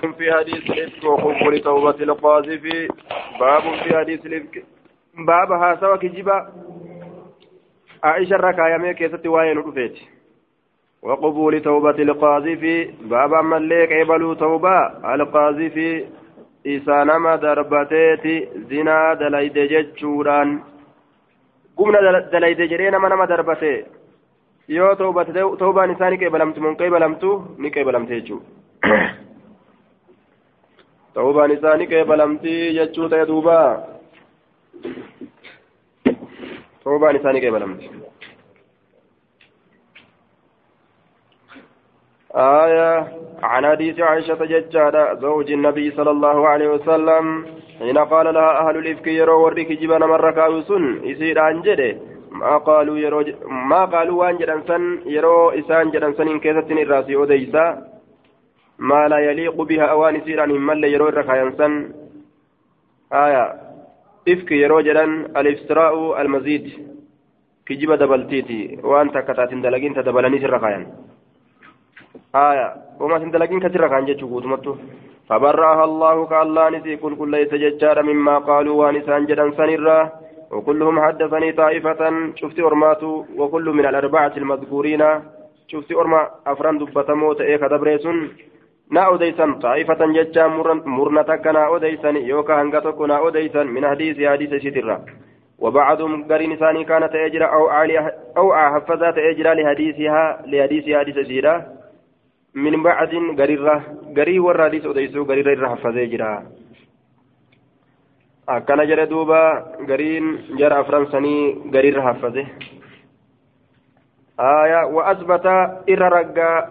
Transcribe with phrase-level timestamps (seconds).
[0.00, 2.62] في حديث الإفك وقبول توبة القاذف
[3.40, 4.64] باب في حديث الإفك.
[5.26, 6.48] باب هاسا وكجبا
[8.04, 9.96] عائشة ركايا كيست وين رفيت.
[11.02, 14.76] وقبول توبة القاذف باب مليك عبلوا توبة.
[15.14, 15.76] القاذف
[16.66, 18.24] إسانما دربتيت
[18.70, 20.60] زنا دليد جتشوران
[21.76, 23.84] قمنا دليد جرينا منما دربتي.
[24.70, 27.70] yoo toobaan isaa ni qeebalamtu mun qeebalamtu ni
[31.14, 33.56] toobaan isaa ni qeebalamti jechuu ta'e duuba.
[36.84, 37.90] Toobaan isaa ni qeebalamti.
[42.34, 43.08] آية
[43.42, 47.46] عن حديث عائشة ججارة زوج النبي صلى الله عليه وسلم
[47.78, 51.96] حين قال لها أهل الإفك يروا ورك جبنا مرة كاوسن يصير عن جده
[52.30, 53.24] ما قالوا يرو
[53.70, 57.89] ما قالوا وان جدن سن يرو إسان جدن سن إن كيستن الراسي أوديسا
[58.80, 61.72] ما لا يليق بها أوان سيران من يرو الركاين سن
[63.12, 63.44] آية.
[64.28, 66.64] إفك يرو جدن الإفسراء المزيد.
[67.66, 70.82] كجب دبلتيتي وأنت كتاتين دلقين تدبلني سرقاين
[72.34, 72.68] آية.
[73.00, 74.74] وما تندلقين كسرقاين جتشو قوتمتو
[75.28, 77.52] فبرأها الله كالله نسي كل كل ليس
[78.08, 79.98] مما قالوا وانسان جدن سنرا
[80.50, 82.02] وكلهم حدثني طائفة.
[82.40, 83.02] شفت أرمات
[83.40, 85.02] وكل من الأربعة المذكورين.
[85.68, 88.18] شفت أرما أفران دبتمو تأيك دبريسون.
[88.90, 90.46] نا أوديسن طائفة ججا
[90.96, 95.04] مرنة كنا أوديسن يوكا هنغتك نا أوديسن من حديث حديث شترا
[95.58, 97.98] وبعضهم قرين ثاني كانت أجرى أو عالي
[98.36, 101.66] أو حفظات أجرى لحديثها لحديث حديث سيرة
[102.54, 103.76] من بعد قريرة
[104.16, 105.96] قري ورى حديث أوديسو قريرة حفظ
[108.50, 109.40] akkana jedhe duuba
[109.86, 110.26] gariin
[110.58, 112.42] jara afran sanii gariirra haffate
[114.40, 115.46] آية وأثبت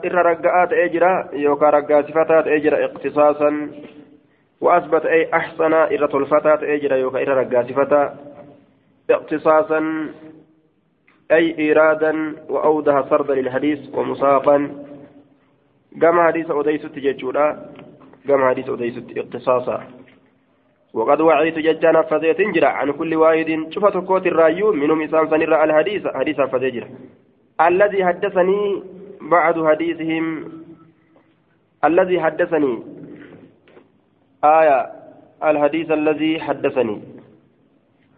[0.05, 3.69] إر رجاء تأجرا يوكا رجاء صفتا تأجرا اقتصاصا.
[4.61, 8.15] وأثبت أي أحسن إر تلفتا تأجرا يوكا إر رجاء صفتا
[9.09, 10.09] اقتصاصا.
[11.31, 14.69] أي إيرادا وأوضح سردا للحديث ومساقا
[16.01, 17.65] كما حديث أوديس تججورا
[18.27, 19.83] كما حديث أوديس اقتصاصا.
[20.93, 23.67] وقد وعيت ججانا فزيت جرا عن كل واحد.
[23.69, 26.87] شفت كوت الرأيو منهم إسان سنرى الحديث حديثا فزيجرا
[27.61, 28.83] الذي حدثني
[29.21, 30.25] بعد حديثهم
[31.83, 32.83] الذي حدثني.
[34.43, 34.79] آية
[35.43, 37.01] الحديث الذي حدثني.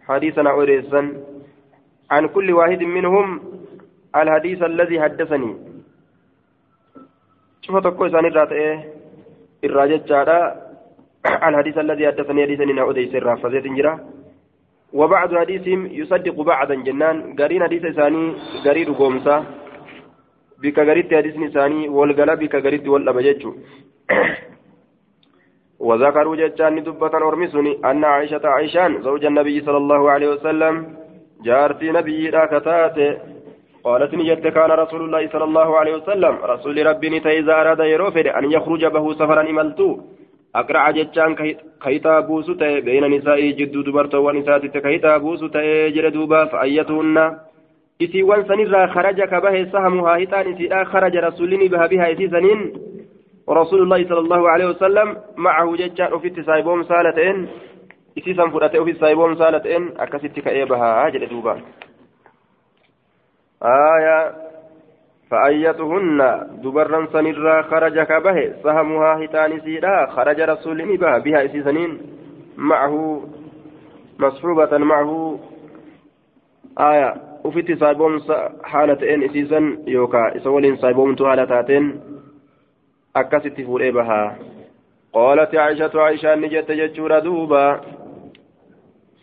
[0.08, 1.02] حديثنا أوريسا
[2.10, 3.40] عن كل واحد منهم
[4.16, 5.56] الحديث الذي حدثني.
[7.62, 8.42] شفت كوت سنرى
[9.64, 10.00] الراجل
[11.26, 13.94] الحديث الذي حدثني حديثني نعوديس الرافزيت جرا
[14.92, 17.16] وبعض حديثهم يصدق بعضا جنان.
[17.38, 18.24] قرين حديث ثاني
[18.64, 19.36] قرير قومسا.
[20.62, 23.42] بك قريت حديث ثاني والقلا بك قريت والأبجج
[25.86, 30.74] وذكروا جتان دبة أرمسني أن عائشة عائشان زوج النبي صلى الله عليه وسلم
[31.46, 32.96] جارتي نبي راكتات
[33.84, 38.44] قالت نجد كان رسول الله صلى الله عليه وسلم رسول ربي نتيزا أراد يروفر أن
[38.52, 39.88] يخرج به سفرا إملتو.
[40.56, 41.34] أقرع جتان
[41.82, 47.38] كيتا بوسو تأي بين نسائي جدو دبرتو ونساتي كيتا بوسو تأي جردوبا فأيتهن
[48.02, 52.72] إسي وانسان خرج كبه سهمها هتان إسي خرج رسولني بها بها إسي سنين
[53.46, 57.48] ورسول الله صلى الله عليه وسلم معه جتان أفي تسايبهم سالتين
[58.18, 61.60] إسي سنفرته أفي تسايبهم سالتين أكست كأيبها جردوبا
[63.62, 64.51] آية
[65.32, 66.20] فأيتهن
[66.62, 72.00] دبرا سنرا خرج كبه سهمها هتان سيدا خرج رسول نبا بها إسيسنين
[72.56, 73.22] معه
[74.18, 75.38] مصحوبة معه.
[76.78, 78.20] آية وفيت سايبون
[78.64, 82.00] حالة إن إسيسن يوكا إسولين سايبون حالتاتين
[83.16, 84.38] أكست فول بها.
[85.12, 87.80] قالت عائشة عائشة نجت جتشورا دوبا.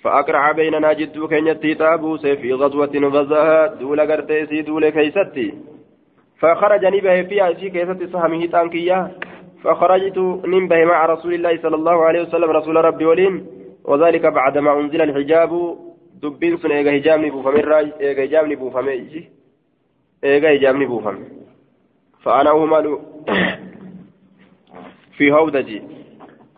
[0.03, 5.78] فأقرع بيننا جدو كن تابوس في غزوة غزاها دول قرتيسي دول كيستي.
[6.39, 9.11] فخرج نبه فيها في كيسة سهمه تانكية.
[9.63, 13.47] فخرجت نبه مع رسول الله صلى الله عليه وسلم رسول ربي ولين.
[13.83, 15.77] وذلك بعدما أنزل الحجاب.
[16.21, 19.09] دبين سن إيغا هجام راج إيغا هجام نبو فمن
[20.23, 21.25] إيغا هجام نبو فمن
[22.23, 22.99] فأنا أهمل
[25.17, 25.83] في هودجي.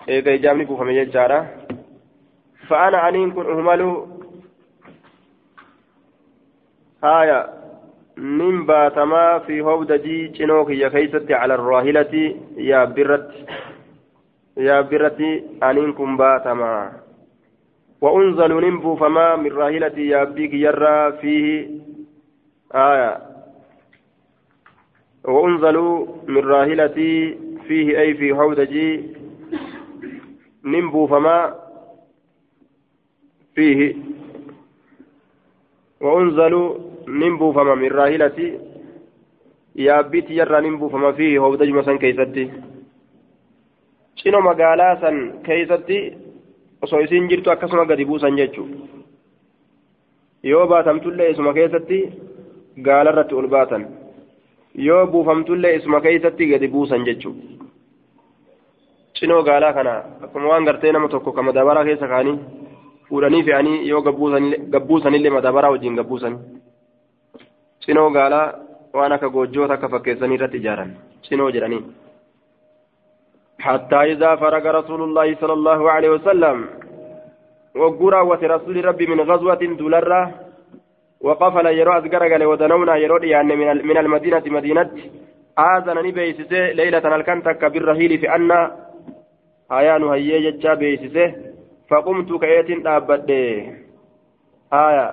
[0.10, 1.50] إيغا هجام نبو فمن يجارة
[2.68, 4.06] فأنا أنين كن أهمل
[7.04, 7.61] آية
[8.21, 13.31] باتما في هودجي جنوك يا كيست على الراهلة يا برت
[14.57, 15.21] يا برت
[15.63, 16.91] أنينكم باتما.
[18.01, 21.69] وأنزل ننبو فما من راهلة يا بيك يرى فيه.
[22.73, 23.18] آية.
[25.25, 27.38] وأنزلوا من راهلتي
[27.68, 29.03] فيه أي في هودجي
[30.63, 31.56] نمبوفما
[33.56, 33.95] فيه.
[36.01, 38.48] وأنزلوا نمبوفما من راهلتي
[39.86, 42.44] yaabbiitti yarraa nin buufama fi hobdajuma san keeysatti
[44.22, 45.98] cino magaalaa san keeysatti
[46.84, 48.63] osoo isiin jirtu akkasuma gadi buusan jechu
[50.52, 52.00] yoo baatamtullee isuma keessatti
[52.88, 53.84] gaalarratti ol baatan
[54.88, 57.31] yoo buufamtullee isuma keeysatti gadi buusan jechu
[59.19, 59.94] cinoo gaalaa kana
[60.28, 62.38] akkuma waan gartee nama tokko ka madabaraa keessa kaanii
[63.10, 64.02] fuudhanii fe'anii yoo
[64.75, 66.36] gabbuusanillee madabaraa wajjin gabbuusan
[67.86, 68.48] cinoo gaalaa
[68.94, 70.95] waan akka goojjoota akka fakkeessanii irratti ijaaran
[71.28, 71.83] cinoo jedhanii.
[73.62, 76.66] حتى إذا فرغ رسول الله صلى الله عليه وسلم
[77.75, 78.22] وقرا
[78.56, 80.22] رسول ربي من غزوة دولرة
[81.22, 83.56] وقفل يرو أزقر ودنونا يرو يعني
[83.89, 84.89] من المدينة مدينة
[85.60, 88.51] آذن نبيسسه ليلة الكنتك بالرهيل في أن
[89.72, 91.36] آيان هيا ججا بيسسه
[91.89, 93.30] فقمت كأيت أبد
[94.74, 95.06] آية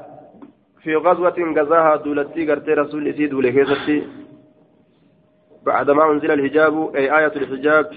[0.82, 4.06] في غزوة غزاها دولتي قرتي رسول إسي دولي كيستي
[5.66, 7.90] بعدما أنزل الحجاب أي آية الحجاب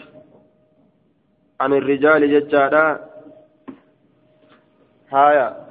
[1.62, 3.06] عن الرجال ججادا
[5.12, 5.68] هايا.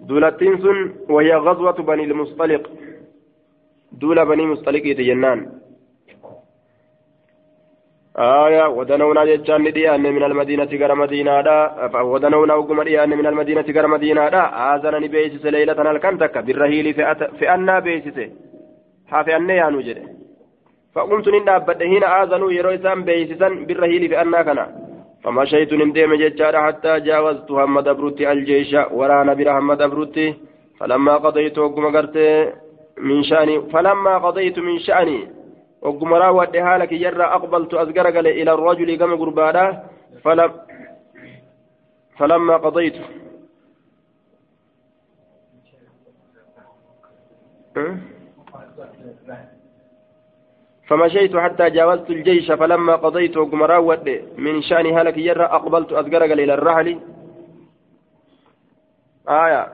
[0.00, 2.70] دولتين سن وهي غزوة بني المصطلق.
[3.92, 5.61] دولة بني مصطلق جنان
[8.18, 13.86] آية ودنونا جتان ديان من المدينة غير مدينة دا ودنونا وقم ديان من المدينة غير
[13.86, 14.42] مدينة دا
[14.74, 16.94] آذنني بيسس ليلة الكنتك بالرهيل
[17.38, 18.18] في أنا بيسس
[19.10, 19.98] حافي أني يا نجد
[20.94, 24.66] فقمت نندا بدهين آذنوا يرويسان بيسسا بالرهيل في أنا كنا
[25.22, 30.34] فمشيت نمديم جتان حتى جاوزت هم دبرتي الجيش ورانا برا هم دبرتي
[30.78, 31.84] فلما قضيت وقم
[32.98, 35.41] من شأني فلما قضيت من شأني
[35.82, 39.84] وقم راود حالك يرى أقبلت أزقرق إلى الرجل كما قربانا
[40.24, 40.52] فلم
[42.16, 42.96] فلما قضيت.
[50.86, 54.08] فمشيت حتى جاوزت الجيش فلما قضيت وقم راود
[54.38, 57.00] من شأن هلك يرى أقبلت أزقرق إلى الرحل.
[59.28, 59.66] آية.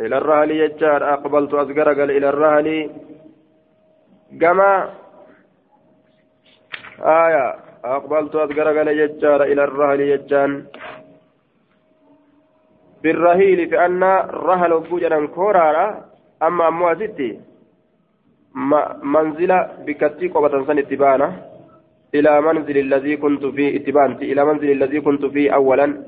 [0.00, 2.90] إلى الرحل يجار أقبلت أزقرق إلى الرحل.
[4.40, 4.90] كما
[7.02, 10.64] آية أقبلت أذكر قال يجار إلى الرهل يجان.
[13.02, 16.04] بالرهيل في أن الرهل وجوجا كورارا
[16.42, 17.40] أما أمو ستي
[19.02, 19.52] منزل
[19.86, 21.28] بكتي قبة سن اتبانا.
[22.14, 26.04] إلى منزل الذي كنت فيه اتبانتي إلى منزل الذي كنت فيه أولا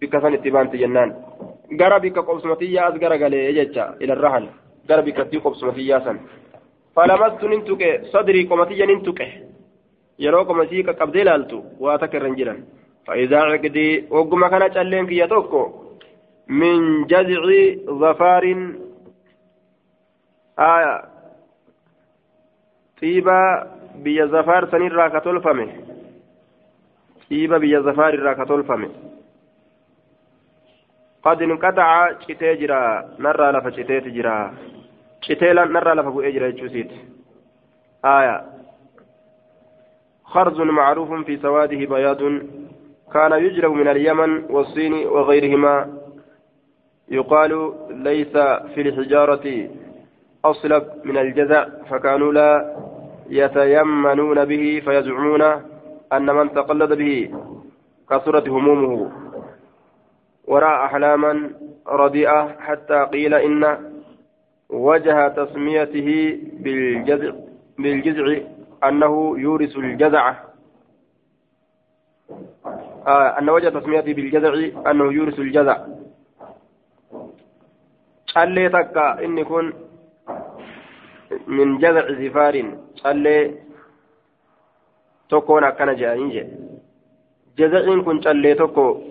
[0.00, 1.14] بكسن اتبانتي جنان
[1.70, 4.48] gara bika qobsumatiyyaa as garagalee jecha ilarrahan
[4.88, 6.18] gara bikkattii qobsumatiyyaa san
[6.94, 8.48] falamastu nin tuqe sadrii
[10.24, 12.60] yeroo qomasii qaqqabdee ilaaltu waa takka irra hin jiran.
[13.08, 15.72] فإذا عقدي وقم كان تشالين كي يتوكو
[16.48, 17.42] من جذع
[17.88, 18.44] ظفار
[20.58, 21.04] آية
[23.02, 23.62] طيبة
[23.94, 25.68] بيا زفار سنين راكتول فمي
[27.30, 28.88] طيبة بيا زفار راكتول فمي
[31.22, 34.54] قد انقطع شتي جرا نرى لفا شتي تجرا
[35.20, 36.52] شتي نرى لفا بؤي جرا
[38.04, 38.57] آية
[40.28, 42.22] خرز معروف في سواده بياض
[43.12, 45.98] كان يجلب من اليمن والصين وغيرهما.
[47.10, 48.32] يقال ليس
[48.74, 49.68] في الحجارة
[50.44, 52.76] أصلب من الجزع فكانوا لا
[53.30, 55.42] يتيمنون به فيزعمون
[56.12, 57.30] أن من تقلد به
[58.10, 59.10] كثرت همومه.
[60.44, 61.50] وراء أحلاما
[61.88, 63.78] رديئة حتى قيل إن
[64.70, 67.32] وجه تسميته بالجزع
[67.78, 68.38] بالجزع
[68.84, 70.34] أنه يورث الجزع.
[73.06, 74.52] آه أن وجه تسميته بالجزع
[74.90, 75.76] أنه يورث الجزع.
[78.34, 79.72] قال لي تكا إن يكون
[81.46, 82.78] من جزع زفار.
[83.04, 83.54] قال لي
[85.30, 86.48] تكون أكنا جائنجة
[87.58, 89.02] جزع إن كنت قال لي تكو.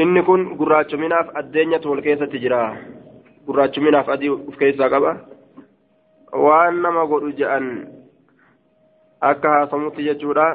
[0.00, 2.76] إن يكون قراج مناف الدنيا والكيسة تجرى
[3.46, 5.26] قراج مناف أدي وفكيسة قبا.
[6.32, 7.88] وأنما قرجان
[9.20, 10.46] akka haasamutti jechuudha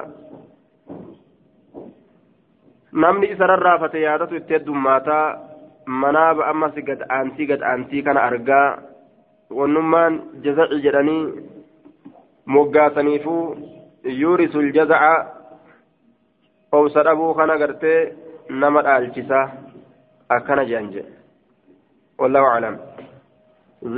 [2.91, 5.25] namni isa rarraafate yaadatu itti heddummaataa
[6.03, 8.77] manaaba ammas gad aantii gad aantii kana argaa
[9.59, 10.13] wannummaan
[10.45, 11.21] jazaci jedhanii
[12.55, 13.43] moggaasaniifuu
[14.21, 15.13] yuurisul jazaca
[16.71, 17.99] obsa dhabuu kana gartee
[18.49, 19.39] nama dhaalchisa
[20.37, 21.13] akkana jedhan jedhe
[22.23, 22.77] wallahu aclam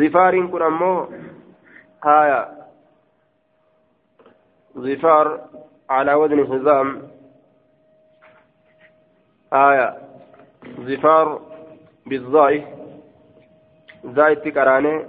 [0.01, 1.07] zifaariin kun ammoo
[2.07, 2.39] haya
[4.77, 5.27] zifaar
[5.89, 6.87] على وزن حزام.
[9.53, 9.97] آية.
[10.79, 11.41] زفار
[12.05, 12.53] بالظاء
[14.03, 15.05] زايد تكراني.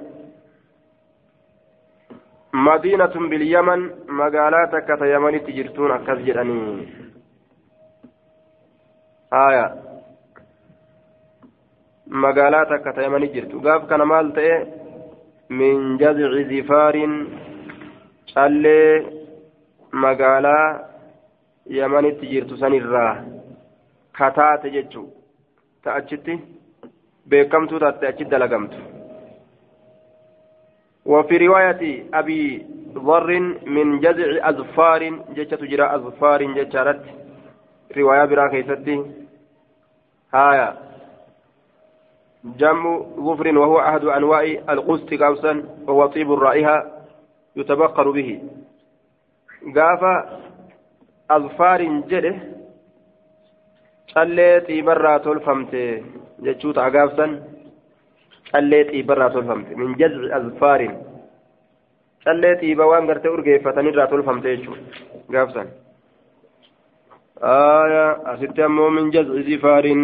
[2.54, 3.90] مدينة باليمن.
[4.08, 6.88] مقالات كتا يمن تجرتون أكز جراني.
[9.32, 9.66] آية.
[12.06, 14.66] مقالات كتا يمن جرتو قاف كان مال
[15.50, 16.96] من جذع زفار
[18.34, 19.17] callee
[19.92, 20.80] magaalaa
[21.66, 23.25] yamanitti jirtu sanirraa
[24.18, 25.09] kataate jechuu
[25.83, 26.38] ta achitti
[27.28, 28.76] beekamtuu taatte achitti dalagamtu.
[31.09, 35.02] وفي رواية أبي ضر من جزع أظفار
[35.35, 37.02] جتة جرى أظفار جتشارت
[37.97, 39.04] رواية برا كيستي
[40.35, 40.76] هايا
[42.45, 46.87] جم ظفر وهو أحد أنواع القسط قوسا وهو طيب الرائحة
[47.57, 48.40] يتبقر به
[49.76, 50.40] قافا
[51.30, 52.34] أظفار جده
[54.14, 55.82] callee xiibarraa tolfamte
[56.44, 57.32] jechuuta agaabsan
[58.50, 60.94] callee xiibarraa tolfamte min jazci azfaarin
[62.24, 64.82] callee xiiba waan gartee urgeeffatanirraa tolfamte jechuudha
[65.34, 65.68] gaabsan
[68.32, 70.02] asitti ammoo min jazci zifaarin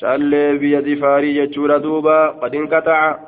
[0.00, 3.18] callee biyya zifaarii jechuudha duuba qadin qataca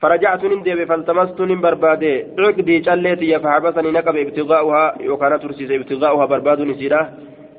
[0.00, 2.14] فرجعت نندب فالتمست من بربادي.
[2.38, 4.94] عقدي جليتي فحبسني نقب ابتغاؤها.
[5.10, 7.10] وكان ترسيس ابتغاؤها برباد نسيرة.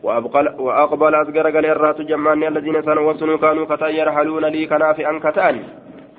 [0.03, 5.55] وأقبل أصغر قال الرات جمعني الذين سنوصنوا كانوا كتا يرحلون لي كناف أن كتان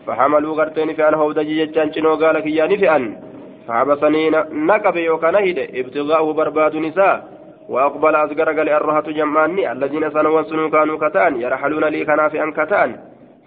[0.07, 3.17] فحملوا غرتين في أن هود جيجان شنو قال كياني في أن.
[3.69, 4.31] فحبسني
[4.71, 7.17] نقب وكان هيد ابتغاؤه برباد نساء.
[7.69, 12.91] وأقبل أصغر قال الرات جمعني الذين سنوصنوا كانوا كتان يرحلون لي كناف أن كتان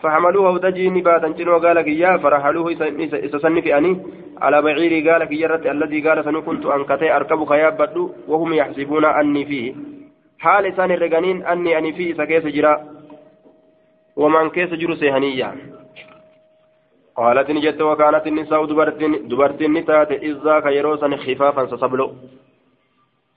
[0.05, 2.67] فحملوه ودجيني باتا جنو قال كيا فرحلوه
[3.25, 3.91] إسسني في أني
[4.37, 9.45] على بعيري قال كيا الذي قال سنو كنت أنكتي أركب خياب بدو وهم يحسبون أني
[9.45, 9.73] فيه.
[10.39, 12.73] حال إسان الرقانين أني أني فيه سكيس جرا.
[14.15, 15.49] ومن كيس جرو سيهنية.
[17.17, 22.07] قالت نجت وكانت النساء دبرتين دبرتين نتات إذا كيروسا خفافا سسبلو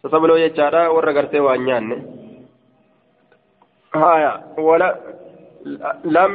[0.02, 1.86] سسبلو يجارا ورقرتي وانيان
[3.94, 4.88] هايا ولا
[6.04, 6.32] لم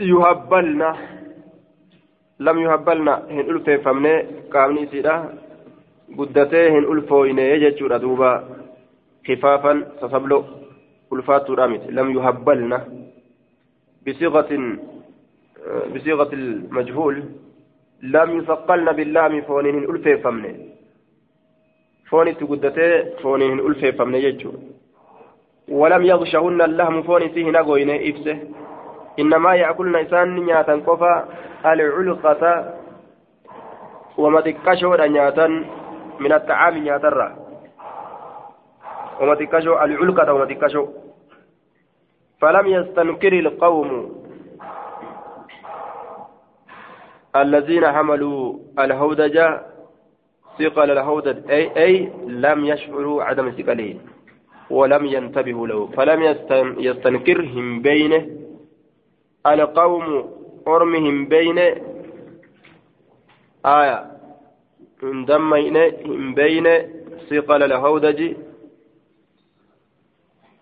[0.00, 0.96] يهبلنا
[2.40, 4.14] لم يهبلنا هن ألفي فمني
[4.52, 5.34] قامني سيدا
[6.18, 8.32] قدتي هن ألفويني يجتشورا دوبا
[9.28, 10.44] خفافا سسبلو
[11.12, 12.78] ألفات رامت لم يهبلنا
[14.06, 14.50] بصيغة
[15.94, 17.24] بصيغة المجهول
[18.02, 20.54] لم يثقلن باللام فونين ألفي فمني
[22.10, 22.88] فوني تقدتي
[23.22, 24.58] فونين ألفي فمني يجتشورا
[25.68, 28.38] ولم يغشهن اللهم فون فيه نغوين إفسه
[29.18, 31.14] إنما يأكلن إسان نياتا قفا
[31.66, 32.42] العلقة
[34.18, 35.46] وما تكشو نياتا
[36.20, 37.36] من الطعام نياتا
[39.20, 40.84] وما تكشو العلقة وما تكشو
[42.40, 44.18] فلم يستنكر القوم
[47.36, 49.36] الذين حملوا الهودج
[50.58, 51.50] ثقل الهودج.
[51.50, 53.94] أي أي لم يشعروا عدم ثقله
[54.70, 55.86] ولم ينتبهوا له.
[55.86, 56.20] فلم
[56.78, 58.37] يستنكرهم بينه
[59.46, 60.34] القوم
[60.68, 61.76] أرمهم بينه
[63.66, 64.06] آية.
[65.02, 65.76] اندمين
[66.34, 66.66] بين
[67.30, 68.36] ثقل الهودج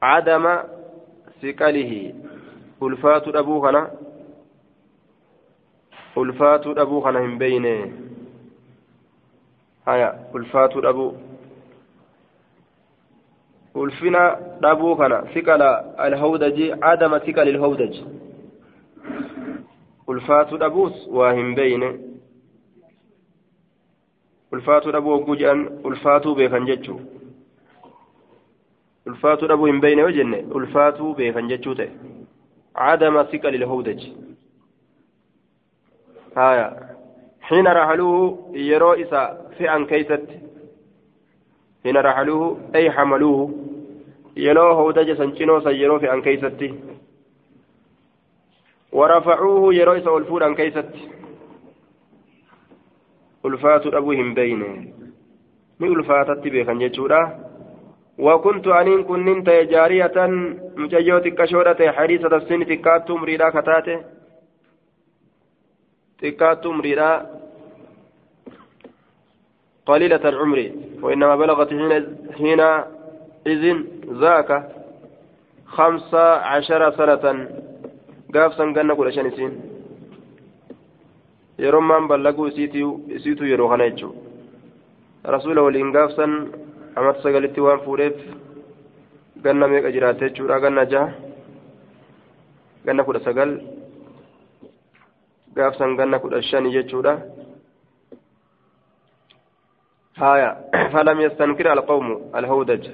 [0.02, 0.58] عدم
[1.42, 2.14] ثقله.
[2.82, 3.90] ألفات أبوهنا
[6.18, 7.92] ألفات أبوهنا من بينه
[9.88, 10.10] آية.
[10.34, 11.12] ألفات أبو.
[14.60, 18.04] dhabuu kana siqala alhawdaji adama siqali ilhawdaji
[20.06, 21.90] ulfaatu dhabuus waa hin beeyne
[24.52, 27.00] ulfaatuu dhabuu hogguu jedhan ulfaatuu beekan jechuu
[29.06, 31.90] ulfaatuu dhabuu hin beeyne yoo jenne ulfaatuu beekan jechuu ta'e
[32.90, 34.12] adama siqali ilhawdaji
[36.34, 36.68] haya
[37.46, 40.26] حين رحلوه يرو إسا في أن كيست
[41.84, 43.50] حين رحلوه أي حملوه
[44.36, 46.74] يلو هودج سنچنو سيرو في أن كيستي
[48.96, 50.88] ورفعوه يرو إسا ألفون أن كيست.
[53.46, 54.72] ألفات أبوهم بينه
[55.80, 57.46] ni ulfaatatti beekan jechuudha
[58.18, 60.16] وكنت أنين كنين جارية
[60.76, 63.96] مجيو تكشورة حديثة السن تكاتو مريدا كتاتي.
[66.20, 67.26] تكاتو مريدا
[69.86, 70.70] قليلة العمر.
[71.02, 71.92] وإنما بلغت حين
[72.38, 72.60] حين
[73.46, 73.84] إذن
[74.20, 74.50] ذاك
[75.66, 77.48] خمسة عشر سنة.
[78.34, 79.52] قاف سنقنا كل شنسين
[81.58, 84.10] يروم من بلغوا سيتو سيتو يرو خنيجو
[85.26, 86.52] rasuula waliin gaafsan
[86.94, 88.14] amata sagalitti waan fuudheef
[89.42, 91.10] ganna meeqa jiraate jechuudha ganna jaha
[92.84, 93.50] ganna kudha sagal
[95.56, 97.18] gaafsan ganna kudha shani jechuudha
[100.14, 100.50] haya
[100.92, 102.86] falam yastankir alqawmu alhawdaj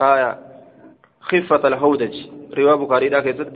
[0.00, 0.30] haya
[1.22, 3.52] خفة الهودج رواية بخاري ذاك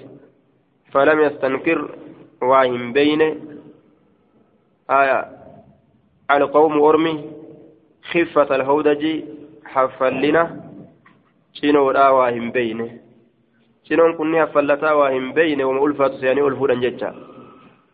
[0.93, 1.95] فلم يستنكر
[2.43, 3.21] واهم بين
[4.91, 5.29] آية
[6.31, 7.25] القوم أرمي
[8.11, 9.23] خفة الهودج
[9.65, 10.43] حفلنا
[11.53, 12.91] شنو لا واهم بينه
[13.85, 17.15] شنون كن حفلتا واهم بينه وما ألفات سياني ألفودا جتا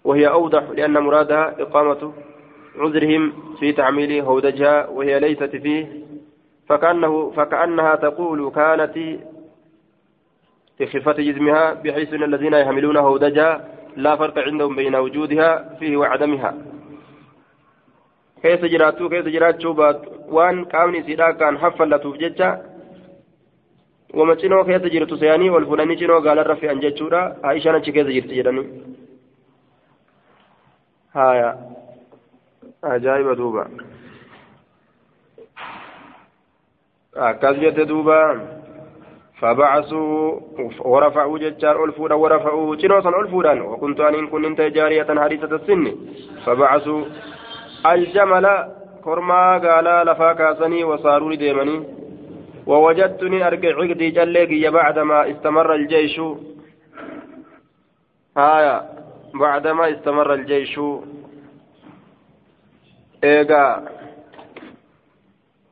[0.05, 2.13] وهي أوضح لأن مرادها إقامة
[2.79, 6.03] عذرهم في تعميل هودجها وهي ليست فيه.
[6.69, 8.97] فكأنه فكأنها تقول كانت
[10.83, 16.55] في خفة جسمها بحيث أن الذين يحملون هودجها لا فرق عندهم بين وجودها فيه وعدمها
[18.43, 22.49] keessa jiraattuu keessa jiraachuu baatu waan qaamni isiidhaa kan haffallatuuf jecha
[24.19, 27.21] wama cinoo keessa jirtu seeyanii ol fuudhanii cinoo gaalarra fe'an jechuudha
[27.51, 28.67] aishaan achi keessa jirti jedhanii
[31.19, 31.51] haya
[32.95, 33.69] ajaa'iba duuba
[37.31, 38.19] akkas jette duuba
[39.43, 40.41] فبعثوا
[40.85, 43.63] ورفعوا ججار ألفودا ورفعوا جنوسا ألفودا.
[43.63, 45.95] وكنت أن كنت جارية حديثة السن.
[46.47, 47.05] فبعثوا
[47.87, 48.47] الجمل
[49.05, 51.83] كرما قال لفا كاسني وصاروا ديمني
[52.67, 56.21] ووجدتني أرجع عقدي جليك بعدما استمر الجيش.
[58.37, 58.83] آية
[59.35, 60.81] بعدما استمر الجيش.
[63.25, 63.85] إيجا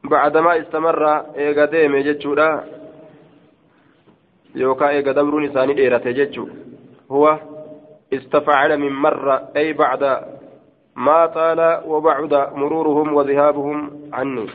[0.04, 1.02] بعدما استمر
[1.36, 2.79] إيجا ديمي جتشورا.
[5.14, 6.50] Dabruun isaanii dheerate jechuun
[7.08, 7.38] huwa
[8.10, 10.12] istafacala min marra ay bacda
[10.94, 14.46] maa xaala wabacda muruuruhum wadihaabuhum canni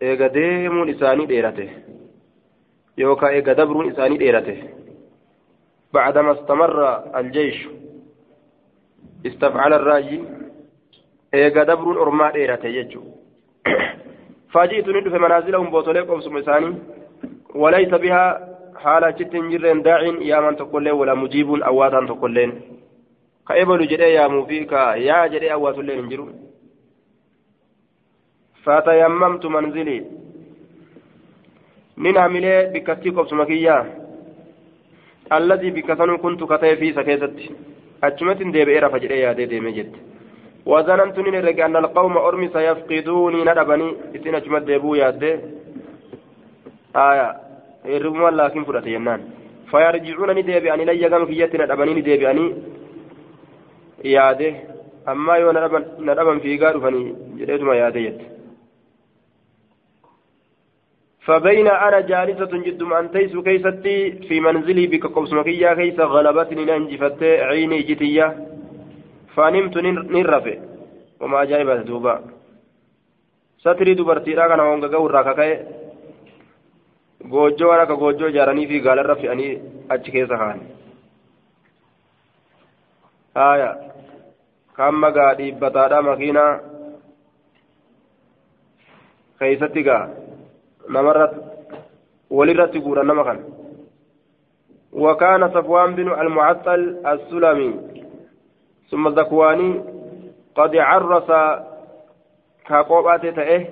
[0.00, 1.66] eega deemuun isaanii dheerate
[2.96, 4.76] yookaan eega dabruun isaanii dheerate
[5.96, 7.68] بعدما استمر الجيش
[9.26, 10.24] استفعل الراجي
[11.34, 13.02] ايغا دبر ارما ديرته يجو
[14.52, 16.74] فاجئت ندف منازلهم بوتوليك وبسم ثاني
[17.62, 18.24] وليس بها
[18.82, 22.52] حالة جتن جرين داع يا من تقول ولا مجيب أواتا تقول
[23.48, 24.72] كأبل جدي يا موفيك
[25.08, 26.26] يا جدي أوات اللين انجرو
[28.64, 30.04] فتيممت منزلي.
[31.96, 33.76] من عملي بكتيك سمكية
[35.32, 37.36] الذي بكثن كنت كتي في سكيست
[38.04, 39.92] أجمت ديبئر فجري يا دي مجد.
[40.66, 41.18] وظننت
[41.66, 43.88] أن القوم أرمي سيفقدوني ندبني.
[44.16, 45.32] إسين أجمت ديبو يا دي.
[46.96, 47.45] آية.
[48.66, 49.26] Fudhate jennaan
[49.70, 52.54] fayarjicuuna ni deebi'anii layya gama kiyyatti na dhabanii ni deebi'anii
[54.14, 54.48] yaade
[55.12, 58.36] ammaa yoo na dhaban fiigaa dhufanii jedheetuma yaade jette
[61.26, 67.22] فبين أنا جالسة جد أن تيس كيستي في منزلي بك قبس مكية كيس غلبتني ننجفت
[67.22, 68.46] عيني جتية
[69.34, 69.76] فنمت
[70.14, 70.54] نرفع
[71.20, 72.14] وما جايبت دوبا
[73.58, 75.52] ستري دبرتي راكنا وانقا قورا كاكاي
[77.20, 79.52] goojjoo waan akka goojjoo ijaaranii fi gaalarra fe'anii
[79.96, 80.60] achi keessa kaan
[83.40, 83.70] haaya
[84.78, 86.52] kan magaa dhiibbataadha makiinaa
[89.38, 90.04] keeysatti gaa
[90.88, 91.28] namarra
[92.30, 93.40] walirratti guuran nama kan
[94.96, 97.80] وكان صفوان بن المعطل السلمي
[98.90, 99.80] ثم زكواني
[100.54, 101.30] قد عرس
[102.66, 103.66] كقوبات تأه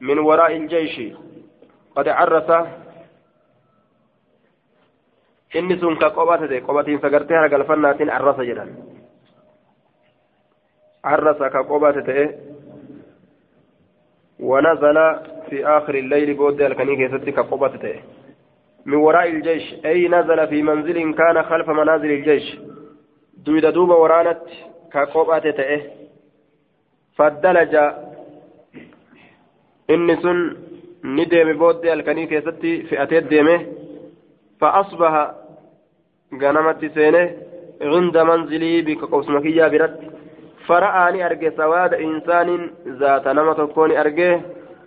[0.00, 1.00] من وراء الجيش
[1.96, 2.50] قد عرس
[5.54, 8.70] inni sun ka qobatate qobatiinsa gartee hargalfannaatiin arrasa jedhan
[11.02, 12.24] arrasa ka qobate ta'e
[14.40, 14.98] ونزل
[15.50, 18.02] في آخر الليل بود الكني كيستي كقبة
[18.86, 22.58] من وراء الجيش أي نزل في منزل كان خلف منازل الجيش.
[23.36, 24.42] دويد دوب ورانت
[24.92, 25.82] كقبة
[27.16, 27.74] فدلج
[29.90, 30.56] إنسن
[33.30, 33.56] deeme
[34.60, 35.24] fa'asbaha
[36.42, 37.22] ganamatti seene
[37.92, 40.06] cunda manzilii bika qobsuma kiyyaa biratti
[40.66, 42.64] fara'aa ni arge sawaada insaaniin
[43.00, 44.30] zaata nama tokkoo ni arge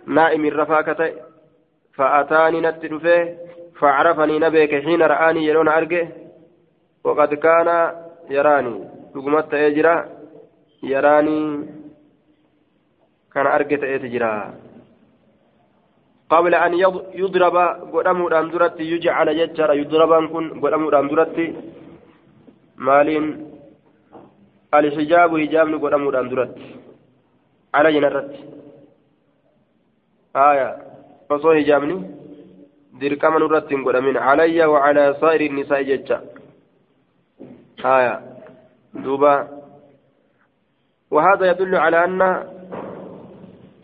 [0.06, 1.12] naa'imin rafaa ka ta'e
[1.96, 3.22] fa'ataanii natti dhufee
[3.80, 6.08] فعرفني نبيك حين رآني يرون أرجه
[7.04, 7.68] وقد كان
[8.30, 8.76] يراني
[9.14, 9.96] لقمت يجرى
[10.82, 11.40] يراني
[13.34, 14.54] كان أرجة يتجرى
[16.34, 16.72] قبل أن
[17.22, 17.56] يضرب
[17.94, 21.36] قدمو داندرت يجعل يجر يضربان كن قدمو داندرت
[22.86, 23.24] مالين
[24.78, 26.56] الحجاب حجاب قدمو داندرت
[27.76, 28.30] على جنرت
[30.48, 30.68] آية.
[31.68, 31.96] جامني
[33.00, 36.22] dirqama nurratti hin godhamin calayya wacalaa saa'iri nisaa'i jecha
[37.82, 38.22] haya
[38.94, 39.34] duuba
[41.14, 42.22] وهذا يدل على أن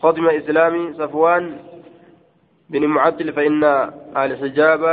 [0.03, 1.43] قدم إسلام صفوان
[2.71, 3.63] بن معدل فإن
[4.17, 4.83] الحجاب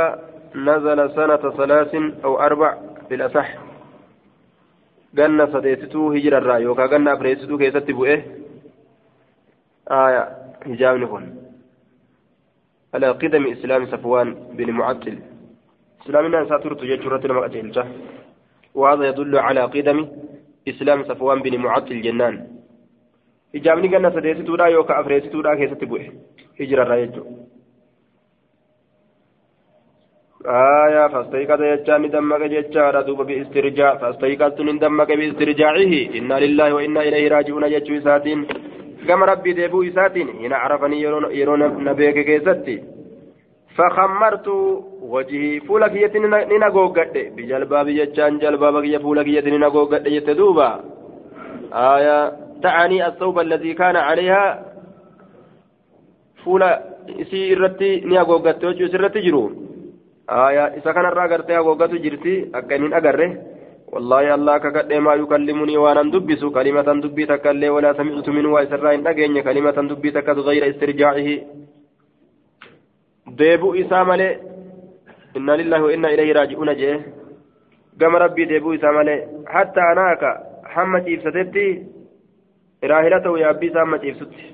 [0.55, 3.69] نزل سنة ثلاث أو أربع في الأصح.
[5.15, 8.17] ganna sadeetituu hijirarraa yookaan ganna afreessituu keessatti bu'e
[9.89, 10.23] aya
[10.65, 11.25] hijaabni kun
[12.93, 15.17] على قدم إسلام صفوان بن معطل
[16.01, 17.85] إسلامنا ساترت جيشورة المقاتل
[18.75, 20.07] وهذا يدل على قدم
[20.67, 22.47] إسلام صفوان بن معطل جنان
[23.53, 26.09] سديسي تودا يوكا أفريسي تودا كيسة تبوئ
[26.59, 27.23] هجرة رايجو
[30.45, 33.95] آية فاستيقظ يجان دمك جيشارة دوب بإسترجاع.
[33.95, 35.93] فاستيقظت دمك بإسترجاعه.
[36.17, 38.47] إنا لله وإنا إليه راجعون جيشو ساتين
[39.07, 40.27] كما ربي ديبو إساتين.
[40.29, 41.01] هنا عرفني
[41.39, 42.83] يرون نبيك كيستي.
[43.75, 44.47] فخمرت
[45.01, 50.69] وجهي فولك يتني نغوغد بجلباب يجان جلباب يا فولك يتني نغوغد يتدوبا.
[51.73, 52.31] آية
[52.63, 54.65] تعني الثوب الذي كان عليها.
[56.45, 56.71] فولا
[57.09, 59.41] isii irratti ni haguuggatte hojii isirratti jiru
[60.79, 63.29] isa kanarraa gartee haguuggatu jirti akka inni agarre.
[63.93, 69.07] والله الله كقد ما يكلمني وأنا دبس كلمة دبي تكلي ولا سمعت منه واسرى ان
[69.07, 71.29] اجين كلمة دبي تكد غير استرجاعه
[73.39, 74.29] ديبو اسامله
[75.37, 76.97] إنا لله وإنا إليه راجعون جيه
[78.01, 79.15] قام ربي ديبو اسامله
[79.53, 80.23] حتى أناك
[80.73, 81.67] حمد إفسدتي
[82.83, 84.45] راهلته يا أبي سامة إفسدتي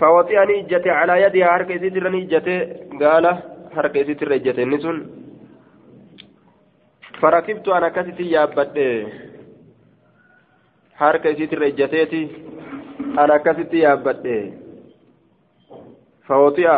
[0.00, 2.56] فوطئني إجتي على يدها حركة سيترني إجتي
[3.00, 3.26] قال
[3.74, 4.96] حركة سيتر إجتي النسون
[7.20, 8.78] فركبت أنا كتتي يابد
[10.94, 12.20] harka isiitirra ijjateeti
[13.18, 14.36] an akkasitti yaabbadhe
[16.28, 16.76] fawxi'a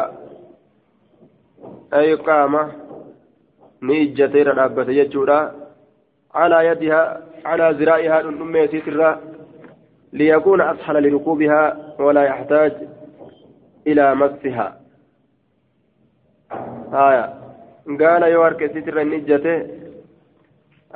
[1.98, 2.62] ay qaama
[3.86, 5.38] ni ijjateera dhaabbate jechuudha
[6.32, 7.04] calaa yadihaa
[7.44, 9.10] calaa ziraa'ihaa dhundhummee isiitirra
[10.12, 11.68] liyakuuna ashala lirukuubihaa
[12.06, 12.74] walaa yaxtaaj
[13.84, 14.72] ilaa maksihaa
[16.92, 17.24] haya
[18.02, 19.54] gaala yoo harka isiitirra inni ijjate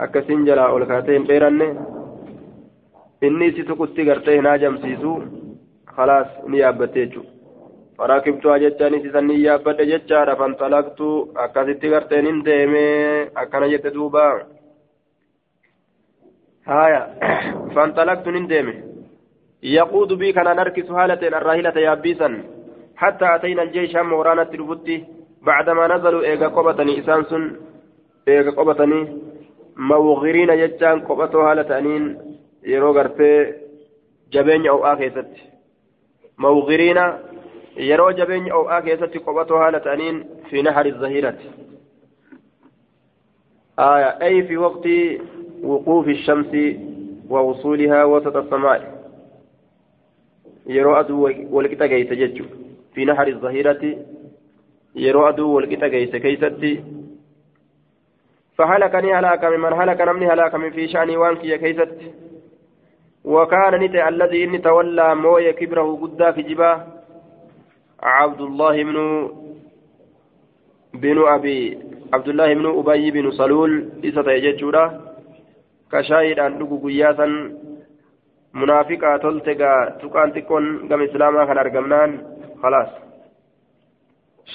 [0.05, 1.69] akkasiin jalaa ol kaatee hin dheeranne
[3.29, 5.15] inni isi tuqutti gartee hin haajamsiisu
[5.97, 7.31] khalaas ni yaabbatte jechuudha
[7.97, 11.09] farakibtuhaa jechaanis isan ni yaabbadhe jechaadha fanxalaqtu
[11.47, 12.85] akkasitti garteen hin deeme
[13.43, 14.29] akkana jette duuba
[16.71, 17.03] haya
[17.75, 18.75] fanxalaqtu nin deeme
[19.75, 22.41] yaquudu bii kanaan harkisu haalateen arraahilata yaabbiisan
[23.03, 25.05] أتينا الجيش هم ورانا التلفتي
[25.43, 27.57] بعدما نزلوا إيغا قبطني إسان سن
[28.29, 29.09] إيغا قبطني
[30.61, 32.05] jechaan qophatoo haala ta'aniin
[32.73, 33.55] yeroo gartee
[34.33, 35.41] jabeenya o'aa keessatti
[36.37, 37.05] mawqiriina
[37.89, 40.17] yeroo jabeenya o'aa keessatti qophatoo haala ta'aniin
[40.51, 41.49] fi nahari zahirati
[43.81, 44.87] آية أي في وقت
[45.63, 46.77] وقوف الشمس
[47.31, 49.01] ووصولها وسط السماء
[50.67, 52.45] يرو أدو والكتا جيس ججو
[52.95, 53.97] في نهر الظهيرة
[54.95, 56.85] يرو أدو والكتا جيس كيستي
[58.57, 61.95] فهلكني هلاك من هلك نمني هلاك من في شأني وانكي كيست
[63.25, 66.87] وكان نتي الذي إني تولى موي كبره قدا في جباه
[68.03, 68.97] عبد الله بن
[70.95, 71.79] بن أبي
[72.15, 74.85] عبد الله بن أبي بن صلول إسا تيججورا
[75.93, 77.27] كشاهد أن لقوا قياسا
[78.55, 82.11] منافقا تلتقى تقان تكون قم إسلاما كان أرقمنان
[82.63, 83.10] خلاص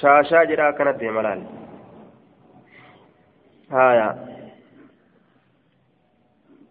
[0.00, 1.40] شاشا جرا كانت ملال
[3.70, 4.08] هايا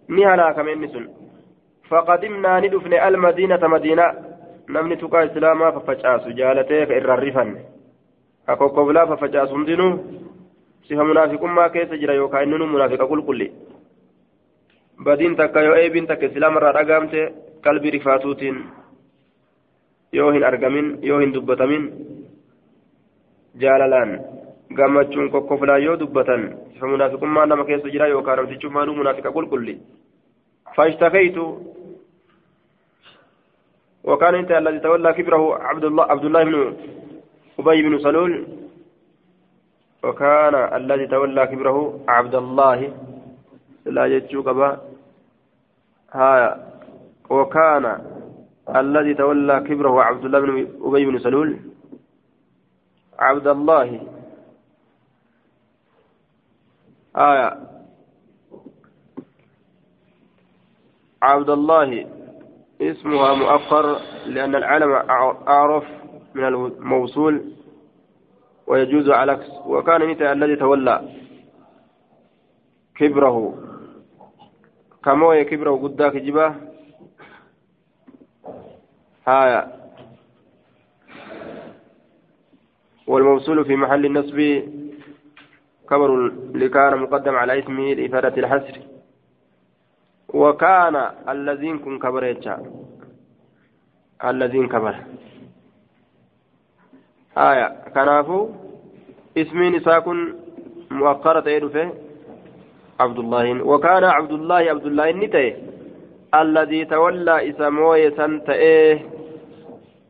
[0.07, 1.05] ni halaakame inni sun
[1.89, 4.13] faqadimnaa ni dhufne almadiinata madiinaa
[4.75, 7.59] namni tuqaa islaamaa faffacaasu jaalatee ka irraan rifanne
[8.45, 9.91] ka kokkoblaa faffacaasu hundinuu
[10.87, 13.47] sifa munaafiqummaa keessa jira yookaan innuu munaafiqa qulqulli
[15.05, 17.21] badiin takka yoo eebiin takka islaamarraa dhagaamte
[17.65, 18.57] qalbii rifaatuutiin
[20.19, 21.83] yoo hin argamin yoo hin dubbatamin
[23.63, 24.19] jaalalaan
[24.77, 29.75] gammachuun kokkoflaa yoo dubbatan sifa munaafiqummaa nama keessa jira yookaan namtichummaanuu munaafiqa qulqulli.
[30.75, 31.37] فاشتكيت
[34.03, 36.75] وكان انت الذي تولى كبره عبد الله عبد الله بن
[37.59, 38.47] ابي بن سلول
[40.03, 42.93] وكان الذي تولى كبره عبد الله
[43.85, 44.47] لا يجوك
[46.11, 46.35] ها
[47.29, 47.85] وكان
[48.75, 51.57] الذي تولى كبره عبد الله بن ابي بن سلول
[53.19, 54.07] عبد الله.
[57.15, 57.57] آية
[61.21, 62.07] عبد الله.
[62.81, 64.91] اسمها مؤخر لأن العالم
[65.47, 65.83] أعرف
[66.35, 67.51] من الموصول
[68.67, 69.49] ويجوز على العكس.
[69.65, 71.09] وكان متى الذي تولى
[72.95, 73.63] كبره.
[75.03, 76.55] كما كبره قداك جباه.
[79.27, 79.84] هايا
[83.07, 84.39] والموصول في محل النصب
[85.89, 88.79] كبر لكان مقدم على اسمه لإفادة الحسر.
[90.33, 90.95] وكان
[91.29, 92.23] الذين كن كبر
[94.25, 94.95] الذين كبر.
[97.37, 97.67] آية.
[97.95, 98.49] كنافو.
[99.37, 100.35] اسمي نساكن
[100.91, 101.91] مؤخرة يدفه
[102.99, 103.63] عبد الله.
[103.63, 105.57] وكان عبد الله عبد الله نتيه
[106.33, 108.99] الذي تولى إسموي سنتئه.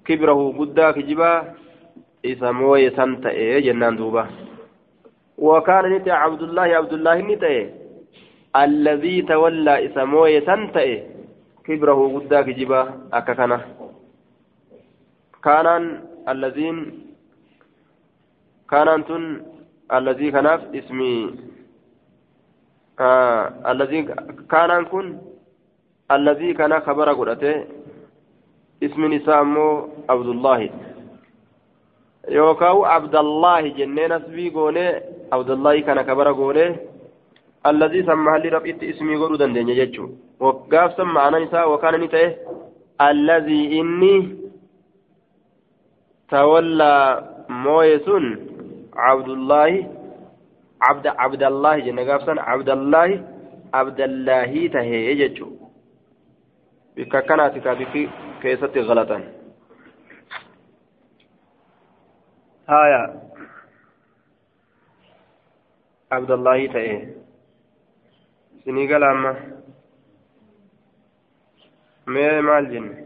[0.06, 0.98] كبره قداك
[2.26, 4.24] جبا إسموي سنتئه جنان دوبا
[5.38, 7.70] وكان نتي عبد الله عبد الله نتئه
[8.56, 11.00] الذي تولى إسموي سنتئه
[11.66, 12.82] كبره قداك جبا
[13.14, 13.60] أككنا
[15.44, 15.68] كان
[16.30, 16.78] الذين
[18.72, 19.24] كان تن
[19.94, 21.14] الذي كناف اسمي
[23.00, 24.00] آه الذي
[24.52, 25.08] كان كن
[26.12, 27.66] الذي كان خبر قرأته
[28.84, 29.44] اسم نساء
[30.10, 30.70] عبد الله
[32.30, 35.02] يوكاو عبد الله جنين أسبي قولي
[35.34, 36.76] عبد الله كان خبر قولي
[37.66, 40.10] الذي سمى لي ربيت اسمي قولوا دندن يجو
[40.40, 42.36] وقاف سمى أنا نساء وكان نتاه
[43.02, 44.16] الذي إني
[46.30, 46.96] تولى
[47.50, 48.26] مويسون
[48.96, 49.72] عبد الله
[50.82, 53.10] عبد عبد الله جنة قاف عبد الله
[53.74, 55.50] عبد الله تهي يجو
[56.96, 58.10] bikka akkanaati kaa bikki
[62.66, 63.22] galatan haya
[66.10, 67.16] abdallahi ta'e
[68.64, 69.32] sinii gala amma
[72.08, 73.06] mee maal jenne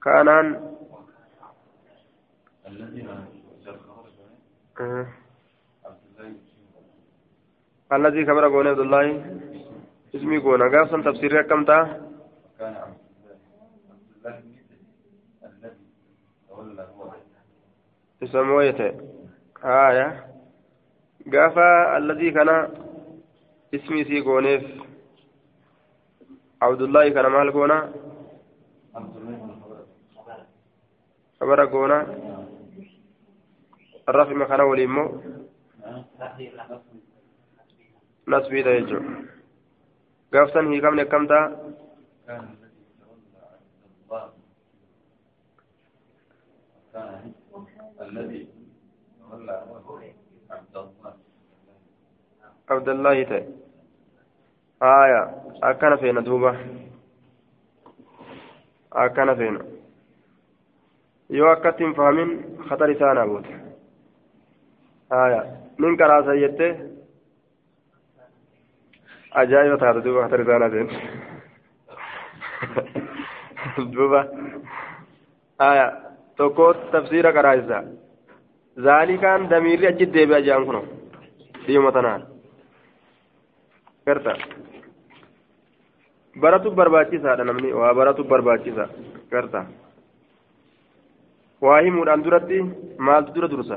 [0.00, 0.48] kaanaan
[7.92, 9.06] الذي كبر قول عبد الله
[10.14, 11.78] اسمي قونا قاسم تفسير كم تا
[12.58, 12.98] كان عبد
[14.16, 14.38] الله
[15.44, 15.76] الذي
[16.48, 16.86] تولى
[18.22, 18.60] اسمه
[19.64, 20.26] آية
[21.32, 22.48] قافا الذي كان
[23.74, 24.64] اسمي سي قونيف
[26.62, 27.92] عبد الله كان مال قونا
[31.40, 31.98] خبر قونا
[34.08, 35.04] الرفع مكان وليمو
[38.30, 39.39] nasbiidha jechuudha
[40.32, 41.46] gaafsan hiikamne akkam ta'a
[52.74, 53.42] abdallahi ta'e
[54.80, 55.20] haya
[55.70, 56.54] akkana feena duuba
[59.04, 59.60] akkana feena
[61.38, 62.30] yoo akkatti hin fahamin
[62.68, 63.54] khatar isaanaa buute
[65.10, 65.40] haya
[65.78, 66.72] nin qaraasa jettee
[69.40, 70.88] ajaa'iba taate duuba khatar isaanaa seen
[73.94, 74.20] duuba
[75.58, 75.86] haya
[76.38, 77.78] tokko tafsiira qaraasisa
[78.86, 80.80] zaalikaan damiirri achitti deebi'a ja'an kuno
[81.66, 82.22] dhiima tanaan
[84.06, 84.32] garta
[86.42, 88.84] baratu barbaachisaadha namni waa baratu barbaachisa
[89.32, 89.60] garta
[91.66, 92.58] waa himuudhaan duratti
[93.06, 93.76] maaltu dura dursa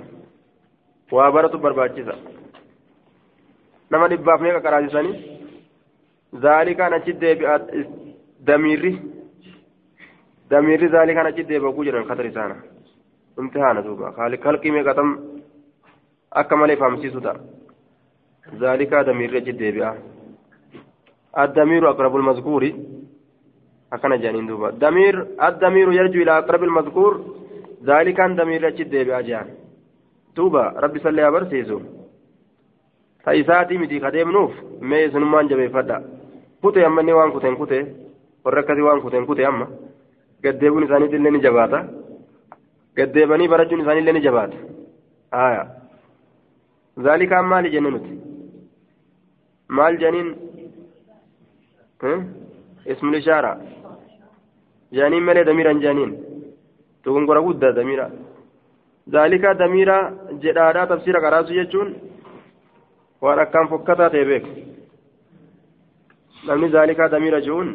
[1.16, 2.14] waa baratu barbaachisa
[3.92, 5.16] nama dhibbaaf meeqa qaraasisanii
[6.42, 7.60] zaalikaan achi deebi'a
[8.48, 8.94] damiirri
[10.50, 12.56] damiirri zaalikaan achi deebi'uu jiran katar isaana
[13.40, 15.10] imtihaana duuba kalqii meeqatam
[16.32, 17.40] akka malee fahamsiisu ta'a
[18.60, 19.94] zaalikaa damiirri achi deebi'a
[21.38, 22.72] الدمير أقرب المذكور
[23.94, 27.14] أكن جانين دوبا دمير الدمير يرجو إلى أقرب المذكور
[27.86, 29.48] ذلك أن دمير أجد بأجان
[30.36, 31.86] توبا ربي صلى الله عليه وسلم
[33.26, 34.54] تايساتي متي خديم نوف
[36.64, 37.80] مي سنمان جبي فدا كوتي أما ني وان كوتين كوتي
[38.46, 39.68] وركتي وان كوتين كوتي أما
[40.46, 41.80] قديبون إساني تلني جباتا
[42.98, 44.58] قديبني برجون إساني لني جباتا
[45.34, 45.64] آية
[47.00, 48.06] ذلك أما لجننت
[49.70, 50.28] مال جنين
[52.88, 53.62] اسم الإشارة
[54.94, 56.12] جانين ملي دميرا جانين
[57.04, 58.08] تكون قرأ قد دميرا
[59.10, 59.98] ذلك دميرا
[60.44, 61.90] جدادا تفسير قراسو يجون
[63.22, 64.73] وأنا كان فكتا تيبك
[66.48, 67.70] namni zaalikaa damiira jechuun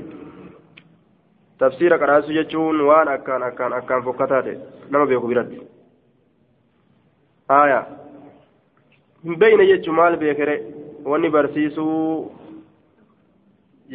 [1.59, 4.57] tafsiira qaraasuu jechuun waan akkaan akkaan akkaan fokkataa ta'e
[4.91, 5.59] nama beeku biratti
[7.53, 7.79] haaya
[9.25, 10.57] hin beeyne jechuun maal beekere
[11.13, 12.33] wanni barsiisuu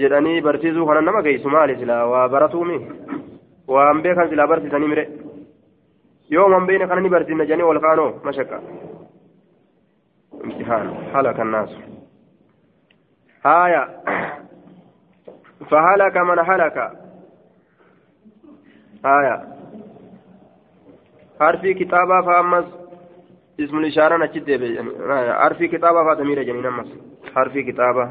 [0.01, 2.77] jedhanii barsiisuu kana nama geessu maali silaa waa baratuumi
[3.77, 5.05] waan beekan silaa barsiisanii mire
[6.29, 8.61] yoo man beeyne kana ni barsiisna jedhanii wal kaanoo mashakka
[10.43, 11.79] imtihaan halaka annaasu
[13.43, 13.81] haaya
[15.73, 16.77] فهلك من هلك.
[19.05, 19.37] آية.
[21.39, 22.65] حرفي كتابة فأمس
[23.59, 24.47] اسم الإشارة نجد
[25.41, 26.89] حرفي كتابة فاتمير جنين أمس
[27.35, 28.05] حرفي كتابة.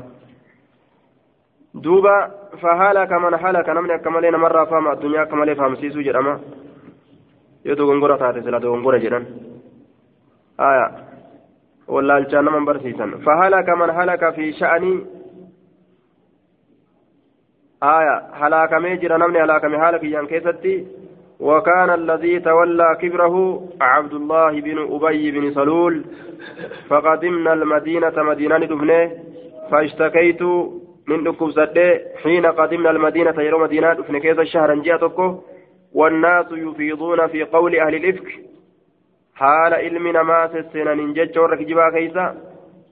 [1.75, 2.16] دوبا
[2.62, 3.68] فهلك من هلك.
[3.68, 6.40] نمني كمالين مرة فهم الدنيا كمالين فهم سيسو جرما
[7.64, 8.59] يدو غنغورة تاتي سلا.
[8.59, 9.25] دو غنغورة جران
[10.61, 10.87] آية.
[11.88, 15.05] والله الجنة من برسيسا فهلك من هلك في شأن
[17.83, 20.87] آية هلاك ميجر نمني هلاك مهالك ين كيستي.
[21.40, 26.05] وكان الذي تولى كبره عبد الله بن أبي بن سلول.
[26.88, 29.11] فقدمنا المدينة مدينة دفنه
[29.71, 30.42] فاشتكيت
[31.09, 31.51] من دكوب
[32.23, 35.40] حين قدمنا المدينة يرو مدينة دفنه كيس الشهر جاءتكو
[35.95, 38.29] والناس يفيضون في قول أهل الإفك.
[39.35, 42.37] حال علمنا ما سسنا ننجج ورك جبا كيسا.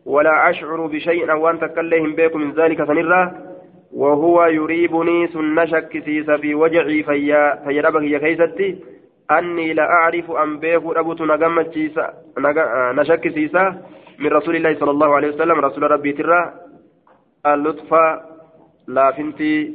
[0.06, 3.49] ولا أشعر بشيء وأن تكلهم بكم من ذلك سنرا
[3.92, 8.78] وهو يريبني سن شكسيس في وجعي فيا فيربك يا كيستي.
[9.30, 11.22] أني لا أعرف أن بيك أبوت
[12.98, 13.82] نشكسيسا
[14.18, 16.52] من رسول الله صلى الله عليه وسلم رسول ربي ترى.
[17.46, 17.94] اللطف
[18.88, 19.74] لا فنتي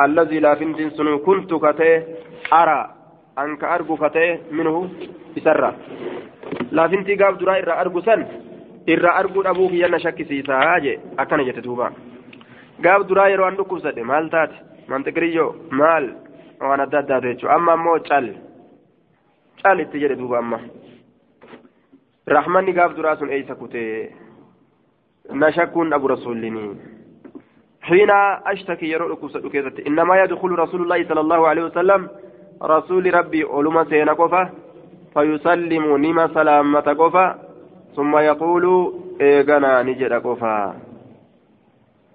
[0.00, 2.02] الذي لا فنتي سن كنت كتي
[2.52, 2.90] أرى.
[3.38, 4.88] أنك أرجو كتي منه
[5.36, 5.76] بسرة.
[6.72, 8.26] لا فنتي قاب درا إرى أرجو سن.
[8.88, 11.92] إرى أرجو أبوك ينا شكسيسا هاجي أكن جتتوبا
[12.84, 14.56] gaaf duraa yeroo an dhukkubsadhe maal taate
[14.88, 16.04] mantiqiriyyoo maal
[16.60, 18.26] waan adda addaatu jechuudha amma ammoo cal
[19.62, 20.58] cal itti jedhe duuba amma
[22.36, 24.10] rahmanni gaaf duraa sun eeysa kutee
[25.42, 26.72] na shakkuun dhabu rasuullinii
[27.82, 28.10] حين
[28.46, 32.08] أشتكي يرو كوسا كيستي إنما يدخل رسول الله صلى الله عليه وسلم
[32.62, 33.42] رسول ربي
[35.14, 36.26] فيسلم نما
[37.96, 38.92] ثم يقول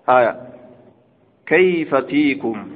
[0.09, 0.46] آية
[1.47, 2.67] كيف تيكم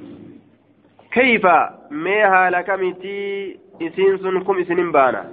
[1.12, 1.46] كيف
[1.92, 5.32] ما هالك متي إسين سن كم إسنين بانا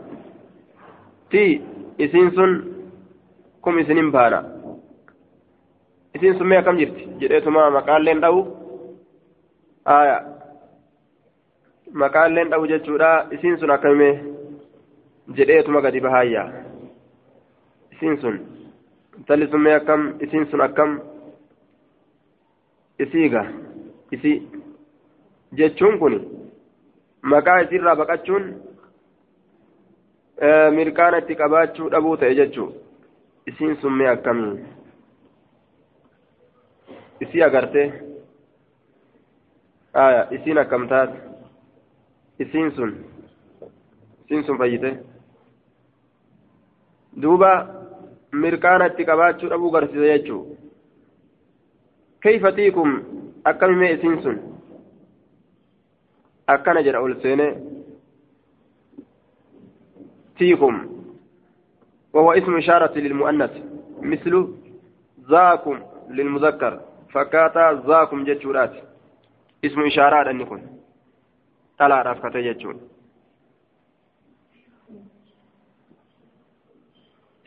[1.30, 1.60] تي
[2.00, 2.64] إسين سن
[3.64, 4.40] كم إسنين بانا
[6.16, 8.46] إسين سن ما كم جرت جريتما مقال لين داو
[9.88, 10.38] آية
[11.92, 14.08] maqaan leen dhabu jechuudha isiin sun akkamime
[15.36, 16.42] jedheetuma gadi bahaayya
[17.92, 18.36] isiin sun
[19.18, 21.00] intalli sun mee akkam isiin sun akkam
[22.98, 23.42] isiiga
[24.12, 24.32] isi
[25.58, 26.14] jechuun kun
[27.22, 28.44] maqaa isiirraa baqachuun
[30.76, 32.68] mirkaana itti qabaachuu dhabuu ta'e jechuu
[33.46, 34.58] isiin sun mee akkamii
[37.26, 37.82] isii agarte
[40.04, 41.18] aya isiin akkam taate
[42.44, 42.92] isiin sun
[44.24, 44.90] isiin sun fayyite
[47.22, 47.50] duuba
[48.32, 50.42] mirkaana itti qabaachuu dhabuu garsiisa jechuu
[52.22, 53.02] كيف تيكم؟
[53.46, 54.38] أكم مي سنسن
[56.48, 57.40] أكن جرى أولسين
[60.38, 61.02] تيكم.
[62.12, 63.62] وهو اسم إشارة للمؤنث.
[64.02, 64.54] مثل
[65.30, 66.80] ذاكم للمذكر.
[67.10, 68.72] فكاتا ذاكم جتشورات.
[69.64, 70.80] اسم إشارة أن يكون.
[71.78, 72.80] تلا رفكة جتشون.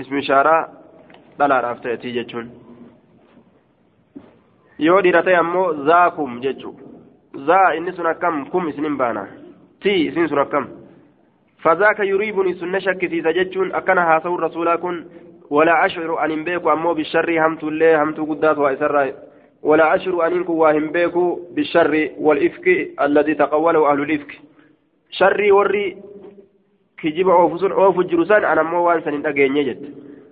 [0.02, 0.84] اسم إشارة
[1.40, 2.61] تلا رفكة جتشون.
[4.82, 6.76] Yoo dhiira ta'e ammoo zaakum jechuun
[7.48, 9.28] zaa inni sun akkam kum isinin baana.
[9.82, 10.68] Ti isin sun akkam.
[11.62, 15.06] فذاك يريبني سنة شك في زجتون أكن هاسو الرسول كن
[15.50, 19.14] ولا أشعر أن بيكو أمو بالشر همت الله همت قدات وإسر
[19.64, 22.68] ولا أشعر أن إنكو واهم بيكو بالشر والإفك
[23.02, 24.32] الذي تقوله أهل الإفك
[25.10, 25.98] شري وري
[26.98, 29.78] كجيب أوفسون أوف الجرسان أنا مو وانسان أجين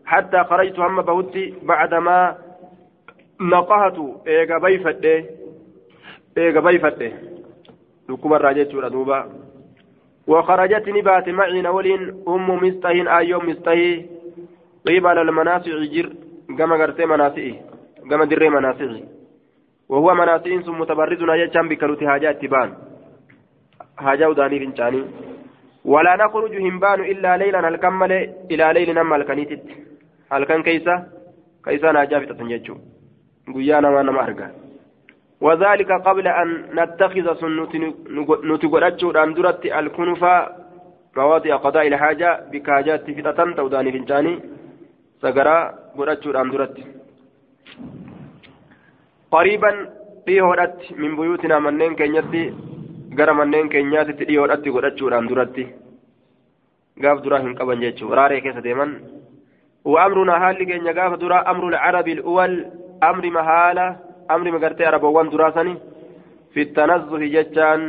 [0.06, 2.38] حتى خرجت هم بهتي بعدما
[3.40, 5.14] naqahatu eega bayfadhe
[6.36, 7.14] eega bayfadhe.
[8.08, 9.28] Dhukkubarraa jechuudha duuba.
[10.30, 14.06] وخرجت نبات معي نولين أم مستهين أيوم مستهي
[14.88, 16.10] قبل المناسع جر
[16.58, 17.56] كما قرتي مناسعي
[18.10, 19.04] كما دري مناسعي
[19.90, 22.70] وهو مناسع ثم متبرزنا يجام بكروت حاجات تبان
[23.98, 25.02] حاجة وداني فنشاني
[25.86, 28.12] ولا نخرج همبان إلا ليلا الكمل
[28.52, 29.66] إلى ليل نما الكنيتت
[30.34, 30.96] الكن كيسا
[31.66, 32.76] كيسا ناجافتة يجو
[33.54, 34.50] guyyaa namaa nama arga
[35.42, 37.74] وذلك قبل أن نتخذ سنة
[38.50, 40.34] نتقرأتشو درت الكنفة
[41.18, 44.34] مواضع قضاء الحاجة بكاجات فتاة توداني فنجاني
[45.24, 45.64] sagaraa
[45.98, 46.84] godhachuudhaan duratti
[49.34, 49.78] qariiban
[50.28, 52.44] dhiyoodhatti min buyuutinaa manneen keenyatti
[53.20, 55.66] gara manneen keenyaatitti dhiyoodhatti godhachuudhaan duratti
[57.04, 58.94] gaaf duraa hin qaban jechuudha raaree keessa deeman
[59.86, 62.66] وأمرنا حال كين جاف درا أمر العرب الأول
[63.04, 63.98] مهالة
[64.32, 65.76] أمر مقرتي عربوان دراسني
[66.54, 67.82] في التنزه جتان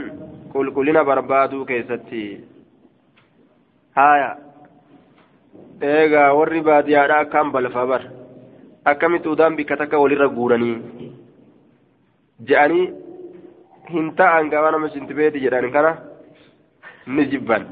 [0.53, 2.41] كل كلنا بربادو كيستي
[3.97, 4.51] هايا
[5.83, 8.03] eegaa warri baadiyyaadha akkaan balfaa bar
[8.91, 10.77] akkamitti udaan bikka takka walirra guuranii
[12.49, 12.85] je'anii
[13.93, 15.93] hin ta'an gaba nama shintibeeti jedhan kana
[17.07, 17.65] ni jibban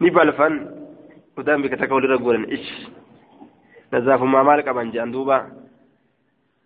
[0.00, 0.54] ni balfan
[1.38, 2.70] udaan bikka takka walirra guuran ish
[3.92, 5.38] nazaafummaa maal qaban je'an duuba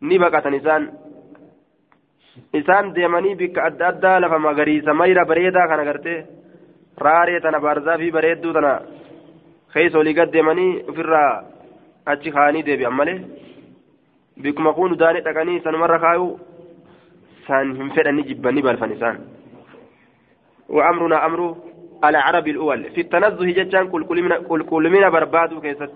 [0.00, 0.84] ni baqatan isaan
[2.60, 6.18] isaan deemanii bikka adda addaa lafa magariisa mayra bareedaa kana gartee
[7.06, 8.72] raaree tana baarzaa fi bareedduu tana
[9.72, 11.30] keessa olii gad deemanii ofirraa
[12.12, 13.18] achi kaanii deebi'an malee
[14.42, 16.32] bikkuma kun udaanii dhaqanii sanumarra kaayuu
[17.42, 19.18] isaan hin fedhanii jibbanii balfan isaan
[20.68, 21.56] وأمرنا أمر
[22.04, 24.02] العرب الأول في التنزه جتان كل
[24.70, 25.92] كل من بربادو كيست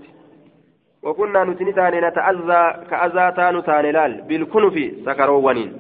[1.02, 4.76] وكنا نتنتان نتأذى كأذى تان تانلال بالكنف
[5.06, 5.70] سكروانين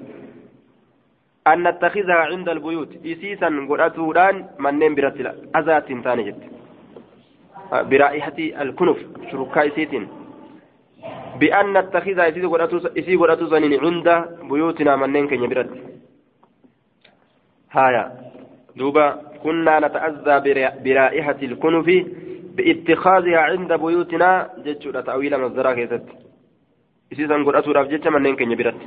[1.46, 2.92] أن نتخذها عند البيوت.
[3.06, 6.42] إسيسا قرأتودان من نم برتلا أذى تنتان جت.
[7.72, 8.98] برائحة الكنف.
[9.30, 10.08] شركاء سيتين
[11.40, 12.28] بأن نتخذها
[12.98, 14.08] إسي قرأتو زنين عند
[14.50, 15.70] بيوتنا من نم كن برت
[17.72, 18.04] هايا.
[18.76, 19.06] دوبا
[19.42, 20.36] كنا نتأذى
[20.84, 21.88] برائحة الكنف
[22.56, 26.06] باتخاذها عند بيوتنا جتشورة تأويل مصدرها كيست.
[27.12, 28.80] إسيسا قرأتو راف جتش من نم كن برت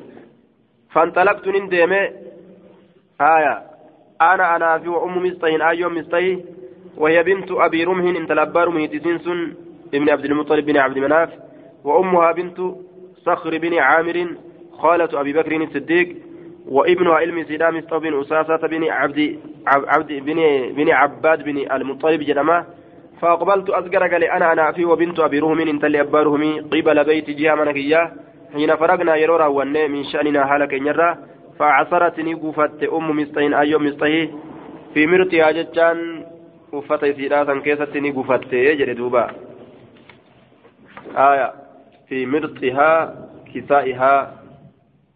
[0.91, 2.01] فانطلقت نندمي
[3.21, 3.55] آية.
[4.21, 6.45] أنا أنا في وأم مستين أيوم مستين
[6.97, 9.53] وهي بنت أبي رمح إن تلبى رمه تسنسن
[9.93, 11.29] ابن عبد المطلب بن عبد مناف.
[11.83, 12.59] وأمها بنت
[13.25, 14.27] صخر بن عامر
[14.71, 16.15] خالة أبي بكر الصديق.
[16.67, 20.39] وابنها علم سلام بن أساسة بن عبد عبد بن
[20.75, 22.65] بن عباد بن المطلب جنما
[23.21, 27.29] فأقبلت أذكر قال أنا أنا في وبنت أبي رهم إن تلي أبا رهمي قبل بيت
[27.29, 28.13] جهة منكية
[28.53, 31.17] حين فرقنا يرورا وني من شأننا هلك نرى.
[31.59, 34.29] فعصرتني قفت أم مستين أيوم مستهي
[34.93, 35.51] في مرتها
[36.73, 39.23] uffata isiidhaa san keessatti ni gufattee jedhe duuba
[41.25, 41.53] aya
[42.07, 43.11] fi mirxihaa
[43.51, 44.21] kisaa'ihaa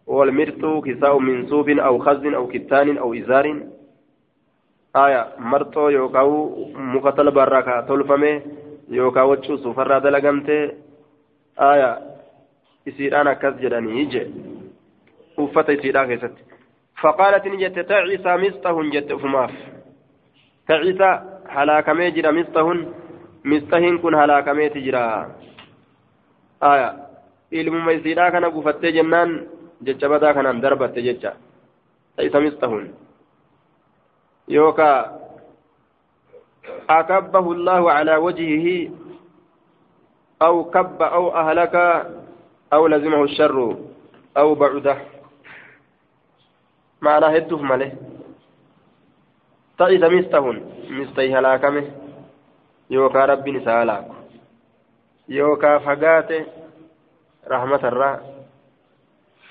[0.08, 3.46] والمرط كساء من صوف أو خز أو كتان أو إزار.
[5.06, 5.22] آية
[5.52, 6.32] مرطو يوكاو
[6.94, 8.34] مقتل براكا تلفمي
[8.90, 10.60] يوكاو تشوسو فرا دلقمتي
[11.72, 11.90] آية
[12.88, 14.24] إسيران أكس جداني يجي
[15.38, 16.44] uffata isiidhaa keessatti
[17.02, 19.52] faqaalat ni jette taciisaa mistahun jette ufumaaf
[20.68, 21.10] taciisa
[21.56, 22.80] halaakamee jira mistahun
[23.44, 25.04] mistahin kun halaakameeti jira
[26.72, 26.88] aya
[27.52, 29.36] ilmuma isiidhaa kana gufattee jennaan
[29.86, 31.36] jecha badaa kanaan darbatte jecha
[32.16, 32.90] taciisa mistahun
[34.48, 35.18] yookaa
[36.90, 38.92] أكبه الله على وجهه
[40.42, 41.76] أو كب أو أهلك
[42.74, 43.78] أو لزمه الشر
[44.38, 44.98] أو بعده
[47.02, 47.92] معنى هدوف ماله
[49.78, 50.58] ta'isa mistahun
[50.90, 51.86] mistahi halaakame
[52.90, 54.16] yookaa rabbiin isa halaaku
[55.30, 56.40] yookaa fagaate
[57.46, 58.18] rahmatarraa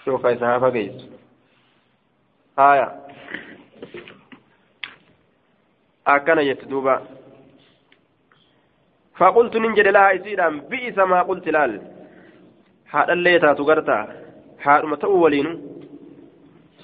[0.06, 1.06] yookaa isa haa fageessu
[6.14, 6.94] akkana jette duuba.
[9.18, 11.72] Faqultu nin jedhe lahaa isiidhaan bi'isa maa qulti laal?
[12.92, 14.02] Haadhallee taatu gartaa?
[14.64, 15.52] Haadhuma ta'uu waliinu?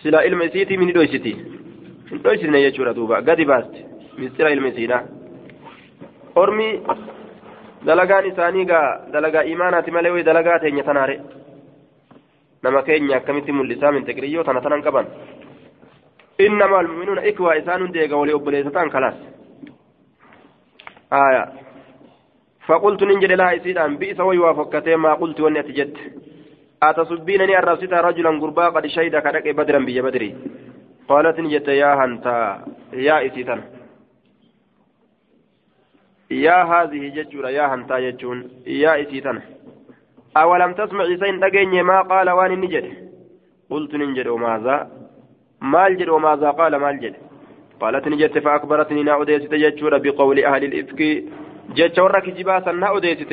[0.03, 1.33] Sila ilma isiitii mini dhoysiti
[2.11, 3.21] hin dhoysitne jechuudha duuba.
[3.23, 3.85] Gadi baasti
[4.19, 4.99] mistira ilma isiidha
[6.35, 6.69] ormi
[7.87, 11.21] dalagaan isaanii gaa dalagaa imaanaati malee wayi dalagaa teenya tanaare?
[12.63, 15.07] Nama keenya akkamitti mul'isaa min tiqiriyyoo tana tanan qaban?
[16.47, 19.15] إنما المؤمنون إخوة إسان ديغا ولي أبليستان خلاص.
[21.13, 21.45] آية.
[22.67, 25.97] فقلت ننجل لها إسيدان بئس ويوافقتين ما قلت وأني أتجد
[26.83, 30.31] أتصبينني الرسيت رجلا قربا قد شهد كدك بدرا بي بدري.
[31.09, 32.37] قالت نجت يا هنتا
[32.93, 33.61] يا إسيتن
[36.31, 39.41] يا هذه ججورة يا هنتا ججون يا إسيتن
[40.37, 42.87] أولم تسمع سين دقيني ما قال وان نجد؟
[43.71, 45.02] قلت ننجد وماذا؟
[45.73, 47.21] maal jedhe wamaasaa qaala maal jedhe
[47.83, 51.01] قالت نجت فأكبرتني نا أديست جتشورا بقول أهل الإفك.
[51.75, 53.33] جتشورا كجبا سنا أديست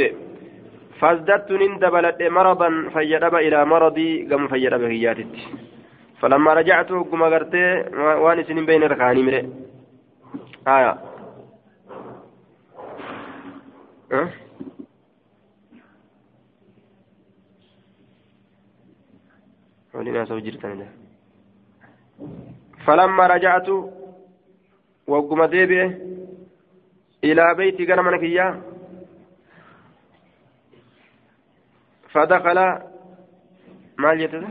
[0.99, 5.34] فازددت نندبلت مرضا فيدب إلى مرضي قم فيدب هياتت.
[6.19, 7.55] فلما رجعت قم قرت
[8.23, 9.41] واني سنين بين ركاني مري
[10.67, 10.93] آية.
[14.11, 14.30] أه؟
[19.93, 20.99] ولنا سوجرتنا
[22.86, 23.70] فلما رجعت
[25.07, 25.91] وقم ديبئ
[27.24, 28.61] إلى بيتي قال منك إياه؟
[32.11, 32.59] فدخل
[33.97, 34.47] ما جتده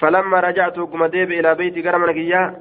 [0.00, 2.56] فلما رجعت قم ديبئ إلى بيتي قال منك إياه؟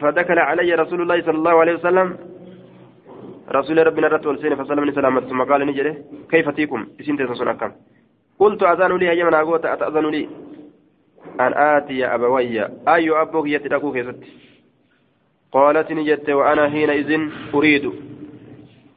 [0.00, 2.18] فدخل علي رسول الله صلى الله عليه وسلم.
[3.48, 5.20] رسول ربنا رت والسين فسلمني سلامة.
[5.20, 7.72] ثم قال نجري كيف تيكم اسم تنسون أكم
[8.38, 10.28] قلت أذان لي أيما أقوت أتأذن لي.
[11.40, 14.20] أن آتي أبوي أي أبوك يتدكو كيست
[15.52, 17.10] قالت نجت وأنا حينئذ
[17.54, 17.84] أريد.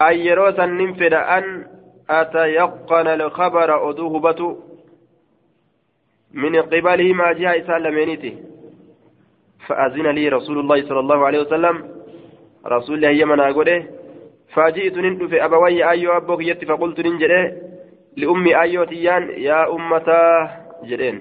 [0.02, 1.66] أن يروسا ننفد أن
[2.10, 4.56] أتيقن الخبر أدوه بتو
[6.34, 8.38] من قبله ما جاء سالمينيتي
[9.68, 11.76] فأذن لي رسول الله صلى الله عليه وسلم.
[12.66, 13.86] رسول الله يمن أقوله
[14.54, 17.75] فجئت ندف أبوي أيو أبوك يت فقلت ننجده.
[18.18, 20.22] لأمي أيو تيان يا أمتا
[20.84, 21.18] جدين.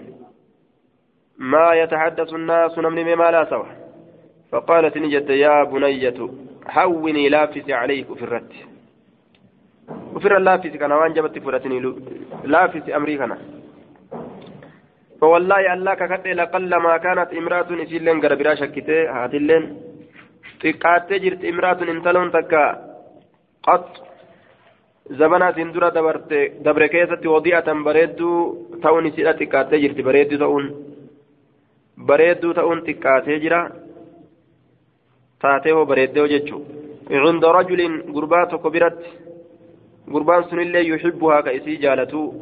[1.38, 3.66] ما يتحدث الناس نمني ما لا سوى
[4.52, 6.18] فقالت نجد يا بنية
[6.66, 8.52] حوني لافس عليك في الرد.
[10.14, 11.78] وفر اللافس كان وان جبت فرتني
[12.44, 13.38] لافس أمري كان.
[15.20, 19.64] فوالله الله ككت لقل ما كانت امرأة إسيلين قربرا شكتة هاتلين.
[20.64, 22.60] xiqqaattee jirti imraatun intaloon takka
[26.64, 28.36] dabre keessatti wadi'atan bareedduu
[28.82, 30.66] ta'uun isidha xiqqaattee jirti bareedduu ta'uun
[31.98, 33.60] bareedduu ta'uun xiqqaatee jira
[35.40, 36.62] taatee hoo bareeddee hoo jechuu
[37.10, 37.80] عند رجل
[38.14, 38.98] غربات كبرت
[40.12, 42.32] غربان سن الله يحبها كإسي جالتو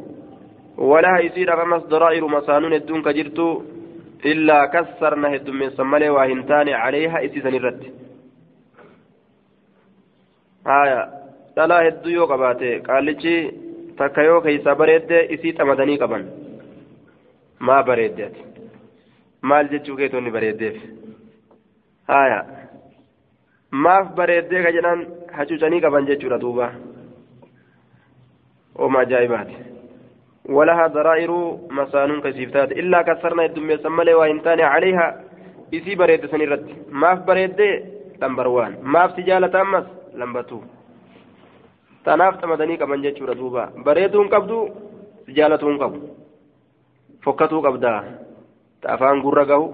[0.77, 3.61] ولا يصير أمس ضرائر مسانون الدون كجرتو
[4.25, 7.81] إلا كسرنا هدوم من سمالي وهنتان عليها إسي سنرت
[10.63, 11.22] haya
[11.55, 13.33] dhalaa hedduu yoo qabaate qaallichi
[13.97, 16.23] takka yoo keeysa bareedde isii xamadanii qaban
[17.67, 18.41] maa bareedde ati
[19.51, 20.77] maal jechuu keetonni bareeddeef
[22.13, 22.39] haya
[23.85, 25.05] maaf bareeddee ka jedhan
[25.37, 26.71] hacuucanii qaban jechuudha duuba
[28.87, 29.57] oma ajaa'ibaati
[30.49, 31.31] ولها ضرائر
[31.71, 35.23] مسانون كسيفتات إلا كسرنا الدمية سمالي وإن تاني عليها
[35.73, 37.59] إسي بريد سنرد ماف بريد
[38.21, 39.85] لمبر وان ماف سجالة أمس
[40.17, 40.63] lambatu
[42.03, 44.57] tanaaf xamadanii qaban jechuudha duuba bareeduun qabdu
[45.35, 45.99] jaalatuun qabu
[47.23, 47.99] fokkatuu qabdaa
[48.81, 49.67] ta afaan gurra gahu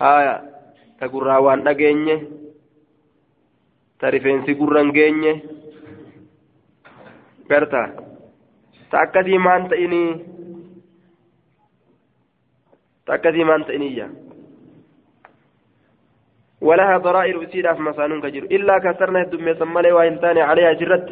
[0.00, 0.34] haya
[0.98, 2.16] ta gurraa waan dhageenye
[3.98, 5.32] ta rifeensi gurra hin geenye
[7.50, 7.82] garta
[8.90, 10.10] ta akkasii maan ta'inii
[13.06, 14.06] ta akkasii maan ta'iniyya
[16.60, 21.06] ولها ضرائر أسيرة في مسانون كجر إلا كسرنا الدمية سمالي وإن تاني عليها جرت.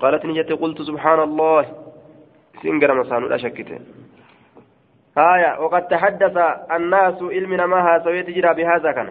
[0.00, 1.64] قالت نجت قلت سبحان الله
[2.62, 3.78] سنجر مسانون أشكته
[5.18, 6.36] آية وقد تحدث
[6.76, 9.08] الناس علمنا ما سويت جرى بهذا كان.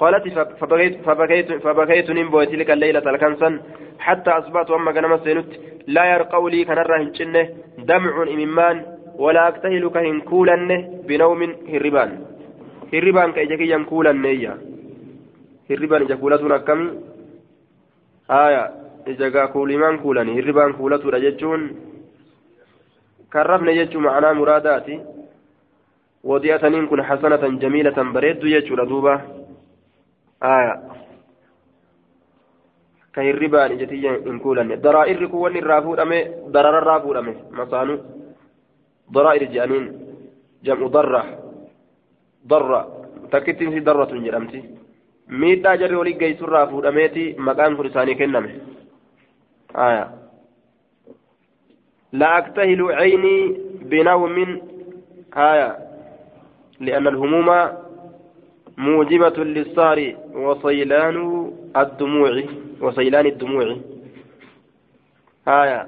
[0.00, 0.24] قالت
[0.60, 3.60] فبكيت فبكيت فبكيت نمبو تلك الليلة الكنسن.
[3.98, 5.46] حتى أصبحت أما كان مسينت
[5.86, 7.48] لا يرقوا لي كان الرهن
[7.78, 8.76] دمع إممان.
[9.16, 10.68] ولا أكتهل كهن كولن
[11.08, 12.31] بنوم هربان.
[12.92, 14.56] Hirribaan ka ija kiyyan kuulanneeyya
[15.68, 16.86] hirribaan ija kuulatuun akkami
[18.28, 18.62] haya
[19.06, 21.62] ija gaa kuulimaan kuulani hirribaan kuulatuudha jechuun
[23.32, 25.00] kan rafne jechuun ma'anaa muraadaati
[26.30, 29.20] wadi'ataniin kun hasanatan jamiilatan bareeddu jechuudha duuba
[30.40, 30.74] haya
[33.12, 36.18] ka hirribaan ija tiyyan hin kuulanne daraa'irri kun wanni irraa fuudhame
[36.52, 37.98] darararraa fuudhame masaanu
[39.14, 39.86] daraa'ir jedhaniin
[40.68, 41.24] jam'u darra
[43.30, 44.64] takkittiin si darratu hin jedhamti
[45.44, 48.52] miidhaa jarri walii geessurraa fuudhameeti maqaan kun isaanii kenname
[49.74, 50.10] aya
[52.12, 54.60] لا أكتهل عيني بنوم
[55.36, 55.76] آية
[56.80, 57.48] لأن الهموم
[58.78, 61.16] موجبة للسهر وصيلان
[61.76, 62.42] الدموع
[62.80, 63.76] وصيلان الدموع
[65.48, 65.80] آية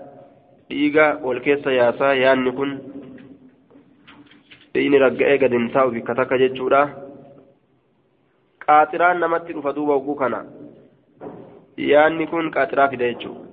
[1.22, 2.70] wal keessa yaasaa yaanni kun
[4.82, 6.80] inni ragga'ee gad hin taa'u bikka takka jechuudha.
[8.66, 10.44] Qaaxiraan namatti dhufa duuba oguu kana.
[11.90, 13.44] Yaanni kun qaaxiraa fida jechuudha.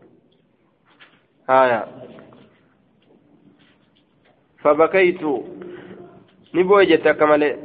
[1.47, 1.79] Haya
[4.63, 5.33] fabakaytu
[6.53, 7.55] ni boo'e jette akka malee.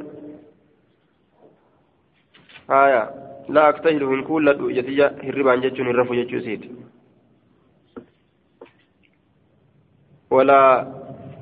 [2.68, 3.02] Haya
[3.48, 4.70] laa aktahilu hin kuulladhu.
[4.70, 6.70] Ijatiyya hirribaan jechuun hin rafu jechuu isiiti
[10.30, 10.86] walaa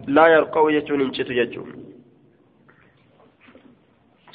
[0.06, 1.83] laa yarqa'u jechuun hin citu jechuudha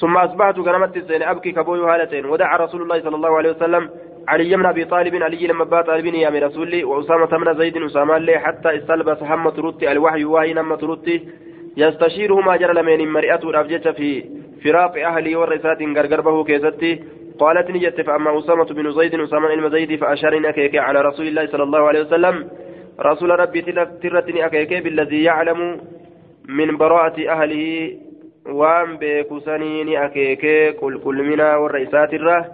[0.00, 3.90] ثم أصبحت كنمت السين أبكي كبوي هالتين ودعا رسول الله صلى الله عليه وسلم
[4.28, 8.38] علي بن أبي طالب علي لما بات طالبين يا رسولي وأسامة بن زيد أسامة لي
[8.38, 11.28] حتى استلبس هم ترتي الوحي وهي نم ترتي
[11.76, 14.24] يستشيرهما جرى لمن مرئته الأبجة في
[14.64, 16.92] فراق أهلي والرسات غرغر به كيستي.
[17.40, 21.62] قالت نجت فأما أسامة بن زيد أسامة بن زيد فأشار أكيك على رسول الله صلى
[21.62, 22.36] الله عليه وسلم.
[23.00, 23.60] رسول ربي
[24.02, 25.80] ترتني أكيك بالذي يعلم
[26.48, 27.64] من براءة أهله
[28.96, 32.48] بيكسنين أكيك كل كل منا والرئيسات الره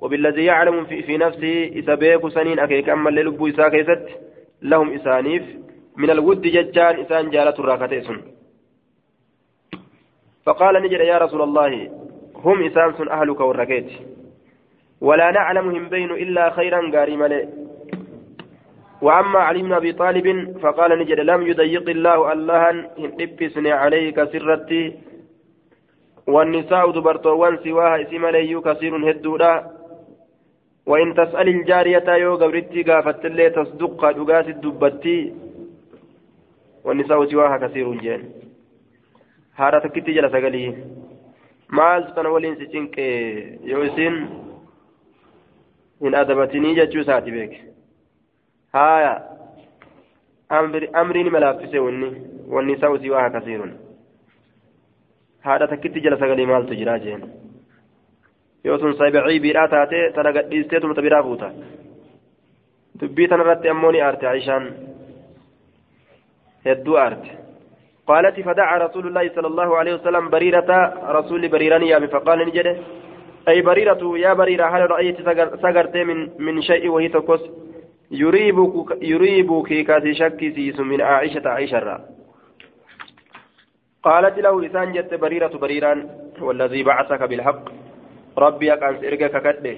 [0.00, 4.06] وبالذي يعلم في, في نفسه إذا بيكسنين أكيك أما اللي لبو إسا كيست
[4.62, 5.42] لهم إسانيف
[5.96, 8.20] من الود ججان إسان جالة الراكتيسن
[10.46, 11.90] فقال نجد يا رسول الله
[12.34, 13.86] هم إسان سن أهلك والركيت
[15.00, 17.48] ولا نعلمهم بين إلا خيرا قاري
[19.02, 25.07] وأما علي بن أبي طالب فقال نجد لم يضيق الله الله إن عليك سرتي
[26.28, 29.70] والنساء دبرتوان سواها اسم لي كثير هدودا
[30.86, 35.34] وإن تسأل الجارية يو قبرتي قافت اللي تصدق دقات الدبتي
[36.84, 38.30] والنساء سواها كثير جين
[39.56, 40.74] هارا تكتي جلس قلي
[41.68, 43.04] maal sana waliin si cinqe
[43.70, 44.14] yoo isin
[46.00, 47.58] hin adabatinii jechuu isaati beeke.
[48.72, 49.12] Haya
[51.02, 52.08] amriin malaaffise wanni.
[55.46, 57.22] Haadha takkitti jala sagalee maaltu jiraa jeen
[58.64, 61.50] yoo sun sabicii biidhaa taate tana gadhiisteetuma ta biraa fuuta
[63.00, 64.72] dubbii tanarratti ammoo ni aarte aishaan
[66.66, 67.30] hedduu aarte
[68.08, 70.70] قالت فدعا رسول الله صلى الله عليه وسلم بريرة
[71.18, 72.76] رسول بريران يا فقال نجده
[73.48, 75.16] أي بريرة يا بريرة هل رأيت
[75.64, 77.42] سقرت من من شيء وهي تقص
[78.10, 82.00] يريبك يريبك كاسي شك سيس من عائشة عائشة
[84.02, 86.08] قالت له إسان جت بريرة بريران
[86.40, 87.64] والذي بعثك بالحق.
[88.38, 89.76] ربي أن إرجك كده.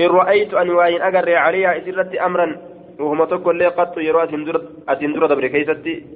[0.00, 2.56] إن رأيت أن وين أجر عليها إسرت أمرا
[2.98, 4.24] وهم تقول لي قط يروى
[4.88, 6.06] أتندر دبر كيستي.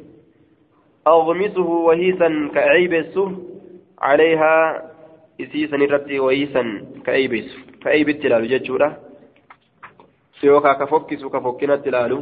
[1.07, 3.19] أغمسه وهيسا كأعيبس
[3.99, 4.83] عليها
[5.41, 6.63] إسيسا نرتي وهيسا
[7.07, 7.49] كأعيبس
[7.83, 8.99] كأعيب التلال جتشورة.
[10.41, 12.13] سيوكا كفكس كفكنا التلال.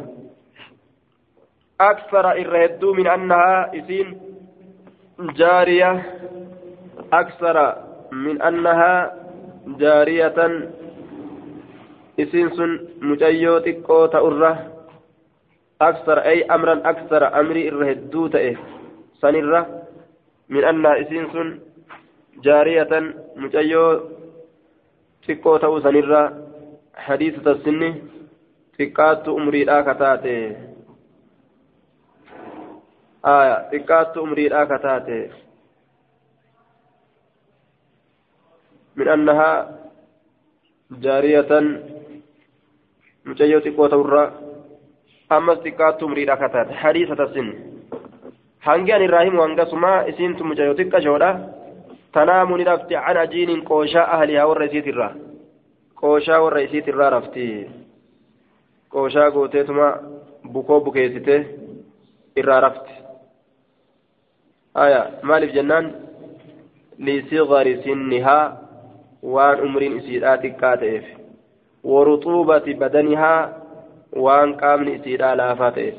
[1.81, 4.30] أكثر إرهدو من أنها إسين
[5.21, 6.03] جارية
[7.13, 7.77] أكثر
[8.13, 9.15] من أنها
[9.67, 10.39] جارية.
[12.21, 14.57] إسين سن مجيوتك قوة أره
[15.81, 18.57] أكثر أي أمرا أكثر أمري الرهدو تأه
[19.21, 19.83] سنرة.
[20.49, 21.59] من أن إسين سن
[22.43, 24.01] جارية مجيو
[25.29, 26.47] تكو تأو سنرة.
[26.95, 27.95] حديثة السن
[28.79, 30.70] تكات أمري لا كتاته
[33.25, 35.31] آية تكات أمري لا كتاته
[38.97, 39.79] من أنها
[40.91, 41.81] جارية
[43.25, 44.03] مجيو تكو تأو
[45.31, 47.49] ammas xiqqaattu umriidha kataate hadiisata sin
[48.67, 51.29] hangi an irraa himu hangasuma isiintu mucayyoo xiqqashoodha
[52.15, 55.13] tanaamu ni rafti an ajiiniin qooshaa ahlihaa warra isiitirraa
[56.01, 57.45] qooshaa warra isiitirraa rafti
[58.95, 59.87] qooshaa gooteetuma
[60.53, 61.37] bukoo bukeessite
[62.43, 63.00] irraa rafti
[64.77, 65.93] آية مالف جنان
[66.99, 68.63] لصغر سنها
[69.23, 71.05] وان عمر إسيراتك كاتئف
[71.85, 73.63] ورطوبة بدنها
[74.13, 75.95] وان قامن إسيرا لافتئف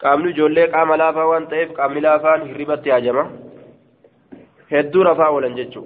[0.00, 3.30] قامن جولي قام لافا وان تئف قامن لافان هربت يا جماعة
[4.72, 5.84] هدو رفا ولن جتشو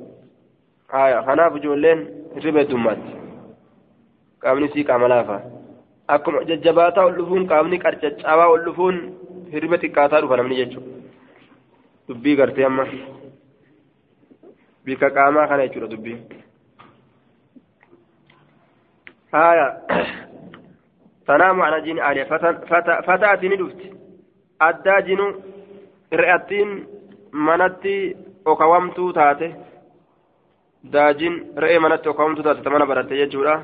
[0.94, 1.98] آية خناف جولين
[2.36, 2.98] هربت دمات
[4.42, 5.38] قامن سي قام لافا
[6.10, 8.96] أكم ججباتا ولفون قامن كارجت أوا ولفون
[9.52, 11.07] hirriba xiqqaataa dhufa namni jechuudha.
[12.08, 12.84] dubbii gartee amma.
[14.84, 16.18] Bika qaamaa kana jechuudha dubbii.
[19.32, 19.66] Haya
[21.26, 22.26] tanaamu ala jini aaliya
[23.06, 23.92] fataati ni dhufti.
[24.68, 25.26] Addaa jinu
[26.12, 26.70] re'attiin
[27.32, 29.54] manatti okawamtuu taate.
[30.92, 33.60] Daajin re'ee manatti okawamtuu taate tamana baratte jechuudha.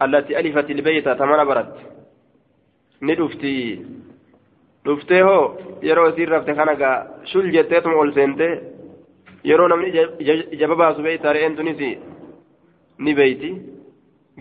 [0.00, 1.80] Allatti alifati ilbeeyta tamana baratte.
[3.00, 3.52] Ni dhufti.
[4.84, 5.42] Dhuftee hoo
[5.88, 6.96] yeroo isiin rafte kana gaa
[7.30, 8.46] shul jetteetuma ol seente
[9.50, 9.88] yeroo namni
[10.54, 11.80] ijaba baasu beeyta re'een tunis
[13.04, 13.50] ni beeyti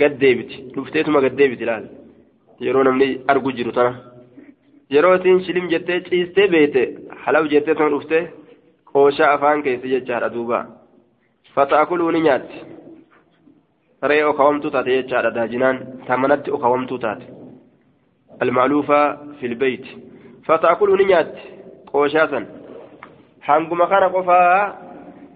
[0.02, 1.86] gad deebiti dhufteetuma gad deebiti laal
[2.66, 3.92] yeroo namni argu jiru tana
[4.94, 6.84] yeroo isiin shilim jettee ciistee beete
[7.24, 8.20] halaw jettee tana dhufte
[8.92, 10.60] qooshaa afaan keessa jechaadha duuba
[11.56, 12.58] fata'akuluu ni nyaatti
[14.10, 15.78] re'ee okawamtuu taate jechaadha daajinaan
[16.08, 17.26] tamanatti okawamtuu taate
[18.44, 19.06] almaaluufaa
[19.40, 20.11] filbeeyt fata'akuluu
[21.92, 22.46] qooshaa san
[23.48, 24.76] hanguma kana qofaa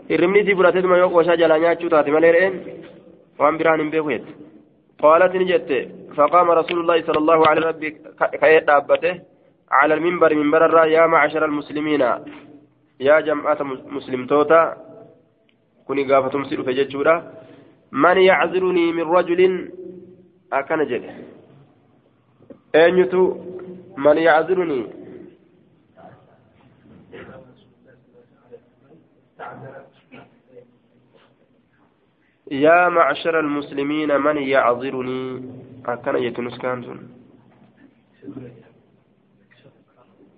[0.10, 2.56] hirribni isii fudhateetuma yoo qooshaa jalaa nyaachuu taate malee re'een
[3.39, 4.26] وان بران بيكويت
[4.99, 5.70] قالت نجت
[6.16, 7.80] فقام رسول الله صلى الله عليه وسلم
[8.41, 9.14] كيد دابته
[9.72, 12.03] على المنبر منبر الرا يا معشر المسلمين.
[12.99, 13.58] يا جماعة
[13.97, 14.62] مسلم توتا
[15.88, 17.16] كوني قافتم سيرو فججورا
[17.91, 19.41] من يعذرني من رجل؟
[20.53, 21.03] أكن جد.
[22.76, 23.24] أنيتو
[23.98, 24.88] من يعذرني؟
[32.52, 35.43] يا معشر المسلمين من يعذرني؟
[35.86, 37.10] أكن يتنس كانتون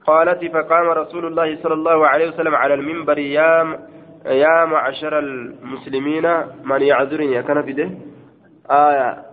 [0.07, 3.79] قالت فقام رسول الله صلى الله عليه وسلم على المنبر يا
[4.25, 6.25] يا معشر المسلمين
[6.63, 7.89] من يعذرني؟ أكن في ده؟
[8.69, 9.26] آية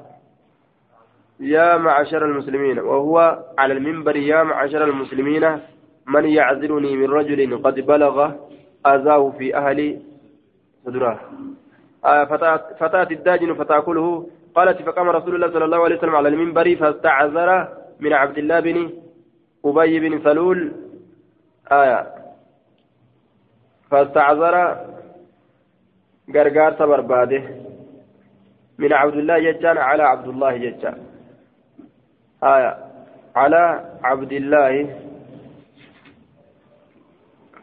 [1.41, 5.59] يا معشر المسلمين وهو على المنبر يا معشر المسلمين
[6.07, 8.30] من يعذرني من رجل قد بلغ
[8.87, 10.01] أذاه في أهل
[10.85, 11.20] صدره.
[12.05, 12.24] آه
[12.80, 17.68] فتاة الداجن فتأكله قالت فقام رسول الله صلى الله عليه وسلم على المنبر فاستعذر
[18.01, 18.91] من عبد الله بن
[19.64, 20.72] أبي بن سلول.
[21.72, 22.07] آية
[23.91, 24.76] فاستعذر
[26.35, 27.43] غرغار برباده
[28.78, 31.14] من عبد الله يجان على عبد الله يجان
[32.45, 32.76] آية.
[33.36, 35.01] على عبد الله.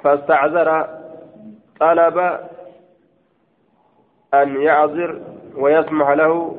[0.04, 0.88] فاستعذر
[1.80, 2.18] طلب
[4.34, 5.22] أن يعذر
[5.56, 6.58] ويسمح له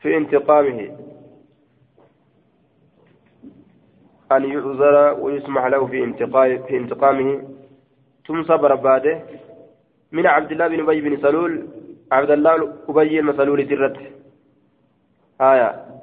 [0.00, 0.98] في انتقامه.
[4.32, 6.04] أن يعذر ويسمح له في
[6.68, 7.48] في انتقامه.
[8.44, 9.22] صبر بعده.
[10.12, 11.68] من عبد الله بن أبي بن سلول
[12.12, 13.96] عبد الله أبي المسلول ترت
[15.40, 15.95] آية.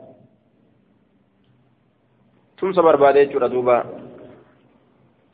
[2.64, 3.84] ثم صبر بعده جرى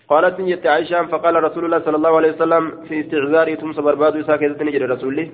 [0.10, 4.22] قالت نجت عائشة فقال رسول الله صلى الله عليه وسلم في استعذاري ثم صبر بعد
[4.22, 5.28] ساكتة نجد رسوله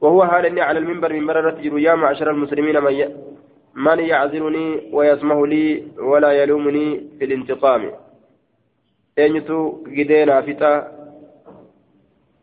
[0.00, 3.02] وهو حال إني على المنبر من مرة يا معشر المسلمين من, ي...
[3.74, 5.64] من يعذرني ويسمح لي
[6.10, 6.86] ولا يلومني
[7.18, 7.82] في الانتقام.
[10.46, 10.70] fixa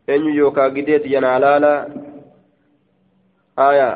[0.08, 1.72] eenyu yookaa gideeti yanaa laala
[3.56, 3.88] aya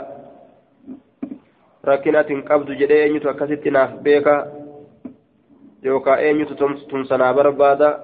[1.89, 4.35] rakkinatin qabdu jedhee eenyutu akkasitti naaf beeka
[5.83, 6.55] yookaan eenyutu
[6.89, 7.99] tumsanaa barbaada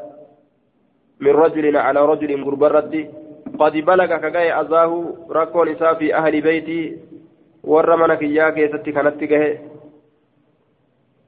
[1.21, 3.07] min rajulin calaa rajulin gurbarratti
[3.59, 6.99] qad balaga kagaye azaahu rakkoon isaa fi ahli beeytii
[7.67, 9.51] warra mana kiyyaa keessatti kanatti gahe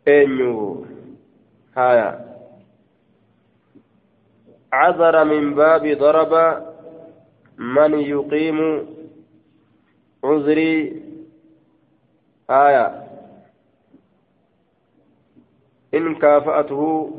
[0.06, 0.86] eenyu
[1.76, 2.08] haya
[4.74, 6.32] عذر من باب ضرب
[7.58, 8.58] من يقيم
[10.24, 11.02] عذري
[12.50, 13.03] آية
[15.94, 17.10] إن كافأته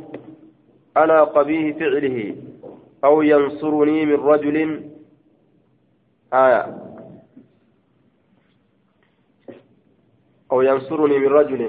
[0.98, 2.36] على قبيه فعله
[3.04, 4.58] أو ينصرني من رجل
[6.34, 6.64] آية
[10.52, 11.62] أو ينصرني من رجل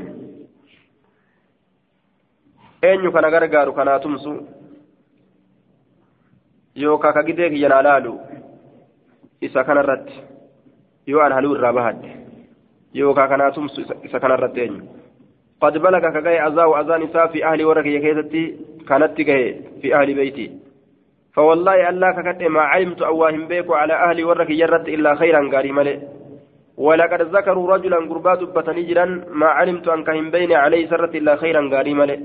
[2.85, 4.37] أين كان غرغار كان تمسو
[7.27, 8.21] gidee kiyya naa laalu
[9.41, 10.13] isa kanarratti
[11.07, 12.11] yoo an haluu irraa bahadde
[12.95, 14.83] yookaan kanaa tumsu isa kanarratti eenyu
[15.61, 18.57] قد بلغ كجاي أزاو أزان إساء في أهل ورك يكيستي
[18.89, 20.51] كانت جاي في أهل بيتي.
[21.35, 25.99] فوالله ألا ككت ما علمت أواهم بيكو على أهل ورك يرت إلا خيرا قاري ملئ.
[26.77, 29.05] ولقد ذكروا رجلا قربات بتنجرا
[29.41, 32.19] ما علمت أن كهم بين عليه سرت إلا خيرا قاري ملئ.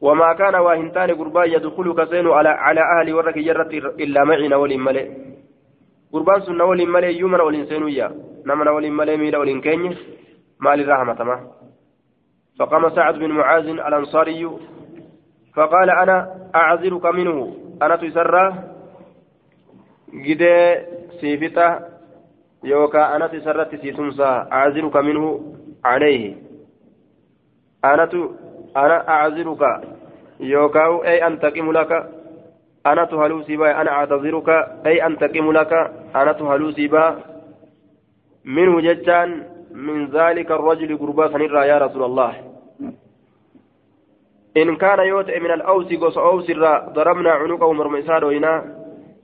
[0.00, 3.72] وما كان واهنتان قربا يدخل كسين على على أهل ورك يرت
[4.04, 5.06] إلا معنا ولي ملئ.
[6.12, 8.06] قربان سنة ولي ملئ يومنا ولي سينويا.
[8.46, 9.96] نمنا ولي ملئ ميلا ولي كيني.
[10.60, 11.40] مال الرحمة تمام
[12.58, 14.50] فقام سعد بن معاذ الأنصاري
[15.54, 17.56] فقال أنا أعذرك منه.
[17.82, 18.54] أنا تسرى
[20.14, 20.76] جدي
[21.20, 21.88] سيفتا
[22.64, 26.34] يوكا أنا تسرت سيتمسا أعذرك منه عليه.
[27.84, 28.10] أنا
[28.76, 29.62] أنا أعذرك
[30.40, 31.06] يوكا.
[31.06, 32.10] أي أنتقم لك.
[32.86, 33.80] أنا تهلو سيبا.
[33.80, 34.48] أنا أعتذرك.
[34.86, 35.72] أي أنتقم لك.
[36.16, 37.20] أنا تهلو سيبا.
[38.44, 39.53] منه ججان.
[39.74, 42.32] من ذلك الرجل قربا سنرى يا رسول الله.
[44.56, 46.50] إن كان يوتئ من الأوس قص أوس
[46.94, 48.54] ضربنا عنقه مرمسار وإنا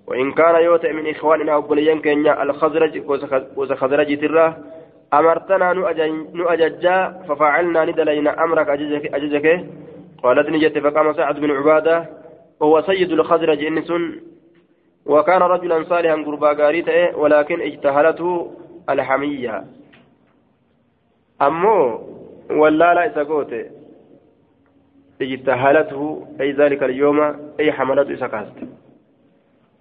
[0.06, 2.98] وإن كان يوتئ من إخواننا أبليان كينيا الخزرج
[3.56, 4.56] قص خزرج ترى.
[5.14, 5.72] أمرتنا
[6.34, 9.66] نؤججا ففعلنا ندلينا أمرك أججك, أججك.
[10.22, 12.06] قالت نجت فقام سعد بن عبادة
[12.60, 13.92] وهو سيد الخزرج إنس.
[15.06, 18.50] وكان رجلا صالحا قربا قاريته ولكن اجتهلته
[18.90, 19.64] الحمية.
[21.40, 22.00] Ammoo
[22.60, 23.60] wallaalaa isa goote
[25.22, 27.20] اجتهلته أي ذلك اليوم
[27.60, 28.66] أي حملته إسا كاسته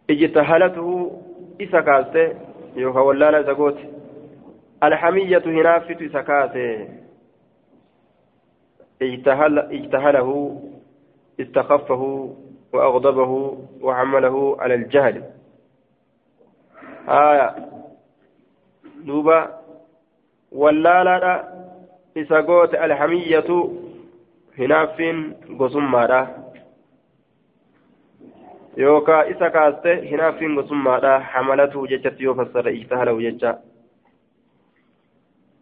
[0.09, 0.87] اجتهلته
[1.61, 2.33] إسا كاسته
[2.75, 3.77] يوكا ولالا سقوت
[4.83, 6.87] الحمية هنافت سكاته
[9.01, 10.61] اجتهل اجتهله
[11.39, 12.35] استخفه
[12.73, 15.23] وأغضبه وحمله على الجهل
[17.09, 17.55] آية
[19.05, 19.58] دوبا
[25.57, 26.27] gosummaadha
[28.77, 33.57] yookaa isa kaaste hinaaffiin gosummaadha hamalatu jechatti yoo fassara ijtahalahu jecha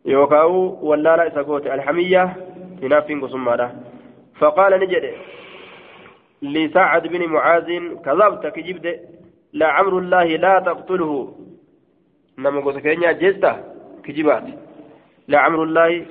[0.06, 2.36] yookaa'u wallaala isa goote alhamiyya
[2.82, 3.72] hinaaffiin gosummaadha
[4.40, 5.14] faqaala ni jedhe
[6.42, 7.70] لسعد بن معاذ
[8.06, 9.00] كذبت كجبت
[9.54, 11.36] لعمر الله لا تقتله
[12.38, 13.74] نما قلت كينيا جيستا
[14.04, 14.44] كجبات
[15.28, 16.06] لعمر الله.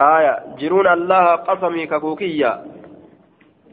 [0.00, 0.56] آية.
[0.58, 2.64] جرون الله قسمي ككوكية.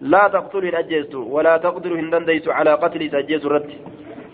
[0.01, 3.69] لا تقتل إن أجيزت ولا تقدر إن دنديت على قتل تأجيز رد.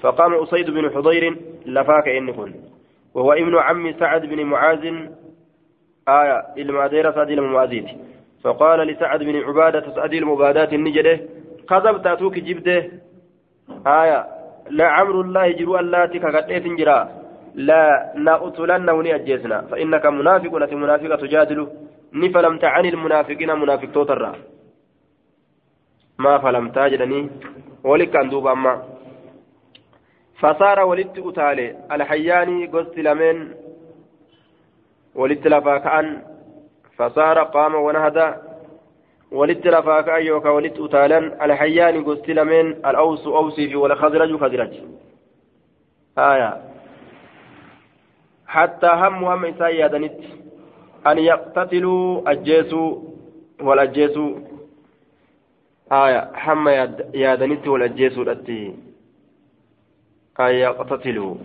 [0.01, 2.53] فقام أسيد بن حضير لفاك إنكن.
[3.13, 4.86] وهو ابن عم سعد بن معاذ.
[6.07, 6.45] آية.
[6.57, 7.88] المعذير سعد المعاذيت
[8.43, 11.20] فقال لسعد بن عبادة سعد المبادات النجدة.
[11.70, 12.91] كذبت أتوك جبدة.
[13.88, 14.28] آية.
[14.70, 17.26] لا عمر الله جروا اللاتي كقديت جرا
[17.58, 21.68] لا نقتلنه نأجيزنا فإنك منافق نتي منافقة تجادل.
[22.14, 24.32] نفلمت عن المنافقين منافق توترا
[26.20, 27.30] ما فلمت جدني
[27.84, 28.84] ولك أن دوب أما.
[30.39, 31.76] فصار ولدت أتالي.
[31.91, 33.38] الحياني قلت لمن.
[35.16, 36.22] ولدت لفاكأن
[36.97, 38.30] فصار قام ونهدى
[39.32, 41.45] ولدت لفاكأن يوكا ولدت أتالا.
[41.45, 42.86] الحياني قلت لمن.
[42.86, 44.74] الأوس أوسي في والخزرج خزرج
[46.18, 46.76] آية.
[48.48, 50.20] حتى هم هم إساء يادنت.
[51.08, 52.89] أن يقتتلوا الجيسوا
[53.62, 54.32] والأجيسوا
[55.91, 56.68] آية هم
[57.14, 58.76] يادنت والأجيسوا التي.
[60.39, 61.36] أن يقتتلوا.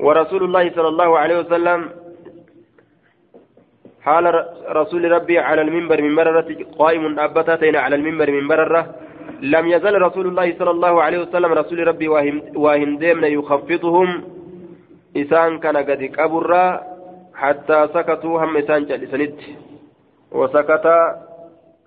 [0.00, 1.80] ورسول الله صلى الله عليه وسلم.
[4.00, 4.24] حال
[4.68, 6.48] رسول ربي على المنبر من مرة
[6.78, 8.94] قائم أبتتين على المنبر من مرة
[9.42, 12.08] لم يزل رسول الله صلى الله عليه وسلم رسول ربي
[12.54, 14.39] واهم ديمنا يخفضهم.
[15.16, 16.80] إسان كان قد كبر
[17.34, 19.38] حتى سكتوا هم إسان جلسنت
[20.32, 20.86] وسكت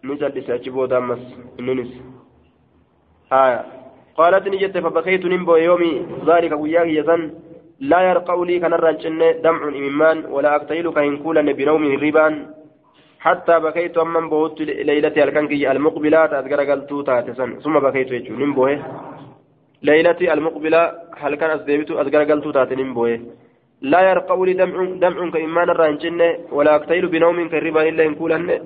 [0.03, 1.23] نجلس أجبو دامس
[1.59, 1.91] ننس
[3.33, 3.65] آية
[4.17, 5.93] قالت نجت فبكيت نمبو يومي
[6.27, 7.21] ذلك وياه يزن
[7.79, 12.33] لا يرقى لي كان الرجل دمع إممان ولا أقتيل كهن كولا بنوم ربان
[13.19, 18.79] حتى بكيت أمن بوت ليلتي الكنكي المقبلات أذكر قلتو تاتسن ثم بكيت يجو نمبوه
[19.83, 23.19] ليلتي المقبلة هل كان أسديبت أذكر قلتو تات نمبوه
[23.81, 28.39] لا يرقى لي دمع دمع كإمان الرجل ولا أقتيل بنوم كالربان إلا إن كولا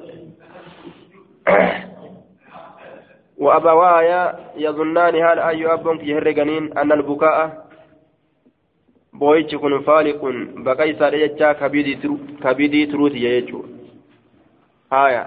[3.44, 4.22] وأبوايا
[4.58, 7.68] يظنان هل أي أبونك يهرقنين؟ أن البكاء
[9.18, 11.54] booyichi kun faaliqun baqa isaadha jechaa
[12.44, 13.70] kabidii turuuti jechuudha
[14.90, 15.24] haya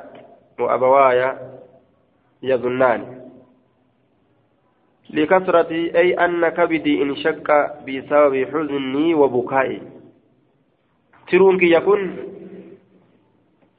[0.61, 1.39] وأبوايا
[2.43, 3.20] يظنان.
[5.15, 7.49] لكثرة أي أن كبدي انشق
[7.87, 9.81] بسبب حزني وبكائي
[11.31, 12.17] ترونك يكون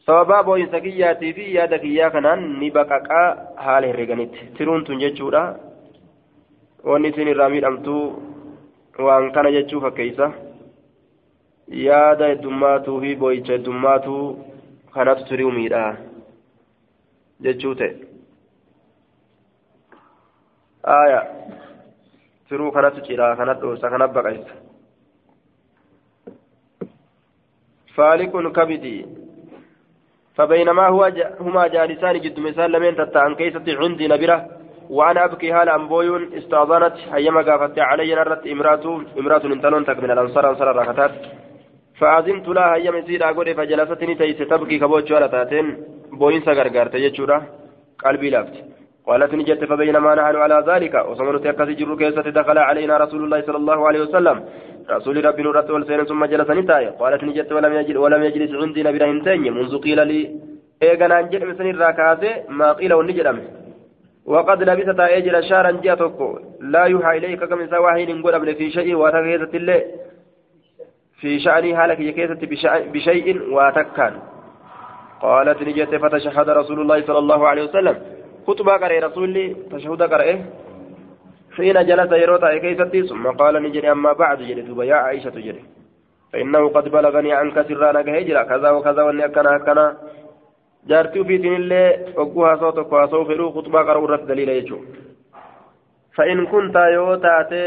[0.05, 3.27] sababaa boo'insa kiyyaatii fi yaada kiyyaa kanaan ni baqaqaa
[3.65, 5.41] haala herreganitti tiruun tun jechuudha
[6.89, 8.01] wanni isin irraa miidhamtuu
[9.07, 10.31] waan kana jechuu fakkeeysa
[11.85, 14.23] yaada heddummaatuu fi boo'icha heddummaatuu
[14.95, 15.83] kanatu tiriu miidha
[17.47, 18.10] jechuu ta'e
[20.83, 21.21] aya.
[22.49, 24.71] Tiruu kanatu cidhaa kanat dhoosa kanat baqaysa
[27.95, 29.05] فالك كبدي
[30.35, 34.47] فبينما هو هما جالسان جد مثال لمن تتعن كيسة عندي نبره
[34.89, 38.85] وأنا أبكي هالا أمبويون استأذنت هيما قافت علي نرت امرأة
[39.19, 41.11] امرأة انتلون تك من الأنصار أنصار الركتات
[41.99, 45.65] فعزمت لها هيما سيدا أقول فجلستني تيس تبكي كبوتشو على تاتين
[46.11, 47.37] بوين سغرغر تجتشورا
[48.05, 48.55] قلبي لفت
[49.07, 50.93] قالت نجت فبينما نحن على ذلك.
[51.09, 54.37] وصمرت يكسي جر كيسة دخل علينا رسول الله صلى الله عليه وسلم.
[54.89, 56.85] رسول ربي نورت والسين ثم جلس نتاي.
[57.01, 60.19] قالت نجت ولم يجل ولم يجلس عندي نبي رهنتين منذ قيل لي
[60.83, 63.27] إيغانا نجد مثل الراكاسي ما قيل ونجد
[64.25, 66.19] وقد لبث تأجل شهرا جاءتك
[66.61, 69.81] لا يوحى إليك كم سواهين قل في شيء وتكيزة الله
[71.19, 72.41] في شأن حالك يكيزة
[72.93, 74.13] بشيء وتكان
[75.21, 77.95] قالت نجت فتشهد رسول الله صلى الله عليه وسلم.
[78.47, 80.27] خطبة قرأ رسولي تشهد قرأ.
[81.55, 85.63] حين جلس يروتا كيفتي ثم قال نجري أما بعد جري يا عائشة جري
[86.33, 89.85] فإنه قد بلغني عنك سرانا كهجرة كذا وكذا وأني أكنا أكنا
[90.89, 94.87] illee ogguu haasoo tokko haasoo fedhuu khutbaa qara'uu irratti daliila jechuudha
[96.15, 97.61] fa'in kuntaa yoo taate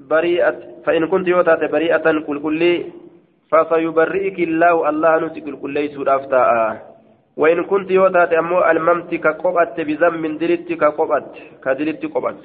[0.00, 0.54] بريئة
[0.84, 2.84] فإن كنت يوتات بريئة كل كل
[3.52, 6.89] فسيبرئك الله الله نسي كل كل ليس أفتاء.
[7.40, 11.32] وإن كنت يوتات أمو ألممت كقبت بذنب دلت كقبت
[11.64, 12.44] كدلت قبت.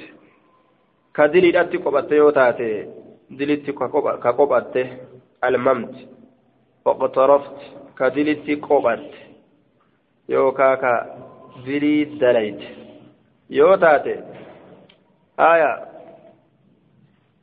[1.15, 2.59] كدلت قبت يوتات
[3.39, 3.65] دلت
[4.25, 4.75] كقبت
[5.47, 5.95] ألممت.
[6.85, 7.57] واقترفت
[7.99, 9.11] كدلت قبت.
[10.29, 12.61] يوكا كدلي دليت.
[13.49, 14.07] يوتات.
[15.51, 15.73] آية.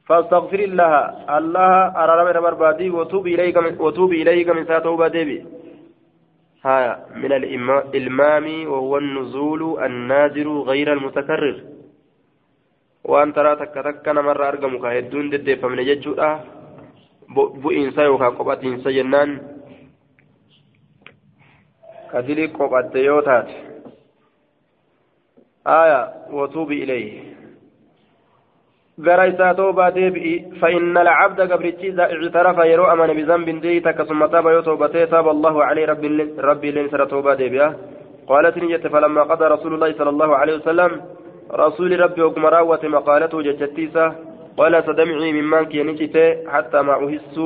[0.07, 0.93] فاستغفر الله.
[1.39, 1.73] الله
[2.03, 5.62] أرى من بربادي وتوب إليك وتوب إليك من ساتوبة ديبي.
[6.63, 7.33] هايا من
[7.95, 11.57] الإمام وهو النزول النازل غير المتكرر.
[13.05, 16.31] وأن ترى تك تك نمر أرقم كهدون دد فمن ججودا
[17.35, 19.31] بؤنسا يوكا قبطينسا جنان.
[22.13, 23.49] كدلي قبط يوتات
[25.67, 27.42] آية وتوب إليه.
[29.03, 35.05] Gara isaa toobaa deebi'i فإن العبد قبرتي اعترف يرو أمن بذنب ديتك ثم تاب يتوبته
[35.05, 37.77] تاب الله عليه ربي ربي لين سر توبا ديبيا
[38.27, 41.01] قالت نجت فلما قضى رسول الله صلى الله عليه وسلم
[41.53, 44.07] رسول ربي وكما راوت مقالته جتتيسة
[44.57, 47.39] قال سدمعي ممن كي حتى ما أهس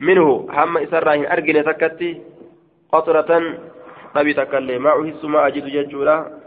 [0.00, 2.10] منه هم إسرائيل أرجل تكتي
[2.92, 3.30] قطرة
[4.16, 6.37] أبي تكلم ما أهس ما أجد ججورا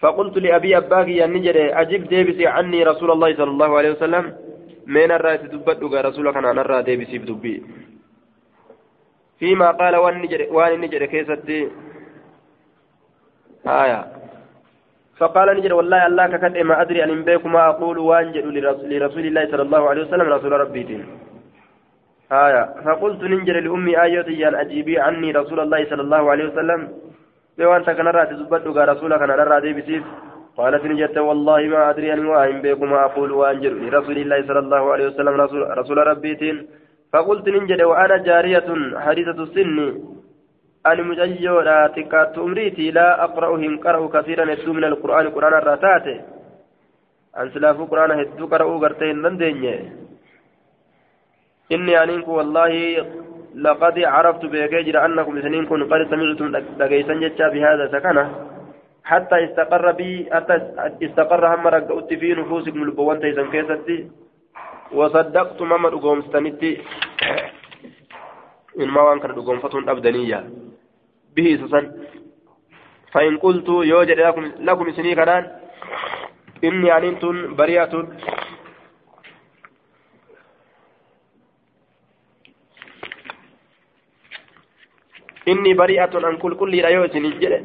[0.00, 4.24] فقلت لأبي أباك يا نجري أجب ديبسي عني رسول الله صلى الله عليه وسلم؟
[4.86, 7.62] من الرأي تدبت رسولك أنا نرى ديبسي بدبي.
[9.38, 9.96] فيما قال
[10.56, 11.68] وان نجري كيستي.
[13.66, 14.00] آية.
[15.18, 18.46] فقال نجري والله الله ككد ما أدري أن بيك ما أقول وانجل
[18.90, 21.04] لرسول الله صلى الله عليه وسلم رسول ربي
[22.32, 22.62] آية.
[22.84, 26.80] فقلت نجري لأمي آياتي أن أجيبي عني رسول الله صلى الله عليه وسلم؟
[27.62, 30.04] وأنت كان رأتي زبدك رسولك كان رأتي بسيف.
[30.56, 35.06] قالت نجت والله ما أدري أن وأن بكم أقول وأنجر لرسول الله صلى الله عليه
[35.06, 36.56] وسلم رسول, رسول ربيتين
[37.12, 38.68] فقلت ننجد وأنا جارية
[39.04, 39.76] حديثة السن.
[40.86, 42.36] أنا مجيو لا تكات
[42.96, 46.06] لا أقرأ هم قرأ كثيرا يتلو من القرآن قرآن الراتات.
[47.38, 49.64] أن سلافو قرآن هدو قرأوا قرتين لندن
[51.74, 52.72] إني أنينك والله
[53.54, 56.48] لقد عرفت بكجر أنكم اثنين كن قد سمعتم
[56.78, 58.24] دقيسا جتا بهذا سكنة.
[59.04, 60.54] حتى استقر بي حتى
[61.02, 64.08] استقر هم رقعت في نفوسكم لبوان تيسن كيستي.
[64.92, 66.72] وصدقت مما رقوم ستنتي
[68.80, 70.44] إن ما وانكر رقوم فتون أبدانية
[71.36, 71.84] به سسن.
[73.12, 75.44] فإن قلت يوجد لكم, لكم سني كنان.
[76.64, 78.08] إني أنتم بريئة
[85.51, 87.59] inni bari'atun an qulqulliidha yoo isinin jedhe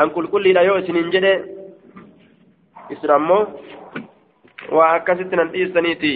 [0.00, 1.32] an qulqulliidha yoo isinin jedhe
[2.94, 3.42] isin ammoo
[4.76, 6.12] waa akkasitti nan dhiistaniiti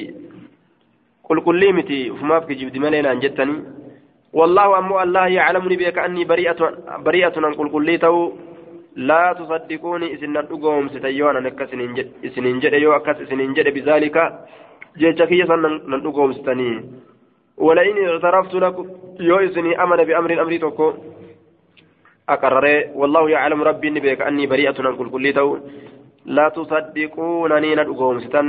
[1.29, 3.61] qulqullii miti ufumaaf kijibdi malee naan jettanii
[4.39, 6.61] والله أمو الله يعلمني بك أني بريئة
[7.07, 8.17] بريئة عن كل كل تو
[8.97, 11.69] لا تصدقوني إسن ندقوم ستيوانا نكس
[12.27, 14.17] إسنين جد يو أكس إسنين جد بذلك
[15.01, 16.71] جيتشكي سن ندقوم ستني
[17.58, 18.86] ولئن اعترفت لكم
[19.20, 20.94] يوئسني أمن بأمر أمر توكو.
[22.30, 25.34] أقرر والله يعلم ربي بك أني بريئة عن كل كل
[26.26, 28.48] لا تصدقونني ندقوم ستن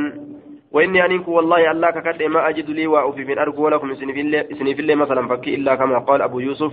[0.72, 4.94] وإني أنكم والله الله كقد ما أجد لي وأوفي من أرجو لكم إسني في الله
[4.94, 6.72] مثلا فكي إلا كما قال أبو يوسف.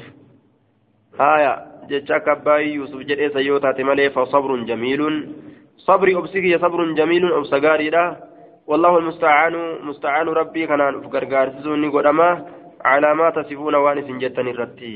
[1.20, 5.30] آية جتشاك أباي يوسف جد سيوتا مالي فصبر جميل.
[5.78, 7.90] صبري أبسكي صبر جميل أبسغاري
[8.68, 9.56] والله المستعان
[9.90, 12.30] مستعان ربي كان فقرقار سوني قدما
[12.86, 14.96] على ما تصفون وانس جتني الرتي.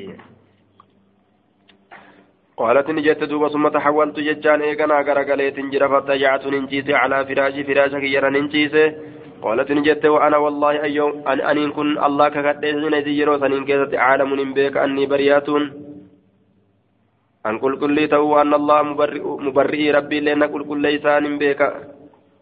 [2.59, 8.29] قالت نجت دوبا ثم تحولت ججان إيقنا غرغليت جرى فتجعت ننجيس على فراشي فراشك يرى
[8.35, 8.75] ننجيس
[9.43, 14.75] قالت نجت وأنا والله ايوم ان أن كن الله كقدسين زيرو سنين كيست عالم بك
[14.85, 15.49] أني بريات
[17.47, 21.61] أن قل كل تو أن الله مبرئ مبرئ ربي لنا قل كل ليسان بك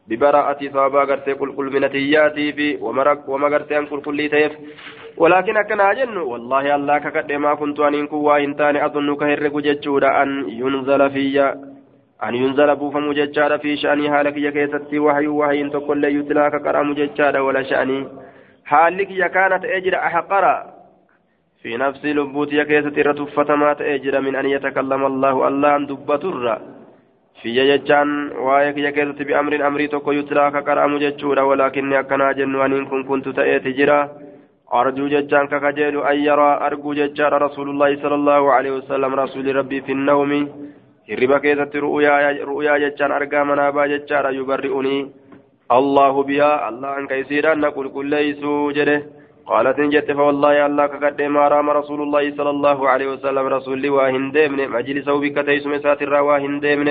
[0.07, 4.51] ببراءة صابا غرتي كل كل من تياتي في ومرق وما غرتي ان كل كل تيف.
[5.17, 10.23] ولكن أكنا جن والله الله كقد ما كنت أن إنكو وإن تاني أظنك هرق جتشورا
[10.23, 11.55] أن ينزل في
[12.23, 14.09] أن ينزل بوفم جتشارا في شأني.
[14.09, 18.07] حالك يكيستي وحي وحي إن تقول لي يتلاك كرام جتشارا ولا شأني.
[18.65, 20.55] حالك كانت أجر أحقرا
[21.61, 25.47] في نفس لبوت يكيستي رتفة ما تأجر من أن يتكلم الله.
[25.47, 26.61] الله أن دبتر
[27.41, 28.09] في جتشان
[28.45, 33.99] وايك يكيستي بأمر أمري تقول يتلاك كرام جتشورا ولكن أكنا جن وأن كنت تأتي جرا
[34.73, 39.79] أرجو ججان ككجيل أن يرى أرجو ججار رسول الله صلى الله عليه وسلم رسول ربي
[39.81, 40.31] في النوم
[41.07, 44.31] hirriba keessatti ru'uyaa jechaan argaa manaabaa jechaadha.
[44.37, 45.07] Yubarri'unii
[45.77, 48.97] allahu bihaa allahan ka isiidhaan na qulqulleeysuu jedhe.
[49.47, 53.77] قالت إن جت فوالله الله كقد ما رام رسول الله صلى الله عليه وسلم رسول
[53.81, 56.89] لي واهن ديمن مجلسه بك تيسم ساتر واهن ديمن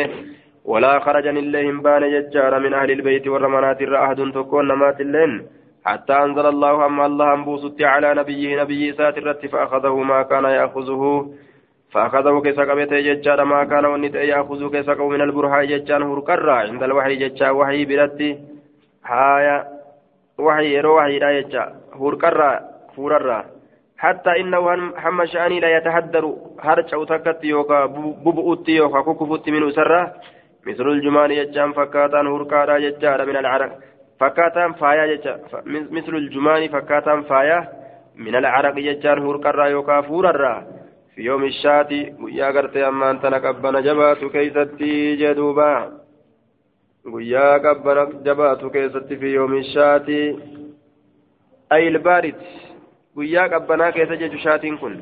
[0.65, 5.33] ولا خرج إليهم بان ججار من أهل البيت والرمانات الرأهد تكون نمات اللين.
[5.85, 11.03] حتى أنزل الله أما الله أنبوسط على نبيه نبي ساتر فأخذه ما كان يأخذه.
[11.93, 17.17] فأخذه كيس قبيته ججار ما كان ونت يأخذه كيس من البرهاء ججان هركرا عند الوحي
[17.17, 18.39] ججار وحي برتي
[19.05, 19.57] هايا
[20.39, 22.61] وحي يرو وحي لا ججار هركرا
[22.97, 23.45] فوررا
[23.99, 24.75] حتى إنه
[25.05, 26.25] هم شأني لا يتحدر.
[26.61, 27.87] هرج أو تكت يوكا
[28.25, 30.15] ببؤت يوكا كوكفت من أسرة
[30.67, 33.73] مثل الجمان يجان فكاتان هركارا يجار من العرق.
[34.21, 35.07] فكاتان فايا
[35.67, 37.69] مثل الجمان فكاتان فايا
[38.17, 40.67] من العرق يجان هركارا يوكا فوررا
[41.15, 45.93] في يوم الشاتي ويا قرتي أما أنت نكبنا جبات كيستي جدوبا.
[47.13, 50.37] ويا قبنا جبات كيستي في يوم الشاتي
[51.73, 52.35] أي البارد.
[53.17, 55.01] ويا قبنا كيس جشاتين كن.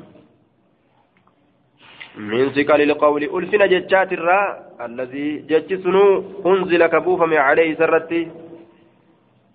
[2.17, 8.31] من ثقل القول ألفنا ججات الراء الذي ججسنو أنزل كبوفم عليه سرتي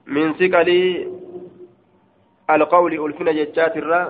[0.07, 0.69] من ثقل
[2.49, 4.09] القول ألفنا ججات الراء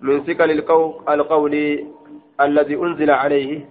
[0.00, 0.50] من ثقل
[1.08, 1.54] القول
[2.40, 3.68] الذي أنزل عليه.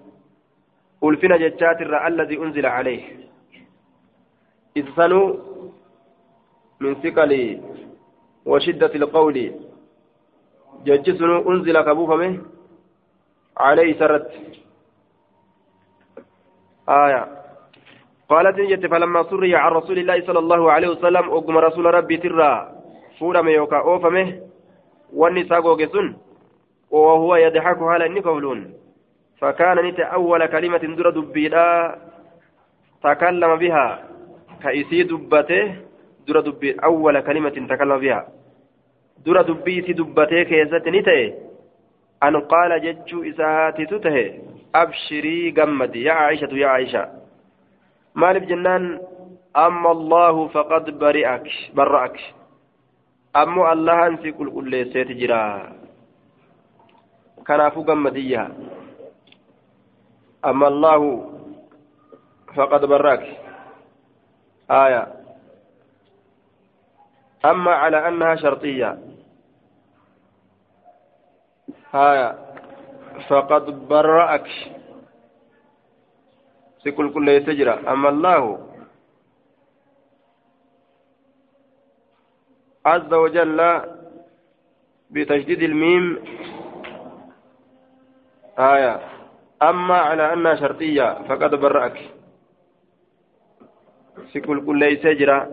[1.04, 3.04] ألفنا ججات الراء الذي أنزل عليه.
[4.78, 5.40] إذ سنو
[6.80, 7.62] من ثقل
[8.46, 9.52] وشدة القول.
[10.86, 12.42] ججسن أنزل كبوفمه
[13.58, 14.32] عليه سرت.
[16.90, 17.28] آية.
[18.30, 22.72] قالت نجت فلما سري عن رسول الله صلى الله عليه وسلم أقم رسول ربي ترى
[23.20, 24.42] فورم يوكا أوفمه
[25.14, 26.16] والنساء قوكسن
[26.92, 28.74] وهو يضحك على النكولون
[29.40, 31.96] فكان نت أول كلمة در دبيدا.
[33.04, 34.04] تكلم بها.
[34.64, 35.87] كإسي دبته.
[36.34, 38.20] Dubbii awwala kalimatin takallama biha
[39.26, 41.26] dura dubbii isi dubbatee keessatti ni ta'e
[42.22, 44.26] an qaala jechuu isaatitu tahe
[44.74, 47.04] abshirii gammadi yaa aishatu yaa aisha
[48.14, 49.00] maaliif jennaan
[49.54, 52.18] amma allahu faqad bari'ak barra'ak
[53.34, 55.42] ammoo allahan si qulqulleesseeti jira
[57.44, 58.50] kanaafuu gammadiyya
[60.42, 61.10] amma allahu
[62.56, 63.24] faqad barra'ak
[64.68, 65.17] aya
[67.52, 69.00] أما على أنها شرطية.
[71.94, 72.30] هايا
[73.30, 74.48] فقد برأك.
[76.78, 78.68] سكل كل يسجر أما الله
[82.86, 83.82] عز وجل
[85.10, 86.24] بتشديد الميم
[88.60, 89.00] آية
[89.62, 91.98] أما على أنها شرطية فقد برأك.
[94.34, 95.48] سكل كل يسجر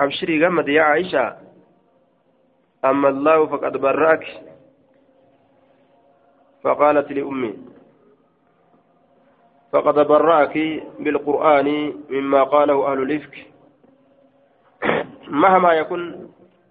[0.00, 1.36] أبشري قمت يا عائشة.
[2.84, 4.24] أما الله فقد براك.
[6.64, 7.54] فقالت لأمي
[9.72, 10.54] فقد براك
[10.98, 11.68] بالقرآن
[12.10, 13.34] مما قاله أهل الإفك.
[15.42, 16.26] مهما يكن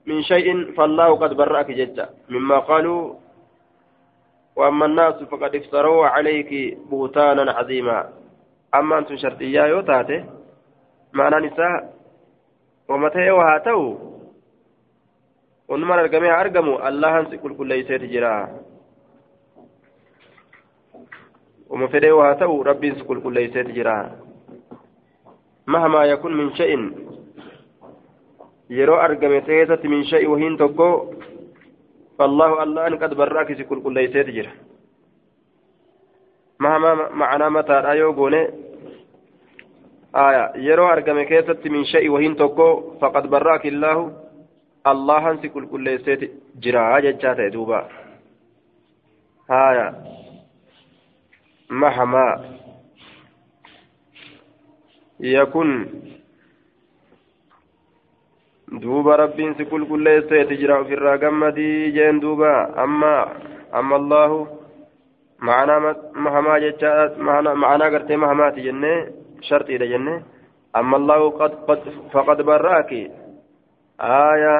[0.05, 2.09] من شيء فالله قد براك جدا.
[2.29, 3.15] مما قالوا
[4.55, 8.09] وأما الناس فقد افتروا عليك بهتانا عظيما.
[8.75, 10.25] أما أنتم شرطيا يوتاته
[11.13, 11.96] معنى نساء
[12.87, 13.85] ta'e haa ta'u
[15.67, 18.49] wanumaan argamee haa argamu allahan si qulqulleeyseeti jira
[21.69, 23.97] wama fedhee haa ta'u rabbiin si qulqulleeyseeti jira
[25.65, 26.83] mahmaa yakun min sha'in
[28.69, 30.89] yeroo argame keessatti min sha'i wahiin tokko
[32.17, 34.51] فالله الله أن قد براك كل كل جرا
[36.59, 38.66] مهما معنى متى لا يوغوني
[40.15, 43.97] آية يرو أرقم كيست من شيء وهين توكو فقد براك الله
[44.87, 46.31] الله هنسي كل كل سيت
[46.63, 47.87] جرا جتشات دوبا.
[49.51, 49.87] آية
[51.69, 52.27] مهما
[55.19, 55.69] يكن
[58.71, 62.83] دوبا ربين سكل كل سيت جرا في الراقمدي جين دوبا.
[62.83, 63.15] أما
[63.75, 64.31] أما الله
[65.39, 70.23] معنا مهما جتشات معنا قرتي مهما تجنه شرطي لجنة
[70.75, 71.79] أما الله قد, قد
[72.13, 72.91] فقد براك.
[74.01, 74.55] آية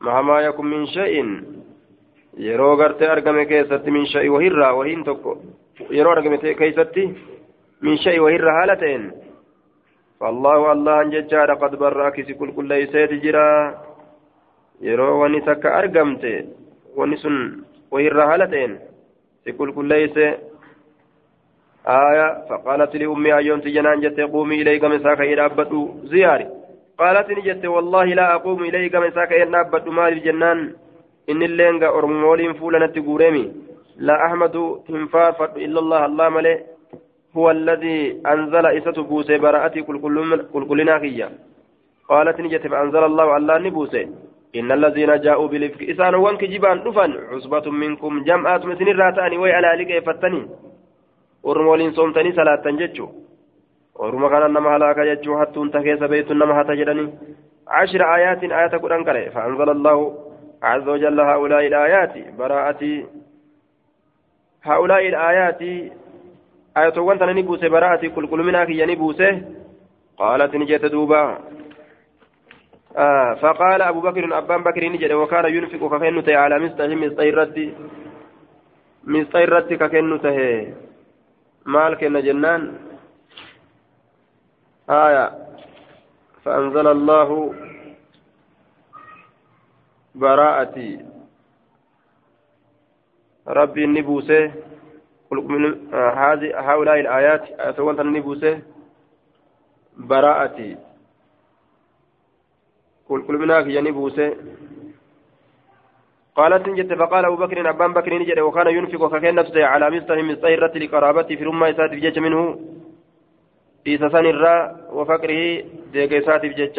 [0.00, 1.16] مهما يكن من شيء
[2.36, 5.40] yeroo gartee argame keessatti min sha'i wahirraa wahiin tokko
[5.88, 7.04] yeroo argame keessatti
[7.80, 9.12] min sha'i wahirraa haala ta'een
[11.12, 13.74] ججار قد براك كل كل ليسيت جرا.
[14.80, 16.24] يرو وني تك أرقمت
[16.96, 18.78] وني سن وهي الرهالتين
[19.58, 20.16] كل كل ليس
[21.88, 26.46] آية فقالت لأمي أيون تجنان جت قومي إليك مساك إلى أبدو زياري.
[26.98, 30.72] قالت نجت والله لا أقوم إليك مساك إلى أبدو مال الجنان.
[31.30, 33.52] إن اللينغا أرمولين فولنا تقوريمي
[33.96, 36.58] لا أحمد تنفافت إلا الله الله ملئ
[37.36, 39.96] هو الذي أنزل إسة بوسي براءتي كل
[40.68, 41.28] كلنا خيّا.
[42.08, 44.08] قالت نجت فأنزل الله الله نبوسي.
[44.56, 49.68] إن الذين جاءوا بالإفك إسان وانك جبان دفن عصبة منكم جمعات مسن الراتاني وي على
[51.46, 53.08] لك فتني ورمولين صومتني صلاة تنججو
[53.94, 57.14] ورما كان نما هلاك يجو حتى انتكيس بيت نما هتجدني
[57.68, 60.18] عشر آيات آيات قرآن كره فأنزل الله
[60.62, 63.04] عز وجل هؤلاء الآيات براءة
[64.62, 65.62] هؤلاء الآيات
[66.76, 69.42] آية وانت نبوسي براءة كل كل منها كي نبوسي
[70.18, 71.38] قالت نجت دوبا
[72.96, 77.74] آه فقال أبو بكر أبان بكر نجد وكان ينفق ككنو تهي على مستحي مستحي ردي
[79.04, 80.85] مستحي
[81.66, 82.78] مال كن جنان؟
[84.90, 85.26] آية.
[86.44, 87.54] فأنزل الله
[90.14, 91.06] براءتي.
[93.48, 94.52] ربي النبوسه
[95.92, 98.62] هذه هؤلاء الآيات أتوانت النبوسه
[99.96, 100.76] براءتي.
[103.08, 103.36] كل كل
[103.70, 104.36] يعني بوسه
[106.36, 111.36] قالت نجت فقال أبو بكر أبان بكر نجد وكان ينفق ككنة على مستهم مستهرة لقرابته
[111.36, 112.42] في رمى إسات بجج منه.
[113.86, 114.54] إيسا سنرا
[114.96, 115.42] وفقره
[115.92, 116.78] ديك إسات بجج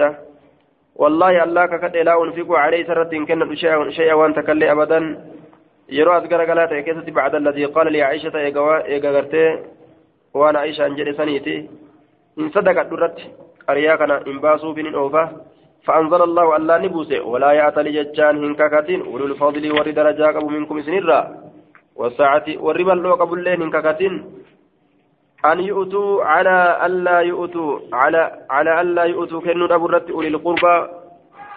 [1.02, 3.56] والله الله ككد لا أنفق عليه سرة إن كان
[3.98, 5.00] شيئا وأن تكلي أبدا.
[5.90, 9.64] as garagalaa ta'e keessatti bacda alladii qaala li aishata eega gartee
[10.34, 11.70] waan aishaan jedhe saniiti
[12.38, 13.24] hin sadaqadhu irratti
[13.68, 15.24] qariyaa kana hin baasuuf hin oofa
[15.88, 21.20] فأنزل الله الله نبوسه ولا يأتل ججان هنككتين أولو الفضل ور درجة قبو منكم سنرا
[21.96, 24.14] والساعة والربا اللو قبو اللين هنككتين
[25.46, 30.76] أن يؤتوا على ألا يؤتوا على على ألا يؤتوا كنوا أبو الرد أولي القربى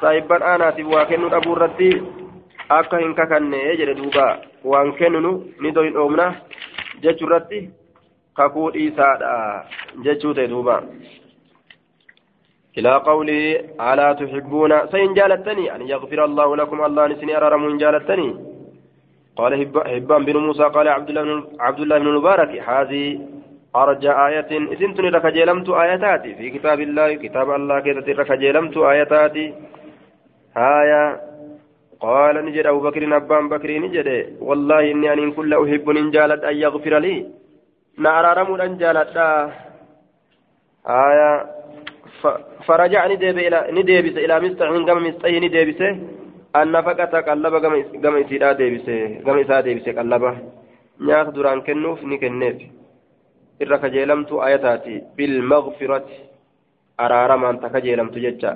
[0.01, 1.81] صاحبا أنا تبوا كنوا أبو الرد
[2.71, 4.25] akka hin kakannee jedhe duuba
[4.65, 5.31] waan kennunu
[5.61, 6.27] ni doyin dhoomna
[7.03, 7.59] jechuu irratti
[8.39, 9.33] kakuu dhiisaadha
[10.05, 10.77] jechuu ta'e duuba
[12.79, 13.43] إلى قوله
[13.81, 15.75] ألا تحبون؟ سين جالتني.
[15.75, 18.31] أن يغفر الله لكم الله نسني أرارم جالتني.
[19.37, 19.53] قال
[19.95, 23.21] هبان بن موسى قال عبد الله بن عبد الله بن المبارك هذه
[23.77, 24.51] أرجى آية.
[24.75, 26.35] إذن لك جلمت آياتاتي.
[26.35, 29.47] في كتاب الله كتاب الله كذا لك جلمت آياتاتي.
[30.57, 31.21] آية
[32.01, 34.09] قال نجد أبو بكر أبان بكر نجد.
[34.41, 37.27] والله إني أن كل أحب إن جالت أن يغفر لي.
[37.99, 39.17] نأرارم أن جالت
[40.87, 41.60] آية
[42.67, 43.07] فرجع
[43.77, 45.81] نديبس إلى مستعين قام مستعين نديبس
[46.57, 47.59] النفقة قلبة
[48.03, 48.87] قام إسيرا ديبس
[49.27, 50.39] قام إسا ديبس قلبة
[51.01, 52.57] نياك دران كنوف نكنيف
[53.63, 55.03] إرى كجيلمت آياتاتي.
[55.17, 56.09] بالمغفرة.
[57.01, 58.53] أرارما أنت كجيلمت ججا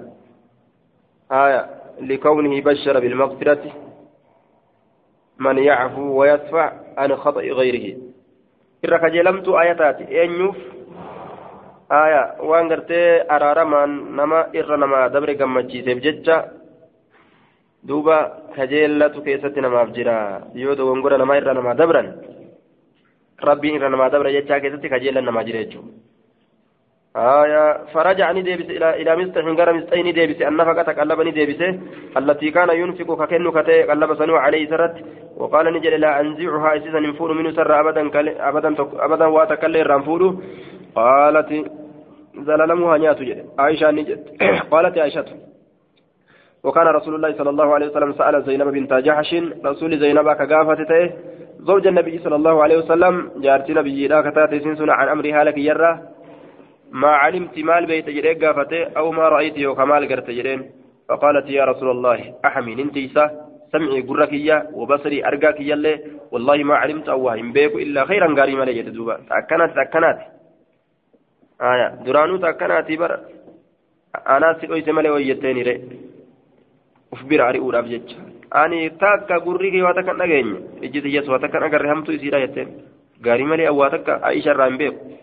[1.32, 1.66] آية.
[2.00, 3.64] لكونه بشر بالمغفرة.
[5.38, 7.96] من يعفو ويدفع عن خطأ غيره.
[8.84, 10.24] إرى كجيلمت آياتاتي.
[10.24, 10.56] أنيوف
[11.96, 16.36] aya waan gartee araaramaan nama irra namaa dabre gammachiiseef jecha
[17.88, 18.16] duuba
[18.56, 20.16] kajeellatu keessatti namaaf jira
[20.62, 22.08] yoo dogongora namaa irra namaa dabran
[23.48, 25.92] rabbiin irra namaa dabra jechaa keessatti kajeellan namaa jira jechuudha.
[27.16, 31.60] آية فرجع نديبس إلى إلى مستح غير مستح نديبس النفقة قلب نديبس
[32.16, 34.94] التي كان ينفق ككن كتي قلب سنو عليه سرت
[35.36, 38.02] وقال نجل لا أنزعها أسيسا نفور منه سر أبدا
[38.48, 38.70] أبدا
[39.06, 40.30] أبدا واتكلم رنفوله
[40.96, 41.50] قالت
[42.38, 44.20] زلالمها نيات جد عائشة نجد.
[44.72, 45.24] قالت عائشة
[46.64, 49.34] وكان رسول الله صلى الله عليه وسلم سأل زينب بنت جحش
[49.64, 51.10] رسول زينب كقافة
[51.60, 56.00] زوج النبي صلى الله عليه وسلم جارت نبي لا كتاتي سنسنا عن أمرها لك يرى
[56.90, 60.60] ما علمت مال بيت جريك قافته أو ما رأيت وكمال قرت جرين
[61.08, 63.30] فقالت يا رسول الله أحمي ننتيسة
[63.72, 66.00] سمعي قركية وبصري أرقاكية
[66.32, 70.18] والله ما علمت أوهم بيك إلا خيرا قاري مالي يتدوبا تأكنت تأكنت.
[71.58, 73.18] Aya duraanuu akkanaati bara
[74.36, 75.74] anaa si dhoyse malee wayyettee nire
[77.12, 78.16] uf bira ari'uudhaaf jecha
[78.62, 82.14] ani takka gurri kee waa takka hin dhageenye ijji xiyyees waa takka hin agarre hamtuu
[82.18, 82.70] isiidha jetteen
[83.26, 85.14] gaarii malee waa takka aisha irraa hin beeku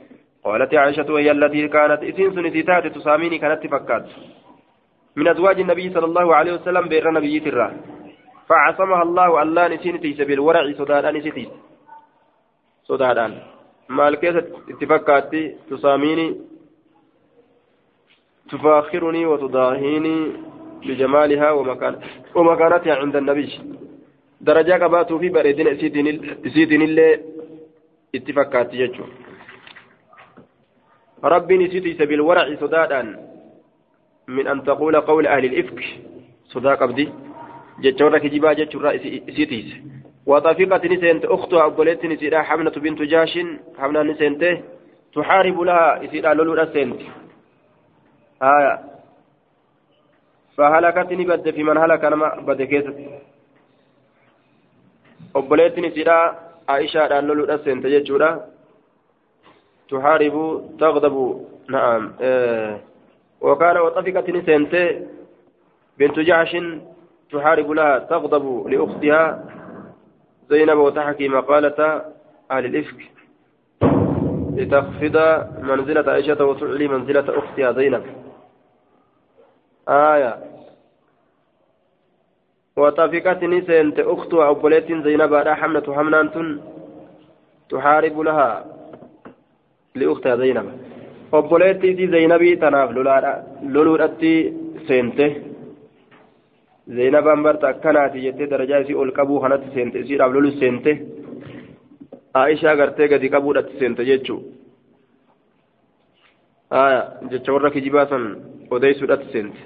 [0.44, 4.06] قالت عائشة وهي التي كانت إسين سنتي تساميني كانت فكات
[5.16, 7.72] من أزواج النبي صلى الله عليه وسلم بير نبي ترى
[8.50, 11.50] فعصمها الله الله نسين تيس بالورع صدادان ستيس
[12.90, 13.32] صدادان
[14.72, 16.28] itti fakkaatti tusaamiini?
[18.52, 20.18] تفاخرني وتضاهيني
[20.86, 21.94] بجمالها ومكان
[22.36, 23.50] ومكانتها عند النبي
[24.42, 25.78] درجة قباتو في بردين
[26.54, 27.20] سيدين اللي
[28.16, 29.04] اتفاقات يجو
[31.24, 33.02] ربي نسيتي بالورع صدادا
[34.28, 35.80] من أن تقول قول أهل الإفك
[36.46, 37.10] صداق أبدي
[37.80, 39.70] جتشورا كجبا جتشورا سيتيس
[40.32, 43.34] وطفقت نسنت أختها أبوليت نسيرا حمنة بنت جاش
[43.80, 44.54] حمنة نسنته
[45.16, 47.00] تحارب لها إسيرا لولو نسنت
[48.44, 48.74] آية
[50.58, 52.96] فهلكت نبد في من هلك أنا بد كيست.
[55.36, 56.18] أبوليت نسيرا
[56.70, 58.30] عائشة لولو نسنت جتشورا
[59.90, 60.36] تحارب
[60.80, 61.16] تغضب
[61.70, 62.14] نعم.
[62.22, 62.80] آه.
[63.42, 64.86] وكان وطفقت نسنته
[66.00, 66.58] بنت جعش
[67.32, 69.24] تحارب لها تغضب لأختها.
[70.52, 71.80] زينب وتحكي مقالة
[72.52, 73.02] أهل الإفك.
[74.58, 75.18] لتخفض
[75.64, 78.04] منزلة عائشة وتعلي منزلة أختها زينب.
[79.90, 80.34] آية.
[82.78, 86.60] وطفقت نسنت أختها أبوليت زينب على حملة حمنان
[87.70, 88.66] تحارب لها
[89.96, 90.68] لأختها زينب.
[91.34, 91.82] أبوليت
[92.16, 92.92] زينبي تناف
[93.64, 94.54] لولورتي
[94.88, 95.51] سنته
[96.96, 100.92] zeenabaan barta akkanaati jettee darajaa isii ol qabuu kanatti seente isiidhaaf lolu seente
[102.42, 104.40] aishaa gartee gadi qabuudhatti seente jechuu
[106.84, 107.02] aya
[107.32, 108.24] jecha warra kijibaa san
[108.76, 109.60] odeysuudhatti seente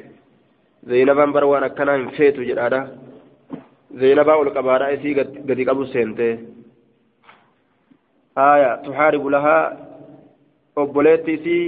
[0.90, 2.82] zeenabaan bara waan akkanaa hin feetu jedhaadha
[4.04, 5.14] zeenabaa ol qabaadha isii
[5.50, 6.28] gadi qabu seente
[8.50, 9.64] aya tuxaaribu lahaa
[10.84, 11.64] obboleetti isii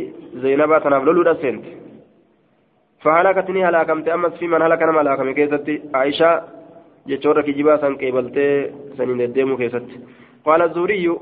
[0.45, 1.69] zeenabaa tanaaf loluudha seente
[3.01, 4.07] فهلكتني هلاكمت.
[4.07, 5.81] أمس في من هلك نما هلاكم كيستي.
[5.93, 6.43] عائشة
[7.07, 9.85] جتشورة كجبا سن قبلتي سنين الديمو كيست
[10.45, 11.15] قال الزوري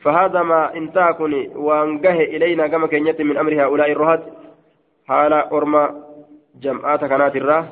[0.00, 4.22] فهذا ما انتاكني وانقه إلينا كما كنيت من أمر هؤلاء الرهات
[5.08, 5.88] حال أرمى
[6.62, 7.64] جمعات كانت الراه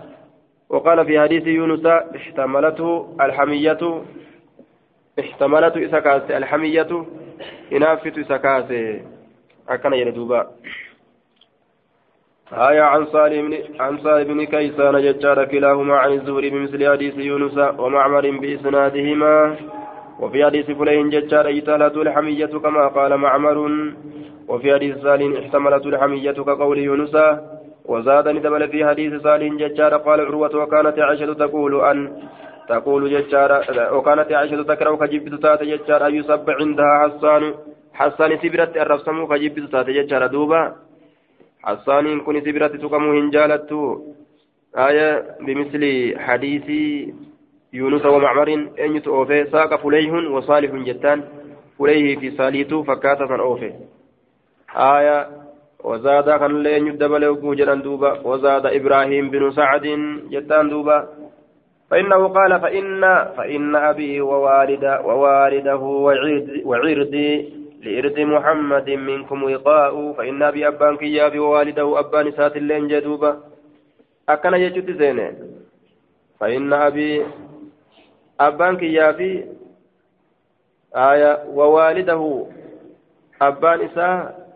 [0.69, 4.03] وقال في حديث يونس احتملته الحمية.
[5.21, 7.05] احتملته إسكاس الحمية.
[7.73, 8.69] إنافت إسكاس
[9.69, 10.47] أكن يردوبا
[12.53, 17.59] آية عن صالح بن عن صالح بن كيسان ججار كلاهما عن الزهري بمثل حديث يونس
[17.79, 19.57] ومعمر بإسنادهما.
[20.21, 23.59] وفي حديث فلين ججار إتالة الحمية كما قال معمر.
[24.49, 27.17] وفي حديث صالح احتملت الحمية كقول يونس.
[27.85, 31.99] وزاد ندبل في حديث صالح ججار قال عروة وكانت عائشة تقول أن
[32.69, 33.51] تقول ججار
[33.93, 37.55] وكانت عائشة تكره كجبت تات ججار أن يصب عندها حسان.
[37.95, 40.86] حسان سبرت الرفسم كجبت تات ججار دوبا.
[41.67, 43.71] حسان كن سبرة تقمو هنجالت
[44.77, 45.83] آية بمثل
[46.19, 46.69] حديث
[47.73, 48.49] يونس ومعمر
[48.85, 51.23] أن يتوفي ساق فليه وصالح جتان.
[51.79, 53.73] فليه في صاليت فكاتة أوفي.
[54.77, 55.29] آية
[55.85, 58.21] وزاد كان لين يدبل وجرا دوبا.
[58.25, 59.87] وزاد إبراهيم بن سعد
[60.31, 61.09] جتان دوبا.
[61.91, 63.01] فإنه قال فإن
[63.37, 65.77] فإن أبي ووالد ووالده
[66.65, 73.33] وعردي لإرد محمد منكم وقاء فإن أبي أبان كياب ووالده أبان سات اللين جدوبا
[74.29, 75.29] أكن يجد زينة.
[76.41, 77.11] فإن أبي
[78.41, 79.21] أبان كياب
[81.11, 82.23] آية ووالده
[83.43, 84.47] أبان إساء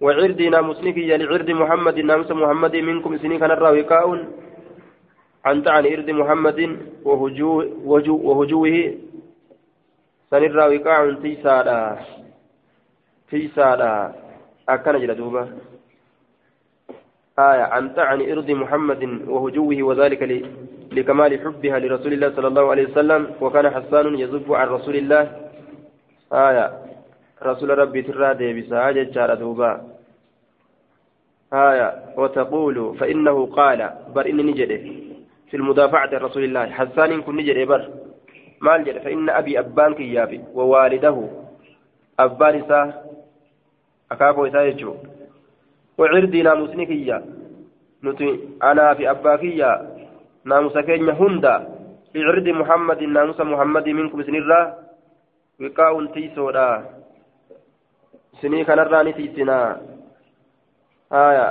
[0.00, 3.50] وعردي ناموسني كي لعرد محمد ناموس محمد منكم سنين كان
[5.46, 6.60] أنت عن إرد محمد
[7.04, 7.62] وهجوه
[8.28, 8.94] وهجوه
[10.30, 11.78] sanirraa wiqaacun tiisaadha.
[13.30, 14.14] Tiisaadha.
[14.66, 15.48] Akkana jedha duuba.
[17.38, 20.22] آية عن طعن إرض محمد وهجوه وذلك
[20.92, 25.22] لكمال حبها لرسول الله صلى الله عليه وسلم وكان حسان يذب عن رسول الله
[26.32, 26.66] آية
[27.42, 29.70] رسول ربي ترى بساجة جار دوبا
[31.52, 34.84] آية وتقول فإنه قال بر إني نجده
[35.50, 37.82] في المدافعة عن رسول الله حسان كن نجده بر
[38.60, 41.24] maal jedhe fa'inna abii abbaan kiyyaafi wawaalidahu
[42.26, 42.86] abbaan isaa
[44.14, 44.98] akaakoo isaa jechuun
[45.98, 47.22] wacirdii naamusni kiyya
[48.02, 48.28] nuti
[48.70, 49.70] anaa fi abbaa kiyya
[50.44, 51.54] naamusa keenya hunda
[52.14, 54.64] icirdi muhammadin naamusa muhammadii minkum isinirraa
[55.60, 56.66] wiqaa'uun tiisoodha
[58.34, 59.78] isinii kanarraa ni tiisinaa
[61.10, 61.46] haya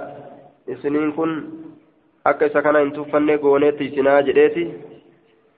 [0.67, 1.31] isiniin kun
[2.31, 4.63] akka isa kana hin tuffanne goonee tiisinaa jedheeti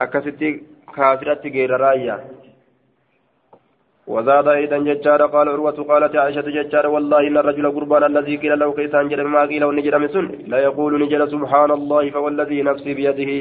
[0.05, 0.51] akkasitti
[0.95, 2.17] كافرة غير راية
[4.13, 8.73] وزاد أيضا ججار قال عروة قالت عائشة ججار والله إن الرجل قربان الذي قيل له
[8.73, 13.31] كيسان جل ما قيل ونجر مسن لا يقول نجل سبحان الله فوالذي نفسي بيده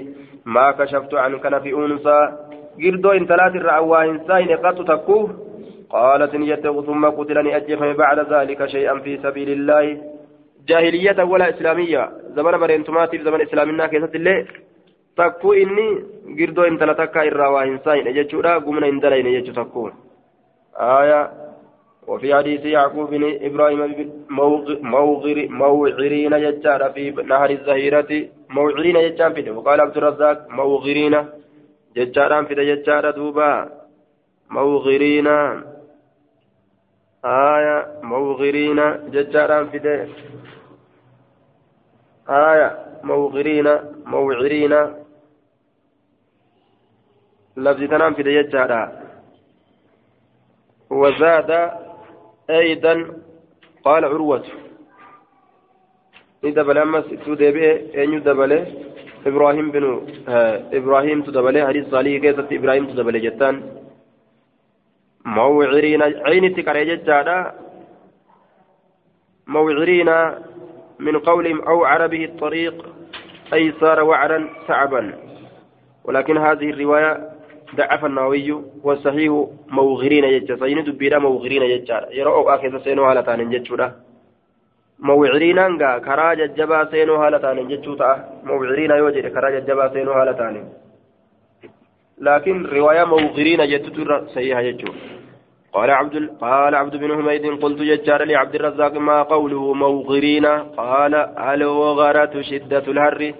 [0.54, 2.20] ما كشفت عنك في أنثى
[2.82, 5.26] قردو إن ثلاث الرعوى إنسان قد تكوه
[5.90, 9.84] قالت نجت ثم قتلني أجفني بعد ذلك شيئا في سبيل الله
[10.68, 12.02] جاهلية ولا إسلامية
[12.36, 14.36] زمن برينتماتي زمن إسلامنا كيست الله
[15.20, 15.88] takkuu inni
[16.38, 18.60] girdoo intala takkaa irraa waa hin saayine jechuudha.
[18.68, 19.90] Gumna hin dalayne jechuu takkuu
[20.92, 21.20] aya
[22.08, 24.12] وفي حديث يعقوب بن إبراهيم
[25.50, 31.28] موعرين ججار في نهر الزهيرة موعرين ججار في وقال عبد الرزاق موغرين
[31.96, 33.68] ججار في ججار دوبا
[34.50, 35.26] موغرين
[37.24, 38.80] آية موغرين
[39.10, 39.78] ججار في
[42.28, 42.68] آية
[43.04, 44.74] موغرين موعرين
[47.64, 48.72] لفظ تنام في ججار
[50.90, 51.50] وزاد
[52.50, 52.94] أيضا
[53.84, 54.44] قال عروة
[56.44, 57.68] ندبل أمس تدبي
[58.04, 58.52] أن يدبل
[59.26, 59.84] إبراهيم بن
[60.78, 63.54] إبراهيم تدبل حديث صالح كيسة إبراهيم تدبل جتان
[65.24, 67.54] موعرين عين تكري جتانا
[69.46, 70.10] موعرين
[70.98, 72.76] من قولهم أو عربه الطريق
[73.54, 75.02] أي صار وعرا صعبا
[76.04, 77.37] ولكن هذه الرواية
[77.76, 78.48] ضعف النووي
[78.84, 79.32] والصحيح
[79.68, 83.92] موغرين يجا سين دبيرا موغرين يجا يرى اخذ سينو حالة تانين جتشودا
[84.98, 88.10] موعرين انغا كرا ججبا سينو حالة تانين جتشوتا
[88.44, 90.66] موعرين يوجد كرا ججبا سينو حالة تانين
[92.20, 94.92] لكن رواية موغرين جتتر سيئة جتشو
[95.72, 100.46] قال عبد قال عبد بن حميد قلت ججار لعبد الرزاق ما قوله موغرين؟
[100.80, 101.14] قال
[101.54, 103.34] الوغرة شدة الهر؟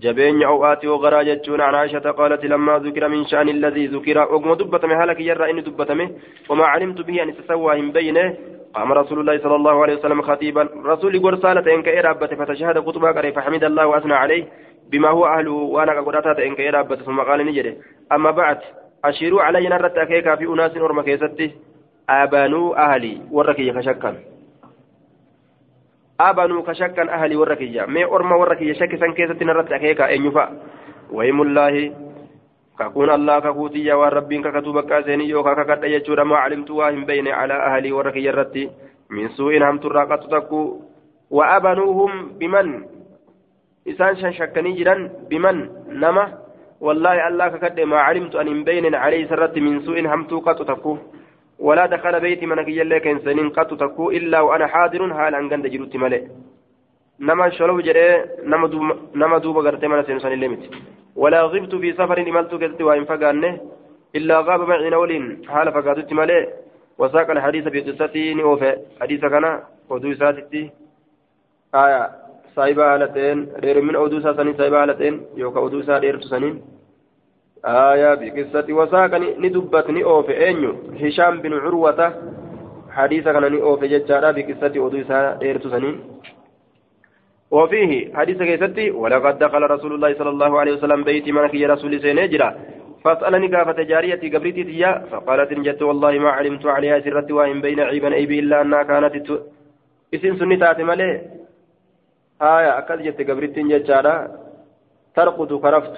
[0.00, 4.90] جبين أوقات وغرا جتون عن عائشة قالت لما ذكر من شأن الذي ذكر أقم دبتم
[4.90, 6.10] هلك يرى إني دبتمه
[6.48, 8.34] وما علمت به أن تسوى بينه
[8.74, 13.10] قام رسول الله صلى الله عليه وسلم خطيبا رسول يقول صالة إنك إرابة فتشهد خطبة
[13.12, 14.44] قريب فحمد الله وأثنى عليه
[14.90, 17.76] بما هو أهله وأنا قرأتها إنك إرابة ثم قال نجري
[18.12, 18.58] أما بعد
[19.04, 21.50] أشيروا علي نرد أكيكا في أناس ورمى كيستي
[22.10, 24.14] آبانوا أهلي وركي خشكا
[28.38, 30.50] warra kiyya shakkisan keessatti narratti akeeka eenyufa
[31.14, 31.92] wahimullaahi
[32.78, 37.06] kakuun allah kakuutiyya waan rabbiin kakatuu bakka seenii yookaa kakadha jechuudha maa calimtu waa hin
[37.06, 38.66] beyne calaa ahalii warra kiyya irratti
[39.10, 40.60] min suu'in hamturraa qattu takku
[41.30, 42.84] wa abanuuhum biman
[43.86, 46.28] isaan shan shakkanii jiran biman nama
[46.80, 50.98] wallaahi allah kakadhe maa calimtu an hin beynen calee isarratti min suu'in hamtuu qattu takku
[51.58, 55.48] ولا دخل بيتي من كي يلي كان سنين قط تكو إلا وأنا حاضر حال أن
[55.50, 56.22] قند جلوت ملئ.
[57.20, 58.82] نما شلو جري نما دوب
[59.14, 60.62] نما دوب غرتي من سنين سنين لمت.
[61.16, 63.60] ولا غبت في سفر إملت كذت وإن فقانه
[64.16, 65.12] إلا غاب معي نول
[65.48, 66.48] حال فقادت ملئ.
[66.98, 69.60] وساق الحديث بقصته نوفى حديث كان
[69.90, 70.70] ودو ساتتي.
[71.74, 72.10] آية
[72.56, 76.62] سايبة هالتين رير من أودو ساسنين سايبة هالتين يوكا أودو سا رير تسنين
[77.64, 82.14] آية بقصة وساقني ندبتني أوف أنيو هشام بن عروة
[82.90, 86.00] حديث كان أوف ججارة بقصة أدوسا إيرتو سنين
[87.50, 92.00] وفيه حديث كيستي ولقد دخل رسول الله صلى الله عليه وسلم بيتي منك يا رسول
[92.00, 92.48] سينجرا
[93.04, 98.14] فاسألني قافة جاريتي قبرتي تيا فقالت جدت والله ما علمت عليها سرت وإن بين عيبا
[98.14, 99.30] أيبي إلا أنها كانت
[100.14, 101.10] اسم سنتات مالي
[102.42, 103.62] آية أكد جدت قبرتي
[105.16, 105.94] ترقد كرفت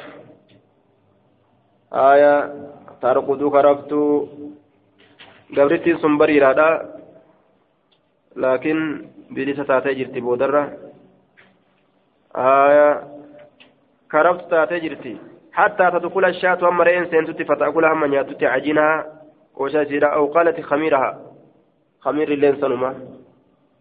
[1.92, 2.54] آية
[3.02, 3.92] ترقد كرفت
[5.56, 6.94] قبرتي سنبري رادا.
[8.36, 10.78] لكن بلسة تاتي جرتي بودرة.
[12.36, 13.02] آية
[14.12, 15.16] كرفت تاتي جرتي.
[15.52, 19.06] حتى تدخل الشاة أما رئين سنتي فتأكلها من ياتي عجينها.
[19.54, 21.20] قوشا سيرا أو قالت خميرها.
[22.00, 22.94] خمير اللين سنما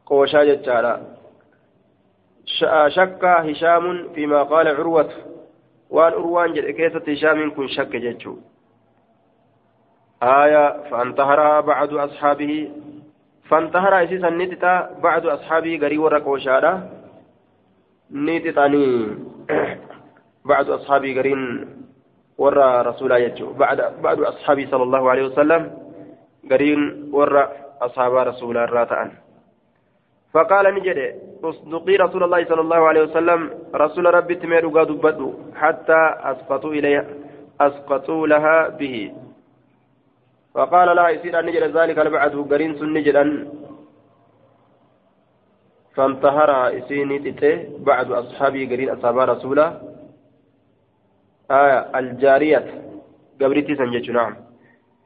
[0.05, 1.01] قوشا جتشارا.
[2.87, 5.09] شك هشام فيما قال عروة.
[5.91, 8.39] Waan urwaan jedhe keessatti hishaamiin kun shakke jechuu.
[10.23, 12.71] آية فانتهرها بعض أصحابه
[13.49, 16.27] فانتهر أسيسا نتتا بعض أصحابه قري ورق
[18.11, 19.17] نتتاني
[20.45, 21.65] بعض أصحابه قرين
[22.37, 25.77] ورى رسول يجو بعد بعد أصحابه صلى الله عليه وسلم
[26.51, 27.49] قرين ورى
[27.81, 29.11] أصحاب رسول الراتان
[30.33, 30.99] فقال نجد
[31.43, 36.01] اصدقي رسول الله صلى الله عليه وسلم رسول ربي تمير دبدو حتى
[36.31, 37.05] أسقطوا إليها
[37.61, 39.13] أسقطوا لها به.
[40.53, 43.23] فقال لها يصير أن نجد ذلك البعد قرين سن نجدا.
[45.95, 49.67] فانتهر إسيني تتي بعد أصحابي قرين أصحاب رسوله.
[51.51, 52.65] آية الجارية
[53.41, 54.35] قبرتي سنجد نعم.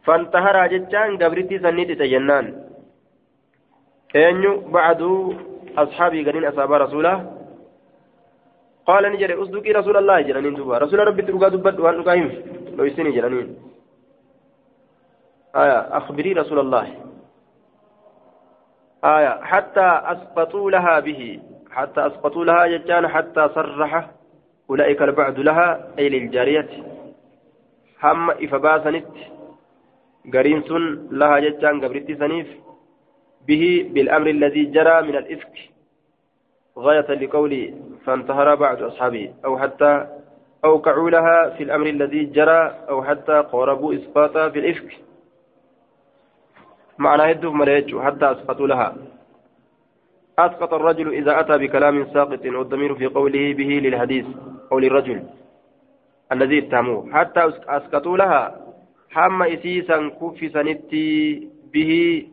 [0.04, 2.63] فانتهر جتان قبرتي سنيتي جنان
[4.14, 5.36] bacdu
[5.76, 7.18] asxaabii gariin asaabaa rasuulaa
[8.88, 12.36] qaala ni jedhe usduqii rasuula allaahi jedhaniin duuba rasuula rabbitti dhugaa dubbadhu waan dhugaa himi
[12.78, 13.50] dhoysini jedhaniin
[15.64, 16.86] آية أخبري رسول الله
[19.04, 21.40] آية حتى أسقطوا لها به
[21.72, 24.10] حتى أسقطوا لها ججان حتى صرح
[24.70, 25.68] أولئك البعد لها
[26.00, 26.70] أي للجارية
[28.04, 29.08] هم إفباسنت
[30.34, 32.48] قرين سن لها ججان قبرتي سنيف
[33.48, 35.70] به بالأمر الذي جرى من الإفك
[36.78, 37.74] غاية لقوله
[38.06, 40.08] فانتهر بعض أصحابه أو حتى
[40.66, 44.98] أوقعوا لها في الأمر الذي جرى أو حتى قربوا إسقاطها في الإفك
[46.98, 48.96] معنى هدف مليج حتى أسقطوا لها.
[50.40, 54.26] أسقط الرجل إذا أتى بكلام ساقط والضمير في قوله به للحديث
[54.72, 55.24] أو للرجل
[56.32, 57.14] الذي اتهموه.
[57.14, 58.56] حتى أسقطوا لها
[59.10, 62.24] حما إسيسا كفسنتي به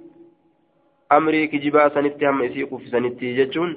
[1.12, 3.70] أمري كجبا سنتي هم إسي كفسنتي جتشون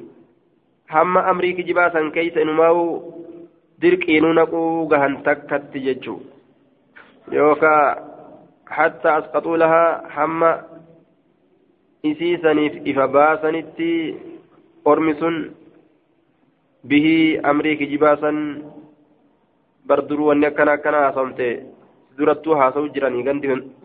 [0.93, 2.83] hamma amrii kijibaa san keeysa inumaa'u
[3.81, 4.61] dirqiinuu naquu
[4.91, 6.19] gahan takkatti jechuu
[7.37, 7.81] yookaa
[8.77, 10.51] hatta asqaxuu lahaa hamma
[12.11, 13.89] isii saniif ifa baasanitti
[14.93, 15.37] ormi sun
[16.91, 18.39] bihii amrii kijibaa san
[19.91, 21.47] barduruu wanni akkana akkana haasawamte
[22.17, 23.25] durattuu haasa'u jiranii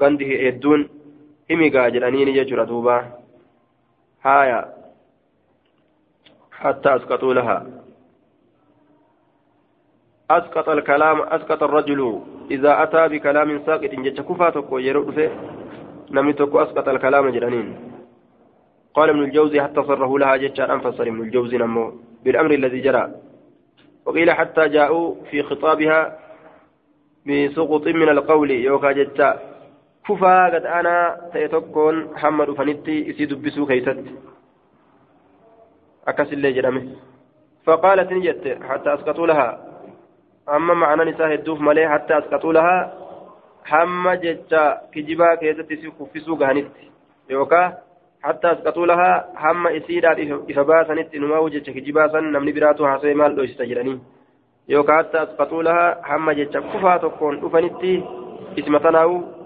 [0.00, 0.88] gandi hedduun
[1.52, 2.98] himigaa jedhaniini jechuudha duuba
[4.24, 4.78] haaya
[6.58, 7.66] حتى أسقطوا لها.
[10.30, 12.20] أسقط الكلام أسقط الرجل.
[12.50, 15.30] إذا أتى بكلام ساقط جت كفاتك ويرد فيه.
[16.10, 17.76] نمي أسقط الكلام جرانين.
[18.94, 21.92] قال ابن الجوزي حتى صره لها جتان أنفصل ابن الجوزي نمو.
[22.24, 23.14] بالأمر الذي جرى.
[24.06, 26.18] وقيل حتى جاءوا في خطابها
[27.26, 29.47] بسقط من القول يوكا جتا
[30.08, 33.98] كفا قد أنا تيتكون حمد فنتي إسيد بسو كيست
[36.08, 36.84] أكس اللي جرمه
[37.64, 39.48] فقالت نجت حتى أسقطوا لها
[40.48, 42.94] أما معنى نساء الدوف ملي حتى أسقطوا لها
[43.64, 46.72] حما جتا كجبا كيست كفسوا غانت
[47.30, 47.78] يوكا
[48.22, 50.12] حتى أسقطوا لها حما إسيدا
[50.50, 53.98] إفباسنت إنما وجدت كجباسا نمني براتو حسي مال لو استجرني
[54.68, 58.04] يوكا حتى أسقطوا لها حما جتا كفا تكون أفنتي
[58.58, 59.37] اسمتناو جتا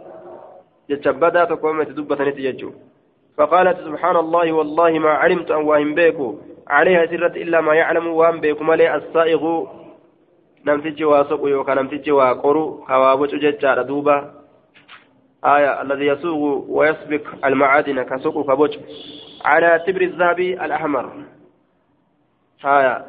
[1.09, 2.71] بدا تكون متدبتنت يجو
[3.39, 6.39] فقالت سبحان الله والله ما علمت أن واهم بيكو
[6.69, 9.67] عليها سرة إلا ما يعلم وان بيكم عليه السائغ
[10.67, 14.35] نمتج واسق يوكا نمتج وقرو خوابج ججار دوبا
[15.45, 18.79] آية الذي يسوق ويسبك المعادن كسوق كبوج
[19.45, 21.13] على تبر الذهب الأحمر
[22.65, 23.05] آية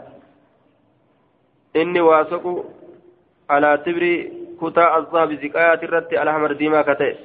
[1.76, 2.66] إني واسق
[3.50, 4.04] على تبر
[4.62, 7.16] كتا الذهب زكايات الرت الأحمر ديما كتئ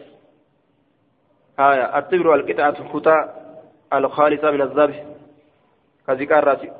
[1.60, 3.34] آية التبر والقطعة كتا
[3.92, 4.94] الخالصة من الذهب
[6.06, 6.70] كذكر راسي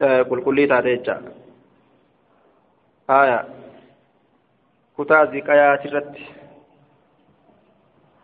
[0.00, 1.22] قل كلي تاتيتشا
[3.10, 3.44] آية
[4.98, 6.16] كتا زكايا ترت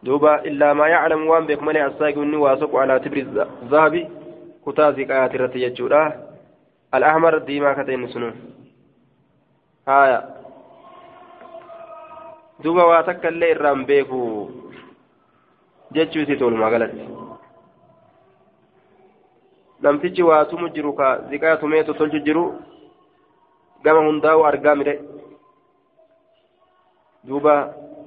[0.03, 4.11] دوبا إلا ما يعلم وان بك ملي الساق واسق على تبر الذهب.
[4.67, 6.31] كتا زكايا ترت يجورا
[6.95, 8.35] الأحمر ديما كتين سنون
[9.89, 10.25] آية
[12.61, 14.49] دوبا واتك اللي الرام بيكو
[15.93, 16.93] جتشوتي تول مغلت
[19.83, 22.43] namtichi waa tumu jiru ka ziqaa tumeetu tolchu jiru
[23.85, 24.95] gama hundaa'u argaa mire
[27.25, 27.55] duuba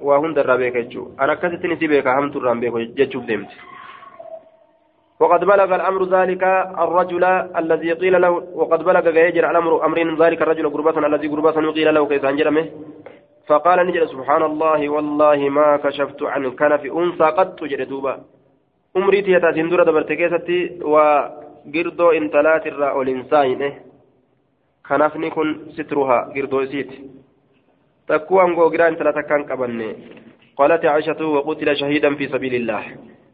[0.08, 3.58] waa hundarraa beeka jechuu an akkasittin isi beeka hamturraan beeku jechuuf deemti
[5.20, 6.44] وقد بلغ الأمر ذلك
[6.84, 7.24] الرجل
[7.62, 12.08] الذي قيل له وقد بلغ يجري الأمر أمر ذلك الرجل قربة الذي قربة قيل له
[12.12, 12.66] كيف أنجرمه
[13.48, 18.14] فقال نجل سبحان الله والله ما كشفت عن كنف أنثى قد جردوبا
[18.98, 20.60] أمري تيتا سندورة دبرتكيستي
[20.94, 20.96] و
[21.72, 23.68] girdoo intalaatirraa ol hin saayine
[24.88, 26.98] kanafni kun sitruhaa girdoo isiiti
[28.08, 29.90] takkuu angoo giraa intala takkaan qabanne
[30.58, 32.84] قالت عائشة وقتل شهيدا في سبيل الله.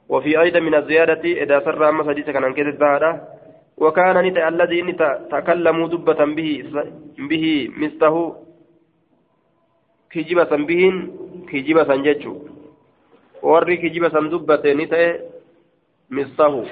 [0.09, 2.79] وفي أيضا من الزيادة إذا سر أما سديس كان أنكتت
[3.77, 4.81] وكان نتا الذي
[5.31, 6.63] تكلموا دبة به
[7.29, 7.45] به
[10.09, 10.95] مسته كجبة بهن
[11.49, 12.33] كجبة ججو
[13.41, 15.19] وري كجبة دبة نتا
[16.09, 16.65] مسته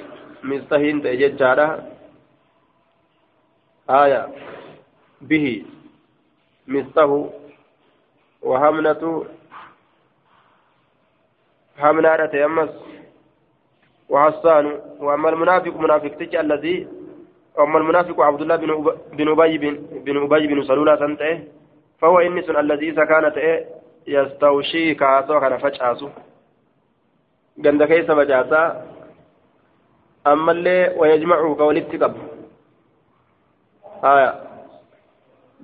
[0.44, 1.82] mistahiin ta'e jechaadha.
[3.88, 4.30] Aya
[5.22, 5.66] bihi
[6.68, 7.32] mistahu
[8.42, 9.26] wahamnatu
[11.78, 12.70] hamnaadha ta'e ammas
[14.10, 14.66] وحسان
[15.04, 16.88] وأما المنافق منافق تجي الذي
[17.60, 18.56] أما المنافق عبد الله
[19.12, 19.58] بن أبي
[20.00, 21.44] بن أبي بن سلولة تنتهي
[22.02, 23.36] فهو إنس الذي إذا كانت
[24.08, 26.10] يستوشي كاسو كان فجأسو
[27.58, 28.10] جند كيس
[30.28, 32.20] ammallee wayajmacuu ka walitti qabu
[34.02, 34.30] haya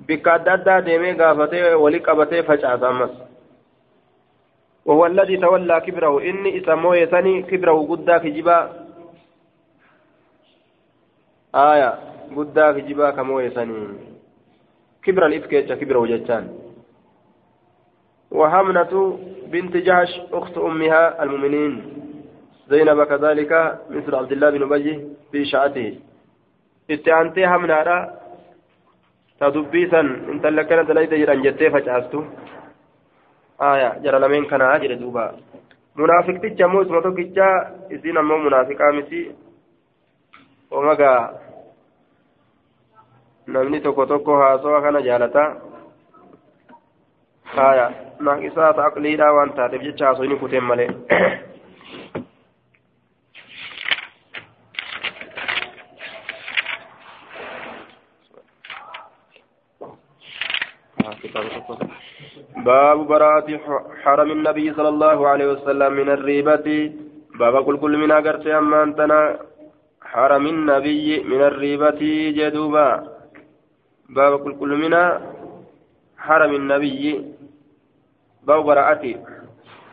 [0.07, 3.13] bikka adda addaa deemee gaafatee wali qabatee facaasa ammas
[4.85, 6.19] وهو الذي تولى كبره.
[6.19, 7.87] إني إسموه يسني كبره.
[7.87, 8.57] قدا كجبا.
[11.55, 11.91] آية.
[12.35, 14.12] قدا كجبا كمو يسني.
[15.03, 16.45] كبر الإفكيتش كبره جتان
[18.31, 19.19] وهمنة
[19.51, 21.73] بنت جهش أخت أمها المؤمنين.
[22.69, 23.51] زينب كذلك
[23.89, 25.99] مثل عبد الله بن أبي في شعته.
[26.91, 28.19] استعنتي همنا
[29.39, 29.99] تدبيسا.
[30.33, 32.23] إنت لكنا دليت جران جتي فجأستو.
[33.61, 35.35] آية جرى لمن كان أجر دوبا.
[35.95, 37.49] منافق تجمو اسمه تكجا
[37.91, 39.31] إذن أمو منافقا مسي
[40.71, 41.13] ومغا
[43.47, 45.43] namni tokko tokko haasawa kana jaalata
[47.55, 50.89] haya naaqisaata aqliidhaa waan taateef jecha haasoyni kuteen malee
[62.65, 63.49] باب براءة
[64.03, 66.67] حرم النبي صلى الله عليه وسلم من الريبة
[67.39, 69.39] باب كل كل من أجرت أما أنتنا
[70.01, 72.01] حرم النبي من الريبة
[72.37, 73.12] جدوبا
[74.09, 74.43] باب
[74.75, 74.93] من
[76.17, 77.33] حرم النبي.
[78.43, 79.05] باب براءة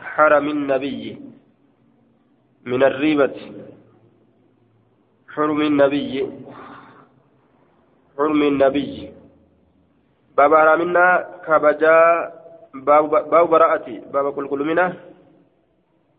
[0.02, 1.22] حرم النبي.
[2.66, 3.38] من الريبة.
[5.34, 6.12] حرم النبي.
[8.16, 9.12] حرم النبي.
[10.36, 11.06] باب حرمنا
[11.46, 11.98] كبجا.
[12.74, 14.94] باب براءة باب كل كل منا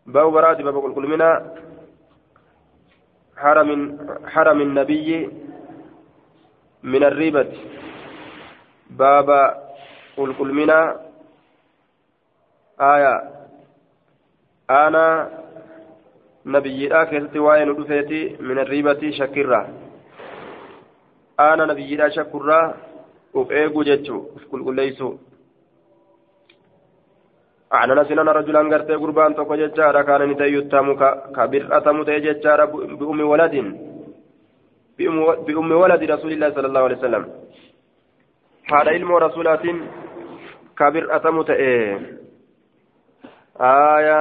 [0.05, 1.55] باب براءة باب كل كل منا
[3.37, 3.69] حرم
[4.27, 5.29] حرم النبي.
[6.83, 7.51] من الريبة.
[8.89, 9.29] باب
[10.17, 10.99] كل كل منا
[12.81, 13.15] آية.
[14.69, 15.29] أنا.
[16.45, 19.67] نبينا كيستي وين ودفيتي من الريبة شكرا.
[21.39, 21.65] أنا
[23.33, 25.13] uf eeguu jechuu uf qulqulleeysuu
[27.71, 30.21] عن انس ان رجلا غرتي قربان توكو ججارا كان
[31.35, 33.55] كبرأة متى ججارا بأم ولد
[35.47, 37.23] بأم ولد رسول الله صلى الله عليه وسلم.
[38.73, 39.63] هذا علم رسولات
[40.77, 41.53] كبرأة متى
[43.61, 44.19] آية.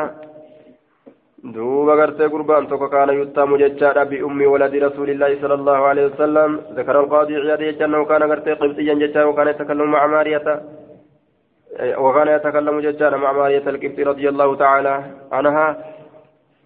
[1.45, 6.51] دوبا غرتي قربان توكو كان يتام ججارا بأم ولد رسول الله صلى الله عليه وسلم.
[6.77, 10.47] ذكر القاضي عياد يجنه كان غرتي قبطيا ججارا وكان يتكلم مع مارية.
[12.05, 14.95] وكان يتكلم ججارا مع مارية القبط رضي الله تعالى
[15.33, 15.67] عنها.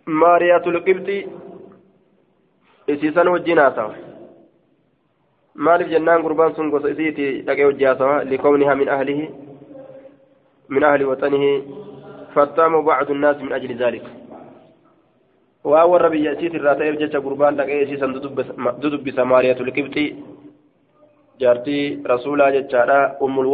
[0.07, 0.65] مارية
[2.89, 3.94] القبط إسيسان وجناتا
[5.55, 9.27] maaliif jennaan gurbaan sun gosa isiiti dhaqee hojjaasawa likowniha min ahlihi
[10.69, 11.51] min ahli waxanihi
[12.35, 14.11] fattaamu bacdu nnaasi min ajli daalika
[15.65, 18.15] waa warra biyya isiit irraa ta'eef jecha gurbaan dhaqee isiisan
[18.82, 20.11] dudubbisa maariyatul qibxii
[21.40, 23.48] jaartii rasuulaa jechaadha ummul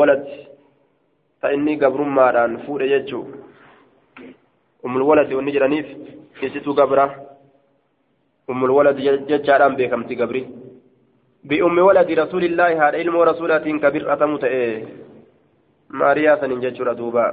[1.41, 3.27] ta inni gabrummaadhaan fuudhe jechuu
[4.85, 5.87] ummul wanni jedhaniif
[6.43, 7.30] isitu gabra
[8.51, 8.99] ummul walad
[9.31, 10.43] jechaadhaan beekamti gabri
[11.45, 14.65] bi'ummi waladi rasuulillaahi haadha ilmoo rasuulaatiin kabir'atamu ta'e
[16.01, 17.27] maariyaa sanin jechuudha duuba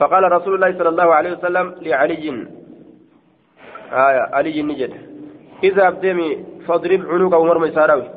[0.00, 2.24] فقال رسول الله صلى الله عليه وسلم لعلي
[3.92, 4.92] آية علي نجد
[5.64, 6.28] إذا أبدمي
[6.66, 8.08] فاضرب عنقه مرمى ساراوي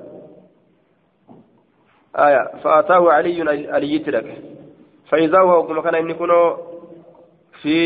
[2.15, 4.27] آية فأتاه علي علي ترك
[5.09, 6.31] فإذا هو كما كان يكون
[7.61, 7.77] في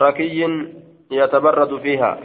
[0.00, 0.40] ركي
[1.12, 2.18] يتبرد فيها.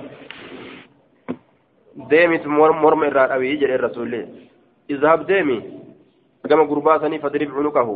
[1.95, 4.27] ديمت مرمى الرأوي يجري الرسول.
[4.89, 5.59] اذهب ديمي.
[6.49, 7.89] كما قرباتني فاضرب عنقه.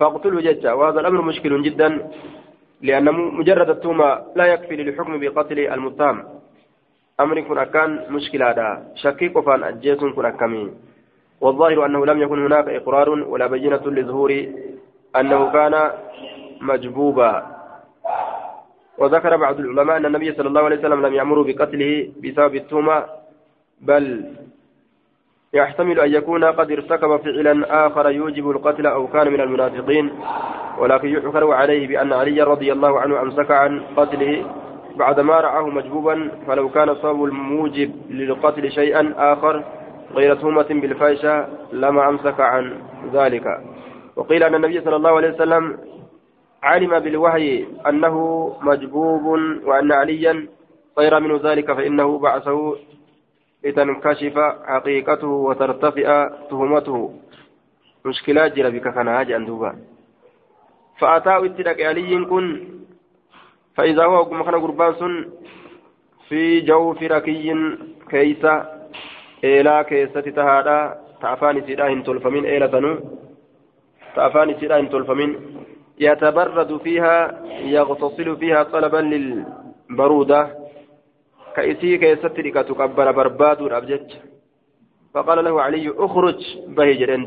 [0.00, 2.10] فاقتله ججا وهذا الأمر مشكل جدا
[2.82, 6.24] لأن مجرد التهمة لا يكفي للحكم بقتل المتهم.
[7.20, 8.92] أمر كن أكان مشكلة هذا.
[8.94, 10.68] شكيك فان أجيس كن أكمين
[11.40, 14.46] والظاهر أنه لم يكن هناك إقرار ولا بينة لظهور
[15.16, 15.90] أنه كان
[16.60, 17.59] مجبوبا.
[19.00, 23.04] وذكر بعض العلماء أن النبي صلى الله عليه وسلم لم يأمر بقتله بسبب التهمة
[23.80, 24.24] بل
[25.54, 30.10] يحتمل أن يكون قد ارتكب فعلا آخر يوجب القتل أو كان من المنافقين.
[30.78, 34.46] ولكن يحكر عليه بأن علي رضي الله عنه أمسك عن قتله
[34.96, 39.64] بعدما رآه مجبوبا فلو كان صوب الموجب للقتل شيئا آخر
[40.14, 42.72] غير تهمة بالفاحشة لما أمسك عن
[43.12, 43.44] ذلك.
[44.16, 45.78] وقيل أن النبي صلى الله عليه وسلم
[46.62, 48.14] علم بالوحي أنه
[48.62, 49.24] مجبوب
[49.64, 50.48] وأن عليا
[50.98, 52.76] غير من ذلك فإنه بعثه
[53.64, 57.14] لتنكشف حقيقته وترتفع تهمته.
[58.04, 59.76] مشكلة جرى بك كان هاجي أندوبا
[60.98, 62.46] فأتاه اتدك علي كن
[63.76, 65.30] فإذا هو كما كان قربان
[66.28, 67.54] في جوف ركي
[68.10, 68.54] كيسة
[69.44, 70.78] إلى كيسة تهادا
[71.22, 72.98] تعفاني سيدا هنتولفمين إلى تنو
[74.16, 75.30] تعفاني سيدا هنتولفمين
[76.00, 80.56] يتبرد فيها يغتصل فيها طلبا للبرودة.
[81.56, 82.26] كإسي كيست
[82.62, 84.12] تكبر برباد الأبجج
[85.14, 86.40] فقال له علي اخرج.
[86.66, 87.24] به جرين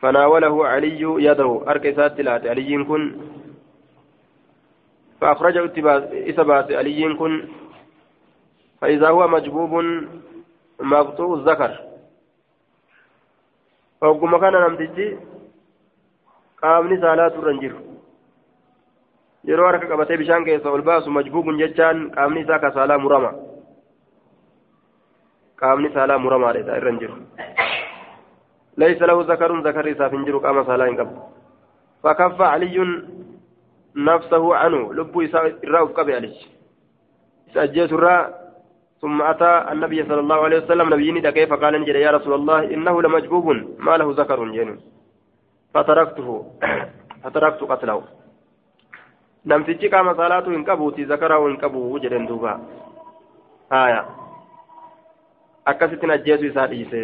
[0.00, 1.62] فناوله علي يده.
[1.68, 3.02] أركسات تلات علي كن.
[5.20, 5.64] فأخرجه
[6.30, 7.48] إسبات علي كن.
[8.80, 9.72] فإذا هو مجبوب
[10.80, 11.72] مقطوع الذكر.
[14.02, 15.29] وقم كان نمتجي.
[16.62, 17.78] Qaamni saalaa turran jiru
[19.48, 23.32] yeroo harka qabatee bishaan keessa ol baasu majbuubun jechaan qaamni isaa ka saalaa murama
[25.62, 27.16] qaamni saalaa muramaadha isaa irra hin jiru
[28.82, 31.16] ليس له ذكر ذكر إساف جرو قام صلاة قبل
[32.02, 32.76] فكف علي
[33.96, 35.46] نفسه عنه لب إساف
[35.98, 36.32] قبل علي
[37.54, 38.24] سأجيت الراء
[39.00, 43.46] ثم أتى النبي صلى الله عليه وسلم نبيني دقي فقال يا رسول الله إنه لمجبوب
[43.78, 44.70] ما له ذكر جن
[45.74, 46.28] فتركته
[47.24, 48.02] فتركت قتله
[49.44, 52.50] namtichi qaama salaatu hin qabuuti zakarahu hin qabu jedhen duuba
[53.70, 54.00] haya
[55.72, 57.00] akkasittiin ajjeesu isaa dhiise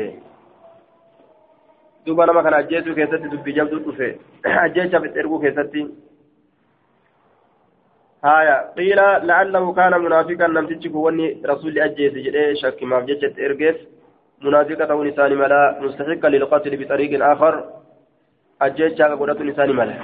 [2.06, 4.10] duuba nama kana ajjeesuu keessatti dubbii jabduu dhufe
[4.64, 5.86] ajjeechaaf itti erguu keessatti
[8.28, 13.80] haya qiila la'allahu kaana munaafiqan namtichi kun wanni rasuulli ajjeese jedhee shakkimaaf jecha itti ergeef
[14.48, 17.54] munaafiqa ta'uun isaani mala mustaxiqa lilqatli bixariiqin aakhar
[18.60, 19.94] ajjeechaa ka godhatuun isaani mala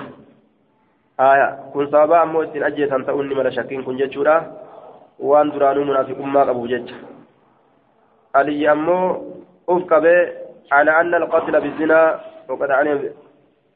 [1.19, 4.37] haya kun sababa ammoo ittiin ajjeesan ta'uun ni mala shakkiin kun jechuudha
[5.31, 6.95] waan duraanuu munaafiqummaa qabu jecha
[8.33, 9.05] aliyyi ammoo
[9.69, 10.43] uf qabee
[10.73, 13.11] على أن القتل بالزنا وقد علم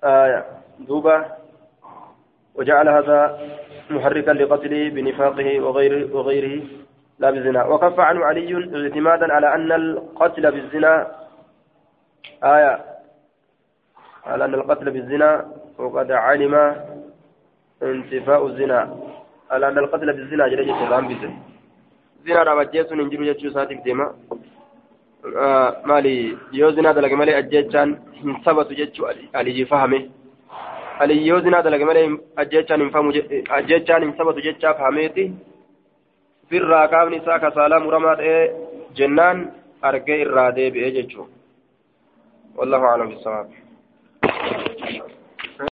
[0.05, 0.44] آية
[0.78, 1.24] دوبة
[2.55, 3.39] وجعل هذا
[3.90, 6.62] محركا لقتله بنفاقه وغيره وغيره
[7.19, 8.55] لا بالزنا وكف عنه علي
[8.85, 11.07] اعتمادا على أن القتل بالزنا
[12.44, 12.95] آية
[14.27, 15.31] على أن القتل بالزنا
[15.78, 16.55] وقد علم
[17.82, 18.81] انتفاء الزنا
[19.51, 21.32] على أن القتل بالزنا جل جلاله
[22.24, 24.07] زنا رابجيس ننجر جتشو ساتك ديما
[26.53, 29.98] yoo zinaa dalage malee ajjechaan hin sabatu jechuu aliyyi fahame
[31.01, 33.11] aliyyi yoo zinaa dalage malee ajjechaan hin fahamu
[33.59, 35.24] ajjechaan hin sabatu jechaa fahameeti
[36.51, 38.43] firraa qaamni isaa kasaalaa muramaa ta'ee
[39.01, 39.47] jennaan
[39.82, 41.28] argee irraa deebi'ee jechuu
[42.57, 43.66] wallahu aclam bisawaab